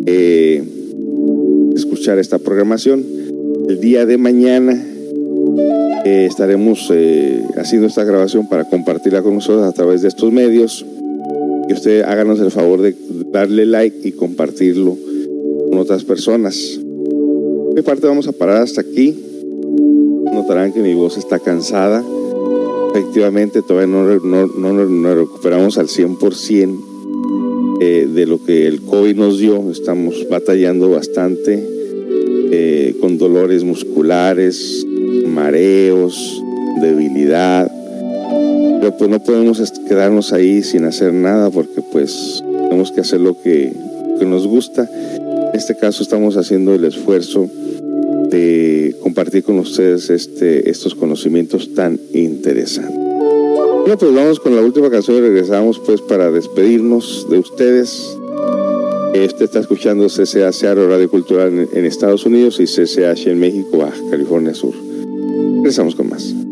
Eh, 0.06 0.60
escuchar 1.76 2.18
esta 2.18 2.40
programación. 2.40 3.04
El 3.68 3.78
día 3.78 4.06
de 4.06 4.18
mañana 4.18 4.84
eh, 6.08 6.24
estaremos 6.24 6.90
eh, 6.90 7.44
haciendo 7.58 7.86
esta 7.86 8.02
grabación 8.02 8.48
para 8.48 8.64
compartirla 8.64 9.22
con 9.22 9.34
nosotros 9.34 9.66
a 9.66 9.72
través 9.72 10.00
de 10.00 10.08
estos 10.08 10.32
medios. 10.32 10.86
Y 11.68 11.72
usted 11.74 12.00
háganos 12.00 12.40
el 12.40 12.50
favor 12.50 12.80
de 12.80 12.94
darle 13.30 13.66
like 13.66 14.08
y 14.08 14.12
compartirlo 14.12 14.96
con 15.68 15.78
otras 15.78 16.04
personas. 16.04 16.80
De 16.80 17.74
mi 17.74 17.82
parte 17.82 18.06
vamos 18.06 18.26
a 18.26 18.32
parar 18.32 18.62
hasta 18.62 18.80
aquí. 18.80 19.22
Notarán 20.32 20.72
que 20.72 20.80
mi 20.80 20.94
voz 20.94 21.18
está 21.18 21.40
cansada. 21.40 22.02
Efectivamente, 22.94 23.60
todavía 23.60 23.94
no, 23.94 24.18
no, 24.18 24.46
no, 24.46 24.72
no 24.86 25.14
recuperamos 25.14 25.76
al 25.76 25.88
100% 25.88 27.80
eh, 27.82 28.08
de 28.10 28.26
lo 28.26 28.42
que 28.42 28.66
el 28.66 28.80
COVID 28.80 29.14
nos 29.14 29.38
dio. 29.38 29.70
Estamos 29.70 30.26
batallando 30.30 30.88
bastante 30.88 31.62
eh, 32.50 32.94
con 32.98 33.18
dolores 33.18 33.62
musculares, 33.62 34.86
mareos, 35.26 36.42
debilidad. 36.80 37.70
Pero 38.80 38.96
pues 38.96 39.10
no 39.10 39.20
podemos 39.20 39.72
quedarnos 39.88 40.32
ahí 40.32 40.62
sin 40.62 40.84
hacer 40.84 41.12
nada 41.12 41.50
porque 41.50 41.82
pues 41.92 42.42
tenemos 42.44 42.92
que 42.92 43.00
hacer 43.00 43.20
lo 43.20 43.40
que, 43.40 43.72
que 44.18 44.24
nos 44.24 44.46
gusta. 44.46 44.88
En 45.52 45.58
este 45.58 45.76
caso 45.76 46.02
estamos 46.02 46.36
haciendo 46.36 46.74
el 46.74 46.84
esfuerzo 46.84 47.48
de 48.30 48.94
compartir 49.02 49.42
con 49.42 49.58
ustedes 49.58 50.10
este, 50.10 50.70
estos 50.70 50.94
conocimientos 50.94 51.74
tan 51.74 51.98
interesantes. 52.12 52.96
Bueno, 53.88 53.96
pues 53.98 54.14
vamos 54.14 54.40
con 54.40 54.54
la 54.54 54.62
última 54.62 54.90
canción 54.90 55.16
y 55.16 55.20
regresamos 55.20 55.78
pues 55.78 56.02
para 56.02 56.30
despedirnos 56.30 57.26
de 57.30 57.38
ustedes. 57.38 58.16
Este 59.14 59.44
está 59.44 59.60
escuchando 59.60 60.08
Seattle 60.08 60.86
Radio 60.86 61.08
Cultural 61.10 61.68
en, 61.72 61.84
Estados 61.86 62.26
Unidos 62.26 62.60
y 62.60 62.64
CCH 62.64 63.28
en 63.28 63.40
México, 63.40 63.78
Baja 63.78 63.96
California 64.10 64.54
Sur. 64.54 64.87
Regresamos 65.68 65.94
con 65.94 66.08
más. 66.08 66.47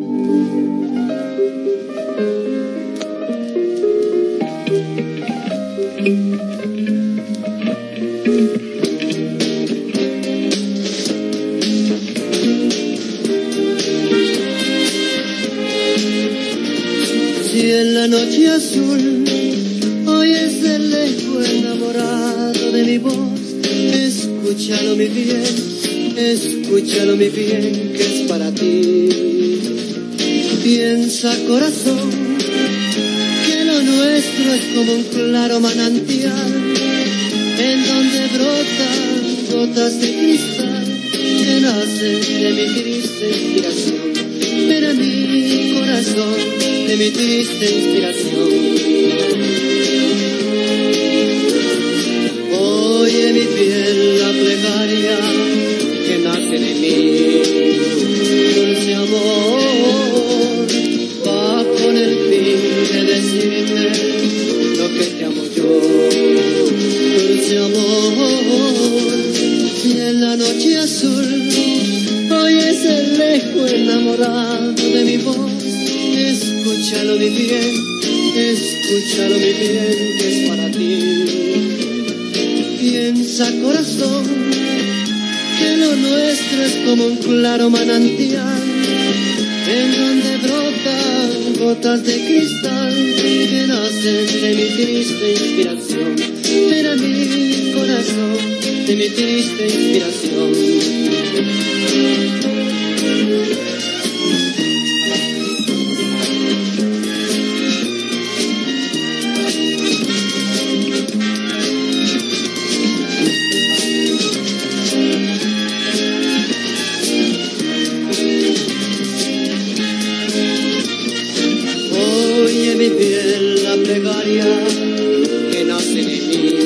Que 124.27 125.64
nace 125.64 125.95
de 125.95 126.03
mí. 126.03 126.57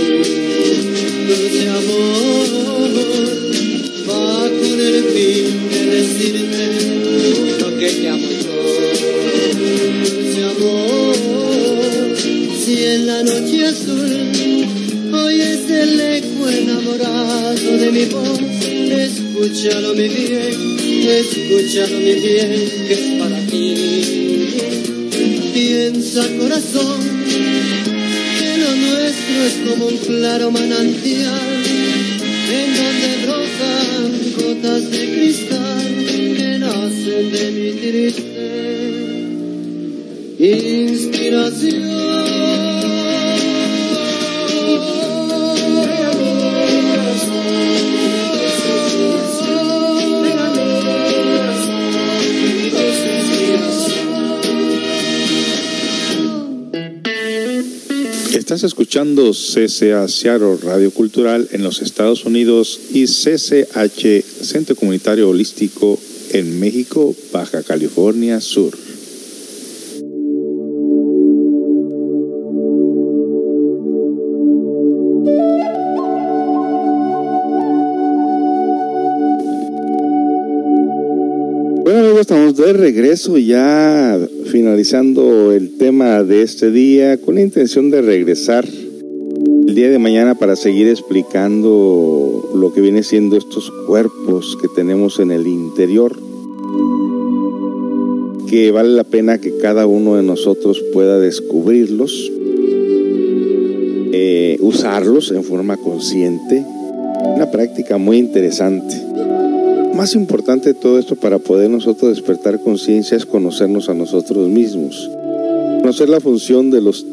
Dulce 1.28 1.68
amor, 1.68 2.88
va 4.08 4.48
con 4.48 4.80
el 4.80 5.04
fin 5.12 5.46
de 5.70 5.80
decirte 5.96 6.64
lo 7.60 7.68
que 7.78 7.88
te 7.90 8.08
amo 8.08 8.30
yo. 8.30 8.56
Dulce 10.04 10.40
amor, 10.44 11.14
si 12.64 12.74
en 12.84 13.06
la 13.06 13.22
noche 13.22 13.66
azul 13.66 14.12
hoy 15.12 15.40
es 15.40 15.70
el 15.70 16.00
eco 16.00 16.48
enamorado 16.48 17.76
de 17.76 17.92
mi 17.92 18.04
voz, 18.06 18.40
escúchalo 18.40 19.94
mi 19.94 20.08
bien, 20.08 20.78
escúchalo 21.08 21.98
mi 21.98 22.14
bien, 22.14 22.50
que 22.88 22.92
es 22.94 23.00
para 23.18 23.38
ti. 23.46 23.74
Piensa 25.52 26.26
corazón 26.38 27.09
es 28.98 29.54
como 29.68 29.86
un 29.86 29.96
claro 29.98 30.50
manantial 30.50 31.64
en 32.52 32.76
donde 32.76 33.10
brotan 33.26 34.10
gotas 34.36 34.90
de 34.90 35.10
cristal 35.12 36.04
que 36.06 36.58
nacen 36.58 37.30
de 37.32 37.50
mi 37.52 37.72
triste 37.72 38.30
inspiración. 40.38 42.29
Escuchando 58.90 59.30
CCA 59.30 60.08
Seattle 60.08 60.56
Radio 60.64 60.90
Cultural 60.90 61.46
en 61.52 61.62
los 61.62 61.80
Estados 61.80 62.24
Unidos 62.24 62.80
y 62.92 63.04
CCH 63.04 64.24
Centro 64.42 64.74
Comunitario 64.74 65.28
Holístico 65.28 65.96
en 66.32 66.58
México, 66.58 67.14
Baja 67.30 67.62
California 67.62 68.40
Sur. 68.40 68.76
Estamos 82.20 82.54
de 82.58 82.74
regreso 82.74 83.38
ya 83.38 84.16
finalizando 84.52 85.52
el 85.52 85.78
tema 85.78 86.22
de 86.22 86.42
este 86.42 86.70
día 86.70 87.16
con 87.16 87.34
la 87.34 87.40
intención 87.40 87.90
de 87.90 88.02
regresar 88.02 88.64
de 89.88 89.98
mañana 89.98 90.34
para 90.34 90.56
seguir 90.56 90.88
explicando 90.88 92.50
lo 92.54 92.72
que 92.72 92.80
viene 92.80 93.02
siendo 93.02 93.36
estos 93.36 93.70
cuerpos 93.86 94.58
que 94.60 94.68
tenemos 94.68 95.18
en 95.18 95.30
el 95.30 95.46
interior 95.46 96.16
que 98.50 98.72
vale 98.72 98.88
la 98.88 99.04
pena 99.04 99.38
que 99.38 99.58
cada 99.58 99.86
uno 99.86 100.16
de 100.16 100.24
nosotros 100.24 100.82
pueda 100.92 101.20
descubrirlos, 101.20 102.32
eh, 104.12 104.58
usarlos 104.60 105.30
en 105.30 105.44
forma 105.44 105.76
consciente. 105.76 106.66
Una 107.36 107.48
práctica 107.52 107.96
muy 107.96 108.18
interesante. 108.18 108.96
Más 109.94 110.16
importante 110.16 110.70
de 110.70 110.74
todo 110.74 110.98
esto 110.98 111.14
para 111.14 111.38
poder 111.38 111.70
nosotros 111.70 112.16
despertar 112.16 112.60
conciencia 112.60 113.16
es 113.16 113.24
conocernos 113.24 113.88
a 113.88 113.94
nosotros 113.94 114.48
mismos. 114.48 115.08
Conocer 115.80 116.08
la 116.08 116.18
función 116.18 116.72
de 116.72 116.80
los 116.80 117.06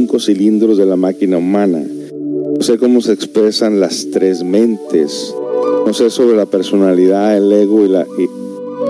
cinco 0.00 0.18
cilindros 0.18 0.78
de 0.78 0.86
la 0.86 0.96
máquina 0.96 1.36
humana. 1.36 1.84
Conocer 2.10 2.78
cómo 2.78 3.02
se 3.02 3.12
expresan 3.12 3.80
las 3.80 4.08
tres 4.10 4.42
mentes. 4.42 5.34
Conocer 5.82 6.10
sobre 6.10 6.38
la 6.38 6.46
personalidad, 6.46 7.36
el 7.36 7.52
ego 7.52 7.84
y 7.84 7.88
la, 7.90 8.06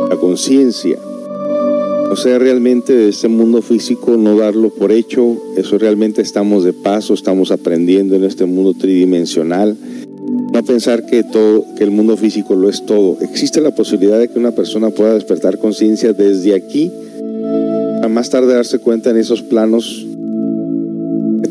la 0.08 0.16
conciencia. 0.16 0.98
O 2.12 2.14
sea, 2.14 2.38
realmente 2.38 2.92
de 2.92 3.08
este 3.08 3.26
mundo 3.26 3.60
físico 3.60 4.16
no 4.16 4.36
darlo 4.36 4.70
por 4.70 4.92
hecho, 4.92 5.36
eso 5.56 5.78
realmente 5.78 6.22
estamos 6.22 6.62
de 6.62 6.72
paso, 6.72 7.14
estamos 7.14 7.50
aprendiendo 7.50 8.14
en 8.14 8.22
este 8.22 8.44
mundo 8.44 8.74
tridimensional. 8.74 9.76
No 10.52 10.62
pensar 10.62 11.06
que 11.06 11.24
todo, 11.24 11.64
que 11.76 11.82
el 11.82 11.90
mundo 11.90 12.16
físico 12.16 12.54
lo 12.54 12.68
es 12.68 12.86
todo. 12.86 13.18
Existe 13.20 13.60
la 13.60 13.74
posibilidad 13.74 14.18
de 14.20 14.28
que 14.28 14.38
una 14.38 14.52
persona 14.52 14.90
pueda 14.90 15.14
despertar 15.14 15.58
conciencia 15.58 16.12
desde 16.12 16.54
aquí, 16.54 16.92
a 18.02 18.08
más 18.08 18.30
tarde 18.30 18.54
darse 18.54 18.78
cuenta 18.78 19.10
en 19.10 19.16
esos 19.16 19.42
planos 19.42 20.06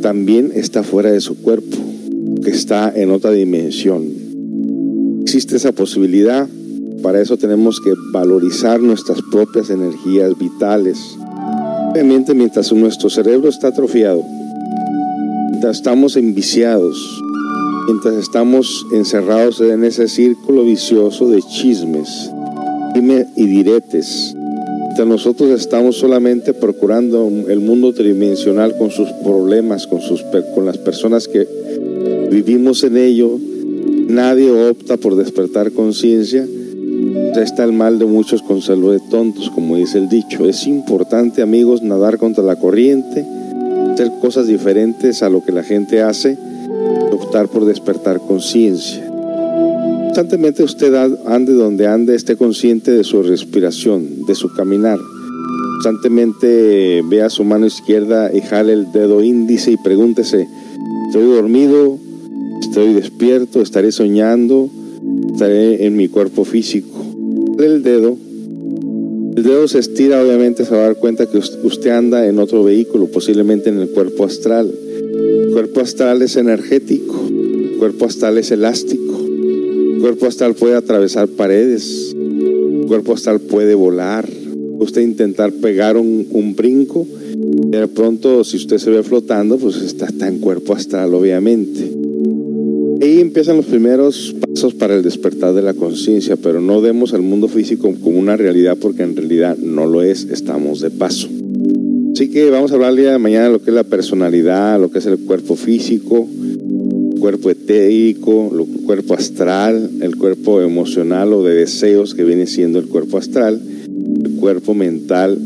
también 0.01 0.51
está 0.55 0.83
fuera 0.83 1.11
de 1.11 1.21
su 1.21 1.41
cuerpo, 1.41 1.77
que 2.43 2.51
está 2.51 2.91
en 2.95 3.11
otra 3.11 3.31
dimensión. 3.31 4.05
Existe 5.23 5.57
esa 5.57 5.71
posibilidad 5.71 6.47
para 7.01 7.21
eso 7.21 7.37
tenemos 7.37 7.79
que 7.79 7.93
valorizar 8.11 8.81
nuestras 8.81 9.21
propias 9.31 9.69
energías 9.69 10.37
vitales. 10.37 10.97
Obviamente 11.91 12.33
mientras 12.33 12.71
nuestro 12.73 13.09
cerebro 13.09 13.49
está 13.49 13.69
atrofiado, 13.69 14.23
mientras 15.49 15.77
estamos 15.77 16.17
enviciados, 16.17 17.21
mientras 17.87 18.15
estamos 18.15 18.85
encerrados 18.91 19.61
en 19.61 19.85
ese 19.85 20.07
círculo 20.09 20.63
vicioso 20.63 21.29
de 21.29 21.41
chismes 21.41 22.31
y 23.35 23.45
diretes, 23.45 24.35
nosotros 25.05 25.49
estamos 25.49 25.97
solamente 25.97 26.53
procurando 26.53 27.29
el 27.47 27.59
mundo 27.59 27.93
tridimensional 27.93 28.77
con 28.77 28.91
sus 28.91 29.09
problemas, 29.23 29.87
con, 29.87 30.01
sus, 30.01 30.23
con 30.53 30.65
las 30.65 30.77
personas 30.77 31.27
que 31.27 31.47
vivimos 32.31 32.83
en 32.83 32.97
ello, 32.97 33.37
nadie 34.07 34.51
opta 34.51 34.97
por 34.97 35.15
despertar 35.15 35.71
conciencia 35.71 36.45
está 37.41 37.63
el 37.63 37.73
mal 37.73 37.99
de 37.99 38.05
muchos 38.05 38.41
con 38.41 38.61
salud 38.61 38.93
de 38.93 38.99
tontos, 38.99 39.49
como 39.49 39.77
dice 39.77 39.97
el 39.97 40.09
dicho. 40.09 40.45
Es 40.45 40.67
importante, 40.67 41.41
amigos, 41.41 41.81
nadar 41.81 42.17
contra 42.17 42.43
la 42.43 42.55
corriente, 42.55 43.25
hacer 43.93 44.11
cosas 44.21 44.47
diferentes 44.47 45.23
a 45.23 45.29
lo 45.29 45.43
que 45.43 45.51
la 45.51 45.63
gente 45.63 46.01
hace, 46.01 46.37
optar 47.11 47.47
por 47.47 47.65
despertar 47.65 48.19
conciencia. 48.19 49.08
Constantemente 50.09 50.63
usted 50.63 50.91
ande 51.27 51.53
donde 51.53 51.85
ande, 51.85 52.15
esté 52.15 52.35
consciente 52.35 52.89
de 52.89 53.03
su 53.03 53.21
respiración, 53.21 54.25
de 54.25 54.33
su 54.33 54.51
caminar. 54.51 54.97
Constantemente 55.73 57.03
vea 57.07 57.29
su 57.29 57.43
mano 57.43 57.67
izquierda 57.67 58.31
y 58.33 58.41
jale 58.41 58.73
el 58.73 58.91
dedo 58.91 59.21
índice 59.21 59.71
y 59.71 59.77
pregúntese, 59.77 60.47
¿estoy 61.07 61.25
dormido? 61.25 61.99
¿Estoy 62.59 62.93
despierto? 62.95 63.61
¿Estaré 63.61 63.91
soñando? 63.91 64.71
¿Estaré 65.31 65.85
en 65.85 65.95
mi 65.95 66.07
cuerpo 66.07 66.43
físico? 66.43 67.05
el 67.59 67.83
dedo, 67.83 68.17
el 69.35 69.43
dedo 69.43 69.67
se 69.67 69.77
estira, 69.77 70.23
obviamente 70.23 70.65
se 70.65 70.71
va 70.71 70.79
a 70.79 70.83
dar 70.85 70.95
cuenta 70.95 71.27
que 71.27 71.37
usted 71.37 71.91
anda 71.91 72.25
en 72.25 72.39
otro 72.39 72.63
vehículo, 72.63 73.05
posiblemente 73.07 73.69
en 73.69 73.79
el 73.79 73.89
cuerpo 73.89 74.25
astral. 74.25 74.73
El 75.11 75.51
cuerpo 75.51 75.81
astral 75.81 76.23
es 76.23 76.35
energético, 76.35 77.27
el 77.29 77.77
cuerpo 77.77 78.05
astral 78.05 78.39
es 78.39 78.49
elástico, 78.51 79.08
el 79.99 80.03
cuerpo 80.03 80.27
astral 80.27 80.55
puede 80.55 80.75
atravesar 80.75 81.27
paredes, 81.27 82.15
el 82.15 82.85
cuerpo 82.87 83.11
astral 83.11 83.41
puede 83.41 83.75
volar. 83.75 84.29
Usted 84.79 85.01
intentar 85.01 85.51
pegar 85.51 85.97
un, 85.97 86.25
un 86.31 86.55
brinco, 86.55 87.05
de 87.35 87.85
pronto 87.89 88.45
si 88.45 88.55
usted 88.55 88.77
se 88.77 88.91
ve 88.91 89.03
flotando, 89.03 89.57
pues 89.57 89.75
está, 89.75 90.05
está 90.05 90.29
en 90.29 90.39
cuerpo 90.39 90.73
astral, 90.73 91.13
obviamente. 91.13 91.91
Ahí 93.01 93.19
empiezan 93.19 93.57
los 93.57 93.65
primeros 93.65 94.33
pasos 94.39 94.73
para 94.73 94.95
el 94.95 95.03
despertar 95.03 95.53
de 95.53 95.63
la 95.63 95.73
conciencia, 95.73 96.37
pero 96.37 96.61
no 96.61 96.79
demos 96.79 97.13
al 97.13 97.21
mundo 97.21 97.49
físico 97.49 97.93
como 98.01 98.19
una 98.19 98.37
realidad 98.37 98.77
porque 98.79 99.03
en 99.03 99.17
realidad 99.17 99.57
no 99.57 99.85
lo 99.85 100.01
es, 100.01 100.29
estamos 100.31 100.79
de 100.79 100.91
paso. 100.91 101.27
Así 102.13 102.29
que 102.29 102.49
vamos 102.49 102.71
a 102.71 102.75
hablar 102.75 102.91
el 102.91 102.97
día 102.97 103.11
de 103.11 103.17
mañana 103.17 103.47
de 103.47 103.51
lo 103.51 103.61
que 103.61 103.71
es 103.71 103.75
la 103.75 103.83
personalidad, 103.83 104.79
lo 104.79 104.91
que 104.91 104.99
es 104.99 105.05
el 105.07 105.19
cuerpo 105.19 105.57
físico, 105.57 106.25
cuerpo 107.19 107.49
etérico, 107.49 108.51
el 108.53 108.85
cuerpo 108.85 109.13
astral, 109.13 109.89
el 110.01 110.15
cuerpo 110.15 110.61
emocional 110.61 111.33
o 111.33 111.43
de 111.43 111.55
deseos 111.55 112.15
que 112.15 112.23
viene 112.23 112.47
siendo 112.47 112.79
el 112.79 112.87
cuerpo 112.87 113.17
astral, 113.17 113.61
el 114.23 114.31
cuerpo 114.33 114.73
mental, 114.73 115.37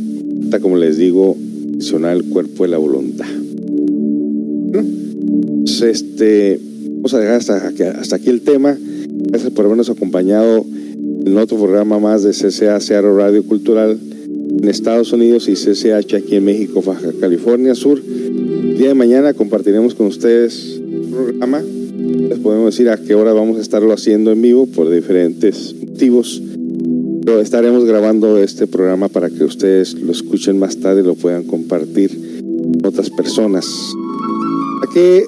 como 0.61 0.77
les 0.77 0.97
digo, 0.97 1.35
el 1.79 2.23
cuerpo 2.25 2.63
de 2.63 2.69
la 2.69 2.77
voluntad. 2.77 3.27
Pues, 4.71 5.81
este 5.81 6.59
Vamos 7.03 7.15
a 7.15 7.19
dejar 7.19 7.35
hasta 7.35 7.67
aquí, 7.67 7.83
hasta 7.83 8.15
aquí 8.15 8.29
el 8.29 8.39
tema. 8.43 8.77
Gracias 9.27 9.51
por 9.51 9.65
habernos 9.65 9.89
acompañado 9.89 10.65
en 11.25 11.37
otro 11.37 11.57
programa 11.57 11.99
más 11.99 12.23
de 12.23 12.31
CCA 12.31 12.79
Seattle 12.79 13.11
Radio 13.11 13.43
Cultural 13.43 13.99
en 14.61 14.69
Estados 14.69 15.11
Unidos 15.11 15.49
y 15.49 15.55
CCH 15.55 16.13
aquí 16.15 16.35
en 16.37 16.45
México, 16.45 16.81
Baja 16.81 17.11
California 17.19 17.75
Sur. 17.75 17.99
El 17.99 18.77
día 18.77 18.87
de 18.87 18.93
mañana 18.93 19.33
compartiremos 19.33 19.95
con 19.95 20.07
ustedes 20.07 20.79
programa. 21.09 21.61
Les 21.61 22.39
podemos 22.39 22.73
decir 22.73 22.89
a 22.89 22.97
qué 22.97 23.15
hora 23.15 23.33
vamos 23.33 23.57
a 23.57 23.61
estarlo 23.61 23.93
haciendo 23.93 24.31
en 24.31 24.41
vivo 24.41 24.67
por 24.67 24.89
diferentes 24.89 25.75
motivos. 25.79 26.41
Pero 27.25 27.39
estaremos 27.39 27.85
grabando 27.85 28.37
este 28.37 28.67
programa 28.67 29.07
para 29.07 29.29
que 29.29 29.43
ustedes 29.43 29.93
lo 29.93 30.11
escuchen 30.11 30.59
más 30.59 30.77
tarde 30.77 31.01
y 31.01 31.05
lo 31.05 31.15
puedan 31.15 31.43
compartir 31.43 32.41
con 32.81 32.85
otras 32.85 33.09
personas. 33.09 33.65
¿A 34.83 34.93
qué 34.93 35.25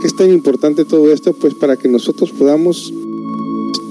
qué 0.00 0.06
es 0.06 0.16
tan 0.16 0.30
importante 0.30 0.84
todo 0.84 1.12
esto? 1.12 1.32
Pues 1.32 1.54
para 1.54 1.76
que 1.76 1.88
nosotros 1.88 2.32
podamos 2.32 2.92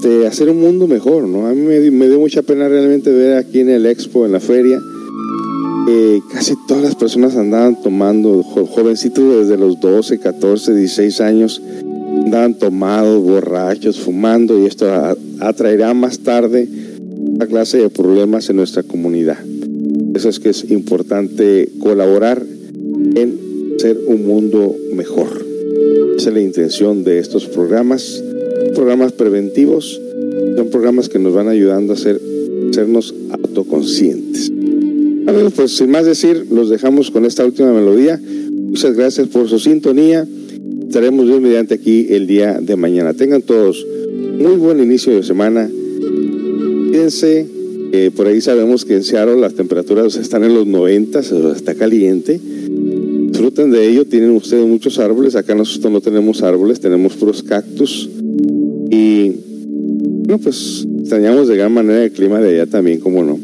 este, 0.01 0.25
hacer 0.25 0.49
un 0.49 0.59
mundo 0.59 0.87
mejor, 0.87 1.27
¿no? 1.27 1.45
A 1.45 1.53
mí 1.53 1.61
me, 1.61 2.09
dio 2.09 2.19
mucha 2.19 2.41
pena 2.41 2.67
realmente 2.67 3.11
ver 3.11 3.37
aquí 3.37 3.59
en 3.59 3.69
el 3.69 3.85
expo, 3.85 4.25
en 4.25 4.31
la 4.31 4.39
feria, 4.39 4.81
que 5.85 6.21
casi 6.31 6.55
todas 6.67 6.83
las 6.83 6.95
personas 6.95 7.35
andaban 7.35 7.81
tomando, 7.81 8.43
jovencitos 8.43 9.47
desde 9.47 9.57
los 9.57 9.79
12, 9.79 10.19
14, 10.19 10.75
16 10.75 11.21
años, 11.21 11.61
andaban 12.25 12.55
tomados, 12.55 13.23
borrachos, 13.23 13.99
fumando, 13.99 14.59
y 14.59 14.65
esto 14.65 14.87
atraerá 15.39 15.93
más 15.93 16.19
tarde 16.19 16.67
una 17.09 17.47
clase 17.47 17.77
de 17.77 17.89
problemas 17.89 18.49
en 18.49 18.57
nuestra 18.57 18.83
comunidad. 18.83 19.37
Eso 20.13 20.29
es 20.29 20.39
que 20.39 20.49
es 20.49 20.69
importante 20.69 21.69
colaborar 21.79 22.45
en 23.15 23.75
ser 23.77 23.97
un 24.07 24.25
mundo 24.25 24.75
mejor. 24.93 25.45
Esa 26.17 26.29
es 26.29 26.35
la 26.35 26.41
intención 26.41 27.03
de 27.03 27.19
estos 27.19 27.45
programas, 27.45 28.21
programas 28.75 29.13
preventivos, 29.13 29.99
son 30.55 30.69
programas 30.69 31.09
que 31.09 31.19
nos 31.19 31.33
van 31.33 31.47
ayudando 31.47 31.93
a 31.93 31.97
ser, 31.97 32.21
sernos 32.71 33.15
autoconscientes. 33.31 34.51
Pues 35.55 35.77
sin 35.77 35.91
más 35.91 36.05
decir, 36.05 36.47
los 36.51 36.69
dejamos 36.69 37.11
con 37.11 37.25
esta 37.25 37.45
última 37.45 37.73
melodía. 37.73 38.19
Muchas 38.51 38.95
gracias 38.95 39.27
por 39.27 39.47
su 39.47 39.59
sintonía. 39.59 40.27
Estaremos 40.87 41.27
bien 41.27 41.41
mediante 41.41 41.75
aquí 41.75 42.07
el 42.09 42.27
día 42.27 42.59
de 42.61 42.75
mañana. 42.75 43.13
Tengan 43.13 43.41
todos 43.41 43.85
muy 44.39 44.55
buen 44.55 44.81
inicio 44.81 45.13
de 45.13 45.23
semana. 45.23 45.69
Fíjense, 46.91 47.47
por 48.15 48.27
ahí 48.27 48.41
sabemos 48.41 48.85
que 48.85 48.95
en 48.95 49.03
Seattle 49.03 49.37
las 49.37 49.53
temperaturas 49.53 50.15
están 50.15 50.43
en 50.43 50.53
los 50.53 50.67
90, 50.67 51.19
está 51.19 51.75
caliente 51.75 52.39
disfruten 53.41 53.71
de 53.71 53.89
ello. 53.89 54.05
Tienen 54.05 54.31
ustedes 54.31 54.67
muchos 54.67 54.99
árboles. 54.99 55.35
Acá 55.35 55.55
nosotros 55.55 55.91
no 55.91 56.01
tenemos 56.01 56.43
árboles, 56.43 56.79
tenemos 56.79 57.15
puros 57.15 57.41
cactus. 57.41 58.07
Y 58.91 59.31
bueno, 60.25 60.37
pues 60.37 60.85
extrañamos 60.99 61.47
de 61.47 61.57
gran 61.57 61.73
manera 61.73 62.03
el 62.03 62.11
clima 62.11 62.39
de 62.39 62.49
allá 62.49 62.67
también, 62.67 62.99
como 62.99 63.23
no. 63.23 63.39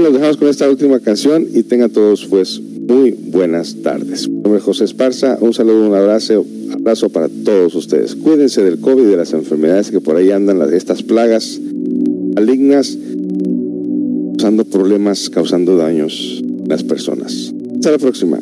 Nos 0.00 0.14
dejamos 0.14 0.38
con 0.38 0.48
esta 0.48 0.66
última 0.66 0.98
canción 0.98 1.46
y 1.52 1.62
tengan 1.62 1.90
todos 1.90 2.24
pues 2.24 2.58
muy 2.58 3.10
buenas 3.10 3.76
tardes. 3.82 4.26
Mi 4.28 4.36
nombre 4.36 4.56
es 4.56 4.64
José 4.64 4.84
Esparza. 4.84 5.36
Un 5.42 5.52
saludo, 5.52 5.86
un 5.86 5.94
abrazo, 5.94 6.46
abrazo 6.72 7.10
para 7.10 7.28
todos 7.28 7.74
ustedes. 7.74 8.14
Cuídense 8.14 8.64
del 8.64 8.80
COVID 8.80 9.02
y 9.02 9.10
de 9.10 9.16
las 9.18 9.34
enfermedades 9.34 9.90
que 9.90 10.00
por 10.00 10.16
ahí 10.16 10.30
andan, 10.30 10.58
las, 10.58 10.72
estas 10.72 11.02
plagas 11.02 11.60
malignas, 12.34 12.96
causando 14.38 14.64
problemas, 14.64 15.28
causando 15.28 15.76
daños 15.76 16.42
a 16.64 16.68
las 16.68 16.82
personas. 16.82 17.52
Hasta 17.74 17.90
la 17.90 17.98
próxima. 17.98 18.38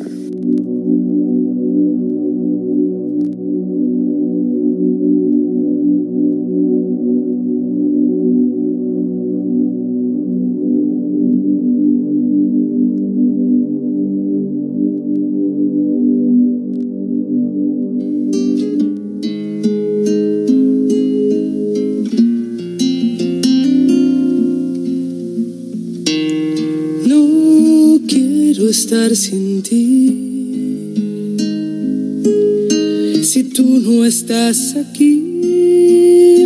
Estás 34.09 34.75
aquí, 34.75 35.21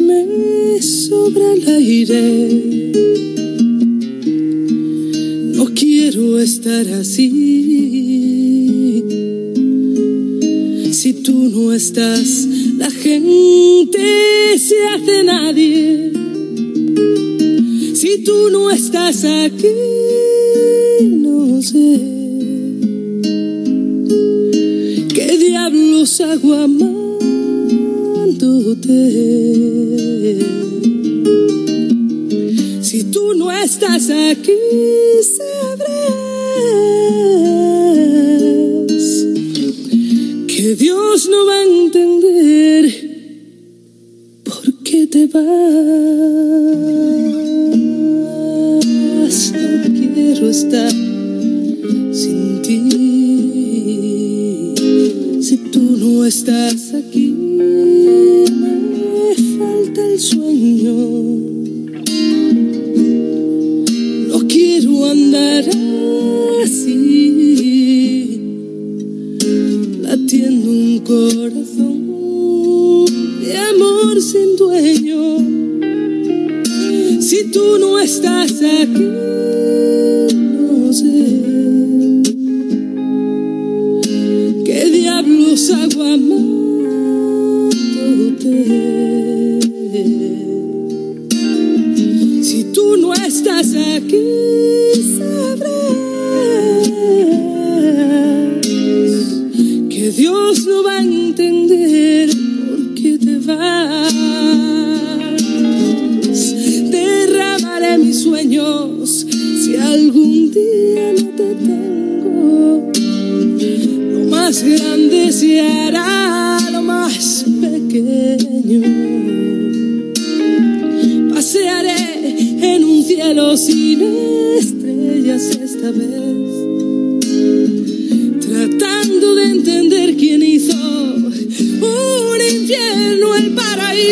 me 0.05 0.81
sobra 0.81 1.53
el 1.53 1.65
aire. 1.65 2.91
No 5.55 5.73
quiero 5.73 6.39
estar 6.39 6.85
así. 6.89 7.29
Si 10.91 11.13
tú 11.23 11.49
no 11.53 11.71
estás, 11.71 12.49
la 12.77 12.91
gente 12.91 14.01
se 14.57 14.75
hace 14.93 15.23
nadie. 15.23 16.11
Si 17.93 18.23
tú 18.25 18.49
no 18.51 18.71
estás 18.71 19.23
aquí, 19.23 19.67
no 21.01 21.61
sé 21.61 22.01
qué 25.15 25.37
diablos 25.37 26.19
hago 26.19 26.55
Si 32.81 33.03
tú 33.05 33.33
no 33.37 33.49
estás 33.49 34.09
aquí, 34.09 34.51
sabrás 35.37 35.87
que 40.45 40.75
Dios 40.75 41.29
no 41.29 41.45
va 41.45 41.55
a 41.55 41.63
entender 41.63 42.83
por 44.43 44.83
qué 44.83 45.07
te 45.07 45.27
vas. 45.27 45.43
No 49.53 49.83
quiero 49.97 50.49
estar 50.49 50.91
sin 52.11 52.61
ti. 52.61 52.89
Si 55.41 55.55
tú 55.71 55.95
no 55.97 56.25
estás 56.25 56.93
aquí, 56.93 57.42
estás 78.23 78.61
aquí, 78.61 79.32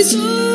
Jesus. 0.01 0.50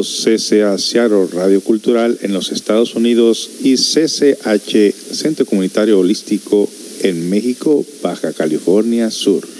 Escuchando 0.00 0.02
CCA 0.02 0.78
Seattle 0.78 1.26
Radio 1.32 1.60
Cultural 1.60 2.18
en 2.22 2.32
los 2.32 2.50
Estados 2.50 2.94
Unidos 2.94 3.50
y 3.62 3.74
CCH 3.74 4.92
Centro 4.92 5.44
Comunitario 5.44 5.98
Holístico 5.98 6.68
en 7.02 7.28
México, 7.28 7.84
Baja 8.02 8.32
California 8.32 9.10
Sur. 9.10 9.51